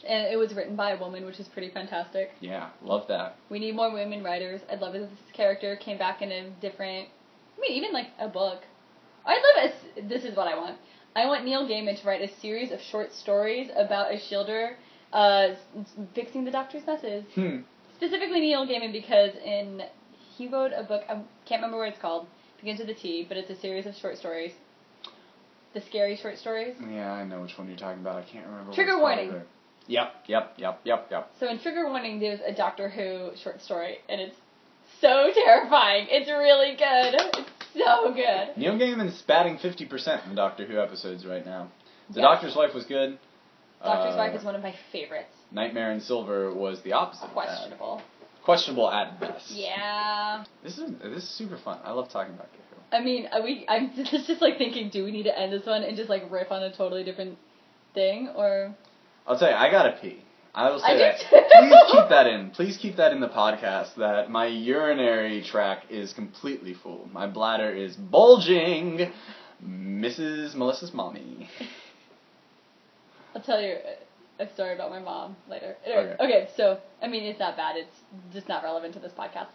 and 0.04 0.32
it 0.32 0.36
was 0.36 0.52
written 0.54 0.74
by 0.74 0.90
a 0.90 0.98
woman, 0.98 1.24
which 1.24 1.38
is 1.38 1.46
pretty 1.46 1.70
fantastic. 1.70 2.32
Yeah, 2.40 2.70
love 2.82 3.06
that. 3.06 3.36
We 3.48 3.60
need 3.60 3.76
more 3.76 3.92
women 3.92 4.24
writers. 4.24 4.60
I'd 4.70 4.80
love 4.80 4.96
if 4.96 5.08
this 5.08 5.18
character 5.32 5.76
came 5.76 5.98
back 5.98 6.22
in 6.22 6.32
a 6.32 6.50
different. 6.60 7.08
I 7.56 7.60
mean, 7.60 7.72
even 7.72 7.92
like 7.92 8.08
a 8.18 8.28
book. 8.28 8.62
I'd 9.24 9.40
love 9.56 9.70
it. 9.96 10.08
This 10.08 10.24
is 10.24 10.36
what 10.36 10.48
I 10.48 10.56
want. 10.56 10.76
I 11.14 11.26
want 11.26 11.44
Neil 11.44 11.68
Gaiman 11.68 12.00
to 12.00 12.08
write 12.08 12.22
a 12.22 12.40
series 12.40 12.72
of 12.72 12.80
short 12.80 13.12
stories 13.12 13.70
about 13.76 14.10
Ashildr 14.10 14.74
uh, 15.12 15.48
fixing 16.14 16.44
the 16.44 16.50
Doctor's 16.50 16.86
messes. 16.86 17.24
Hmm. 17.34 17.58
Specifically 17.96 18.40
Neil 18.40 18.66
Gaiman 18.66 18.92
because 18.92 19.30
in 19.44 19.82
he 20.36 20.48
wrote 20.48 20.72
a 20.76 20.82
book. 20.82 21.02
I 21.08 21.14
can't 21.46 21.60
remember 21.62 21.78
what 21.78 21.88
it's 21.88 22.00
called. 22.00 22.26
Begins 22.58 22.80
with 22.80 22.88
a 22.90 22.94
T, 22.94 23.24
but 23.28 23.36
it's 23.36 23.50
a 23.50 23.60
series 23.60 23.86
of 23.86 23.94
short 23.96 24.16
stories. 24.18 24.52
The 25.74 25.80
scary 25.82 26.16
short 26.16 26.38
stories. 26.38 26.74
Yeah, 26.90 27.12
I 27.12 27.24
know 27.24 27.40
which 27.42 27.56
one 27.56 27.68
you're 27.68 27.76
talking 27.78 28.00
about. 28.00 28.16
I 28.16 28.22
can't 28.30 28.46
remember. 28.46 28.68
what 28.70 28.74
Trigger 28.74 28.98
warning. 28.98 29.28
either. 29.28 29.42
Yep, 29.88 30.12
yep, 30.28 30.54
yep, 30.58 30.80
yep, 30.84 31.08
yep. 31.10 31.30
So 31.40 31.48
in 31.48 31.58
Trigger 31.58 31.88
Warning, 31.88 32.20
there's 32.20 32.38
a 32.46 32.52
Doctor 32.54 32.88
Who 32.88 33.30
short 33.42 33.60
story, 33.62 33.96
and 34.08 34.20
it's 34.20 34.36
so 35.00 35.30
terrifying. 35.34 36.06
It's 36.08 36.28
really 36.30 36.76
good. 36.76 37.20
It's 37.74 37.84
so 37.86 38.12
good. 38.14 38.56
Neil 38.56 38.74
Gaiman's 38.78 39.20
batting 39.22 39.56
50% 39.58 40.28
in 40.28 40.34
Doctor 40.36 40.66
Who 40.66 40.78
episodes 40.80 41.24
right 41.26 41.44
now. 41.44 41.68
The 42.10 42.20
Yeah. 42.20 42.28
Doctor's 42.28 42.54
Wife 42.54 42.74
was 42.74 42.84
good. 42.84 43.18
Doctor's 43.82 44.14
Uh, 44.14 44.18
Wife 44.18 44.34
is 44.34 44.44
one 44.44 44.54
of 44.54 44.62
my 44.62 44.74
favorites. 44.92 45.34
Nightmare 45.50 45.92
in 45.92 46.00
Silver 46.00 46.52
was 46.54 46.80
the 46.82 46.92
opposite. 46.92 47.24
of 47.24 47.30
that. 47.30 47.34
Questionable. 47.34 48.02
Questionable 48.44 48.90
at 48.90 49.20
best. 49.20 49.50
Yeah. 49.50 50.44
This 50.62 50.78
is 50.78 50.90
this 51.02 51.22
is 51.24 51.28
super 51.28 51.56
fun. 51.56 51.78
I 51.84 51.92
love 51.92 52.08
talking 52.08 52.34
about 52.34 52.48
Doctor 52.52 52.62
I 52.92 53.00
mean, 53.00 53.26
are 53.32 53.42
we. 53.42 53.64
I'm 53.68 53.92
just, 54.04 54.26
just 54.26 54.42
like 54.42 54.58
thinking, 54.58 54.90
do 54.90 55.04
we 55.04 55.10
need 55.10 55.24
to 55.24 55.38
end 55.38 55.52
this 55.52 55.66
one 55.66 55.82
and 55.82 55.96
just 55.96 56.10
like 56.10 56.30
riff 56.30 56.52
on 56.52 56.62
a 56.62 56.74
totally 56.74 57.04
different 57.04 57.38
thing, 57.94 58.28
or 58.36 58.74
I'll 59.26 59.38
tell 59.38 59.48
you, 59.50 59.56
I 59.56 59.70
gotta 59.70 59.96
pee. 60.00 60.22
I 60.54 60.70
will 60.70 60.80
say 60.80 60.92
do 60.92 60.98
that. 60.98 61.18
Please 61.30 61.92
keep 61.92 62.08
that 62.10 62.26
in. 62.26 62.50
Please 62.56 62.76
keep 62.76 62.96
that 62.96 63.12
in 63.12 63.20
the 63.20 63.28
podcast. 63.28 63.94
That 63.96 64.30
my 64.30 64.46
urinary 64.46 65.42
tract 65.42 65.90
is 65.90 66.12
completely 66.12 66.74
full. 66.74 67.08
My 67.10 67.26
bladder 67.26 67.70
is 67.70 67.96
bulging. 67.96 69.10
Mrs. 69.64 70.54
Melissa's 70.54 70.92
mommy. 70.92 71.48
I'll 73.34 73.42
tell 73.42 73.60
you 73.60 73.76
a 74.38 74.52
story 74.54 74.74
about 74.74 74.90
my 74.90 74.98
mom 74.98 75.36
later. 75.48 75.76
Okay. 75.86 76.16
okay, 76.20 76.48
so 76.56 76.78
I 77.02 77.08
mean, 77.08 77.24
it's 77.24 77.38
not 77.38 77.56
bad. 77.56 77.76
It's 77.76 77.96
just 78.32 78.48
not 78.48 78.62
relevant 78.62 78.94
to 78.94 79.00
this 79.00 79.12
podcast. 79.12 79.48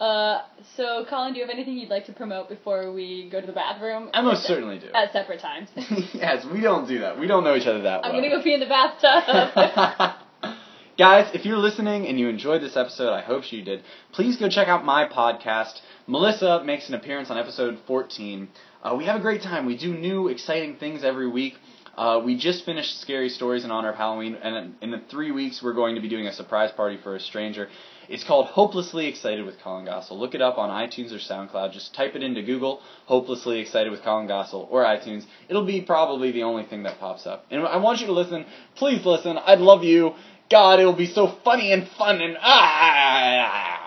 Uh, 0.00 0.42
so 0.76 1.04
Colin, 1.10 1.34
do 1.34 1.40
you 1.40 1.46
have 1.46 1.52
anything 1.52 1.76
you'd 1.76 1.90
like 1.90 2.06
to 2.06 2.12
promote 2.12 2.48
before 2.48 2.90
we 2.92 3.28
go 3.30 3.40
to 3.40 3.46
the 3.46 3.52
bathroom? 3.52 4.08
I 4.14 4.22
most 4.22 4.44
certainly 4.44 4.78
do. 4.78 4.88
At 4.94 5.12
separate 5.12 5.40
times. 5.40 5.68
yes, 6.14 6.46
we 6.50 6.60
don't 6.62 6.88
do 6.88 7.00
that. 7.00 7.18
We 7.18 7.26
don't 7.26 7.44
know 7.44 7.54
each 7.54 7.66
other 7.66 7.82
that 7.82 8.02
well. 8.02 8.10
I'm 8.10 8.16
gonna 8.16 8.30
go 8.30 8.42
pee 8.42 8.54
in 8.54 8.60
the 8.60 8.66
bathtub. 8.66 10.16
Guys, 10.98 11.30
if 11.34 11.46
you're 11.46 11.58
listening 11.58 12.06
and 12.06 12.18
you 12.18 12.28
enjoyed 12.28 12.60
this 12.60 12.76
episode, 12.76 13.10
I 13.12 13.22
hope 13.22 13.50
you 13.52 13.62
did, 13.62 13.82
please 14.12 14.36
go 14.36 14.50
check 14.50 14.68
out 14.68 14.84
my 14.84 15.08
podcast. 15.08 15.80
Melissa 16.06 16.62
makes 16.62 16.88
an 16.88 16.94
appearance 16.94 17.30
on 17.30 17.38
episode 17.38 17.78
14. 17.86 18.48
Uh, 18.82 18.94
we 18.98 19.06
have 19.06 19.16
a 19.16 19.22
great 19.22 19.42
time. 19.42 19.64
We 19.64 19.78
do 19.78 19.94
new, 19.94 20.28
exciting 20.28 20.76
things 20.76 21.02
every 21.02 21.28
week. 21.28 21.54
Uh, 21.96 22.22
we 22.24 22.36
just 22.36 22.64
finished 22.64 23.00
Scary 23.00 23.28
Stories 23.28 23.64
in 23.64 23.70
honor 23.70 23.90
of 23.90 23.96
Halloween, 23.96 24.36
and 24.36 24.74
in 24.80 24.90
the 24.90 25.02
three 25.10 25.30
weeks, 25.30 25.62
we're 25.62 25.74
going 25.74 25.96
to 25.96 26.00
be 26.00 26.08
doing 26.08 26.26
a 26.26 26.32
surprise 26.32 26.70
party 26.72 26.98
for 27.02 27.16
a 27.16 27.20
stranger. 27.20 27.68
It's 28.08 28.24
called 28.24 28.46
Hopelessly 28.46 29.06
Excited 29.06 29.44
with 29.44 29.60
Colin 29.60 29.86
Gossel. 29.86 30.18
Look 30.18 30.34
it 30.34 30.42
up 30.42 30.58
on 30.58 30.70
iTunes 30.70 31.12
or 31.12 31.18
SoundCloud. 31.18 31.72
Just 31.72 31.94
type 31.94 32.16
it 32.16 32.22
into 32.22 32.42
Google, 32.42 32.80
Hopelessly 33.06 33.60
Excited 33.60 33.90
with 33.90 34.02
Colin 34.02 34.26
Gossel, 34.26 34.66
or 34.70 34.82
iTunes. 34.84 35.24
It'll 35.48 35.66
be 35.66 35.80
probably 35.80 36.32
the 36.32 36.42
only 36.42 36.64
thing 36.64 36.82
that 36.84 36.98
pops 36.98 37.26
up. 37.26 37.46
And 37.50 37.62
I 37.62 37.76
want 37.76 38.00
you 38.00 38.06
to 38.06 38.12
listen. 38.12 38.46
Please 38.74 39.04
listen. 39.04 39.38
I'd 39.38 39.60
love 39.60 39.84
you. 39.84 40.14
God, 40.50 40.80
it'll 40.80 40.92
be 40.92 41.06
so 41.06 41.28
funny 41.44 41.72
and 41.72 41.86
fun 41.96 42.20
and 42.20 42.36
ah. 42.40 43.79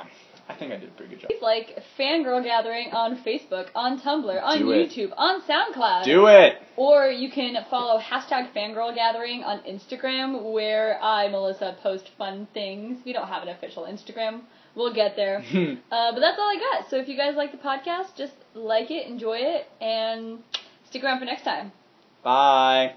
I 0.50 0.56
think 0.56 0.74
I 0.74 0.78
did 0.78 0.89
a 0.89 0.91
pretty 0.91 1.16
good 1.16 1.22
job. 1.22 1.30
Please 1.30 1.41
like 1.41 1.80
Fangirl 1.98 2.44
Gathering 2.44 2.91
on 2.91 3.18
Facebook, 3.24 3.68
on 3.76 4.00
Tumblr, 4.00 4.44
on 4.44 4.60
Do 4.60 4.72
it. 4.72 4.89
YouTube, 4.89 5.14
on 5.16 5.41
SoundCloud. 5.41 6.04
Do 6.04 6.28
it. 6.28 6.58
Or 6.76 7.08
you 7.08 7.32
can 7.32 7.56
follow 7.70 8.00
hashtag 8.00 8.54
Fangirl 8.54 8.94
Gathering 8.94 9.44
on 9.44 9.60
Instagram, 9.60 10.52
where 10.52 11.02
I, 11.02 11.30
Melissa, 11.30 11.78
post 11.82 12.10
fun 12.18 12.48
things. 12.54 13.00
We 13.06 13.14
don't 13.14 13.28
have 13.28 13.44
an 13.44 13.50
official 13.50 13.84
Instagram. 13.84 14.41
We'll 14.76 14.94
get 14.94 15.16
there. 15.16 15.38
uh, 15.91 16.12
but 16.12 16.20
that's 16.20 16.38
all 16.38 16.50
I 16.50 16.60
got. 16.60 16.89
So 16.89 16.98
if 16.98 17.08
you 17.08 17.16
guys 17.16 17.36
like 17.36 17.52
the 17.52 17.58
podcast, 17.58 18.16
just 18.18 18.34
like 18.54 18.91
it, 18.91 19.08
enjoy 19.08 19.38
it, 19.38 19.68
and 19.80 20.39
stick 20.86 21.04
around 21.04 21.20
for 21.20 21.26
next 21.26 21.44
time. 21.44 21.72
Bye. 22.24 22.96